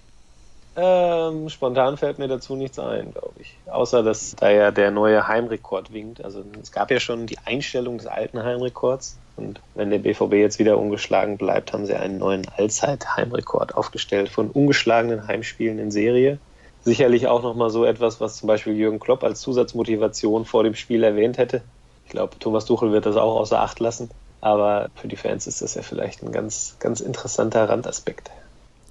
Ähm, 0.76 1.50
spontan 1.50 1.98
fällt 1.98 2.18
mir 2.18 2.30
dazu 2.30 2.56
nichts 2.56 2.80
ein, 2.80 3.12
glaube 3.12 3.34
ich. 3.40 3.58
Außer, 3.70 4.04
dass 4.04 4.36
da 4.38 4.50
ja 4.50 4.72
der 4.72 4.92
neue 4.92 5.28
Heimrekord 5.28 5.92
winkt. 5.92 6.24
Also 6.24 6.44
es 6.62 6.72
gab 6.72 6.92
ja 6.92 7.00
schon 7.00 7.28
die 7.28 7.38
Einstellung 7.46 7.98
des 7.98 8.08
alten 8.08 8.42
Heimrekords. 8.42 9.18
Und 9.36 9.60
wenn 9.76 9.90
der 9.90 10.00
BVB 10.00 10.34
jetzt 10.34 10.60
wieder 10.60 10.78
ungeschlagen 10.78 11.38
bleibt, 11.38 11.74
haben 11.74 11.86
sie 11.86 11.96
einen 11.96 12.20
neuen 12.20 12.48
Allzeit-Heimrekord 12.48 13.76
aufgestellt 13.76 14.30
von 14.30 14.50
ungeschlagenen 14.50 15.28
Heimspielen 15.28 15.80
in 15.80 15.92
Serie. 15.92 16.40
Sicherlich 16.84 17.28
auch 17.28 17.44
nochmal 17.44 17.70
so 17.70 17.86
etwas, 17.86 18.20
was 18.20 18.38
zum 18.38 18.48
Beispiel 18.48 18.74
Jürgen 18.74 19.00
Klopp 19.00 19.24
als 19.24 19.42
Zusatzmotivation 19.42 20.46
vor 20.46 20.64
dem 20.64 20.76
Spiel 20.76 21.04
erwähnt 21.04 21.38
hätte. 21.38 21.62
Ich 22.06 22.12
glaube, 22.12 22.40
Thomas 22.40 22.66
Duchel 22.66 22.92
wird 22.92 23.06
das 23.06 23.18
auch 23.18 23.36
außer 23.36 23.62
Acht 23.62 23.80
lassen. 23.80 24.10
Aber 24.42 24.90
für 24.96 25.08
die 25.08 25.16
Fans 25.16 25.46
ist 25.46 25.62
das 25.62 25.76
ja 25.76 25.84
vielleicht 25.84 26.24
ein 26.24 26.32
ganz, 26.32 26.78
ganz 26.80 27.00
interessanter 27.00 27.70
Randaspekt. 27.70 28.32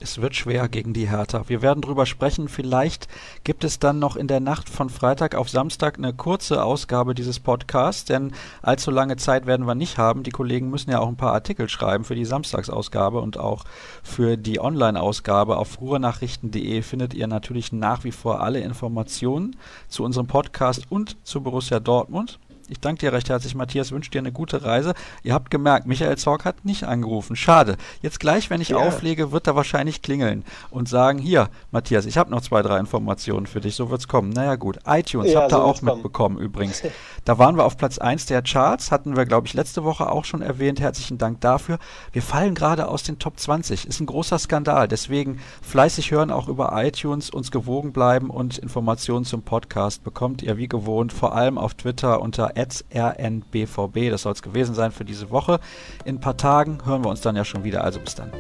Es 0.03 0.23
wird 0.23 0.35
schwer 0.35 0.71
gegen 0.71 0.95
die 0.95 1.11
Hertha. 1.11 1.45
Wir 1.49 1.61
werden 1.61 1.83
drüber 1.83 2.07
sprechen. 2.07 2.49
Vielleicht 2.49 3.07
gibt 3.45 3.65
es 3.65 3.79
dann 3.79 3.99
noch 3.99 4.17
in 4.17 4.29
der 4.29 4.41
Nacht 4.41 4.71
von 4.71 4.89
Freitag 4.89 5.35
auf 5.35 5.51
Samstag 5.51 5.99
eine 5.99 6.15
kurze 6.15 6.65
Ausgabe 6.65 7.15
dieses 7.15 7.39
Podcasts, 7.39 8.07
denn 8.07 8.33
allzu 8.63 8.91
lange 8.91 9.17
Zeit 9.17 9.45
werden 9.45 9.67
wir 9.67 9.75
nicht 9.75 9.99
haben. 9.99 10.23
Die 10.23 10.31
Kollegen 10.31 10.71
müssen 10.71 10.91
ja 10.91 11.01
auch 11.01 11.09
ein 11.09 11.19
paar 11.19 11.35
Artikel 11.35 11.69
schreiben 11.69 12.05
für 12.05 12.15
die 12.15 12.25
Samstagsausgabe 12.25 13.21
und 13.21 13.37
auch 13.37 13.65
für 14.03 14.39
die 14.39 14.59
Online-Ausgabe. 14.59 15.59
Auf 15.59 15.83
ruhrnachrichten.de 15.83 16.81
findet 16.81 17.13
ihr 17.13 17.27
natürlich 17.27 17.71
nach 17.71 18.03
wie 18.03 18.13
vor 18.13 18.41
alle 18.41 18.61
Informationen 18.61 19.57
zu 19.89 20.03
unserem 20.03 20.29
Podcast 20.29 20.85
und 20.89 21.19
zu 21.27 21.43
Borussia 21.43 21.79
Dortmund. 21.79 22.39
Ich 22.71 22.79
danke 22.79 23.01
dir 23.01 23.13
recht 23.13 23.29
herzlich, 23.29 23.55
Matthias. 23.57 23.91
Wünsche 23.91 24.11
dir 24.11 24.21
eine 24.21 24.31
gute 24.31 24.63
Reise. 24.63 24.95
Ihr 25.25 25.35
habt 25.35 25.51
gemerkt, 25.51 25.87
Michael 25.87 26.17
Zorg 26.17 26.45
hat 26.45 26.65
nicht 26.65 26.85
angerufen. 26.85 27.35
Schade. 27.35 27.77
Jetzt 28.01 28.21
gleich, 28.21 28.49
wenn 28.49 28.61
ich 28.61 28.71
ja. 28.71 28.77
auflege, 28.77 29.33
wird 29.33 29.49
er 29.49 29.57
wahrscheinlich 29.57 30.03
klingeln 30.03 30.45
und 30.71 30.89
sagen, 30.89 31.19
hier, 31.19 31.49
Matthias, 31.73 32.07
ich 32.07 32.17
habe 32.17 32.31
noch 32.31 32.43
zwei, 32.43 32.63
drei 32.63 32.79
Informationen 32.79 33.47
für 33.47 33.61
dich. 33.61 33.75
So 33.75 33.91
wird's 33.91 34.07
kommen. 34.07 34.31
Naja 34.31 34.55
gut. 34.55 34.79
iTunes 34.87 35.33
ja, 35.33 35.41
habt 35.41 35.53
ihr 35.53 35.57
so 35.57 35.63
auch 35.63 35.83
mitbekommen 35.83 36.37
kommen. 36.37 36.39
übrigens. 36.39 36.83
Da 37.27 37.39
waren 37.39 37.57
wir 37.57 37.65
auf 37.65 37.77
Platz 37.77 37.99
1 37.99 38.27
der 38.27 38.41
Charts, 38.41 38.91
hatten 38.91 39.15
wir, 39.15 39.27
glaube 39.27 39.47
ich, 39.47 39.53
letzte 39.53 39.85
Woche 39.85 40.11
auch 40.11 40.25
schon 40.25 40.41
erwähnt. 40.41 40.81
Herzlichen 40.81 41.19
Dank 41.19 41.43
dafür. 41.43 41.79
Wir 42.13 42.23
fallen 42.23 42.55
gerade 42.55 42.89
aus 42.89 43.03
den 43.03 43.19
Top 43.19 43.39
20. 43.39 43.87
Ist 43.87 44.01
ein 44.01 44.07
großer 44.07 44.39
Skandal. 44.39 44.89
Deswegen 44.89 45.39
fleißig 45.61 46.11
hören 46.13 46.31
auch 46.31 46.49
über 46.49 46.73
iTunes, 46.83 47.29
uns 47.29 47.51
gewogen 47.51 47.93
bleiben 47.93 48.31
und 48.31 48.57
Informationen 48.57 49.27
zum 49.27 49.43
Podcast 49.43 50.03
bekommt 50.03 50.43
ihr 50.43 50.57
wie 50.57 50.67
gewohnt, 50.67 51.13
vor 51.13 51.35
allem 51.35 51.59
auf 51.59 51.75
Twitter 51.75 52.23
unter 52.23 52.57
rnbvb. 52.95 54.11
Das 54.11 54.23
soll 54.23 54.33
es 54.33 54.43
gewesen 54.43 54.75
sein 54.75 54.93
für 54.93 55.05
diese 55.05 55.31
Woche. 55.31 55.61
In 56.05 56.17
ein 56.17 56.21
paar 56.21 56.37
Tagen 56.37 56.79
hören 56.85 57.05
wir 57.05 57.11
uns 57.11 57.21
dann 57.21 57.37
ja 57.37 57.45
schon 57.45 57.65
wieder. 57.65 57.85
Also 57.85 58.01
bis 58.01 58.15
dann. 58.15 58.33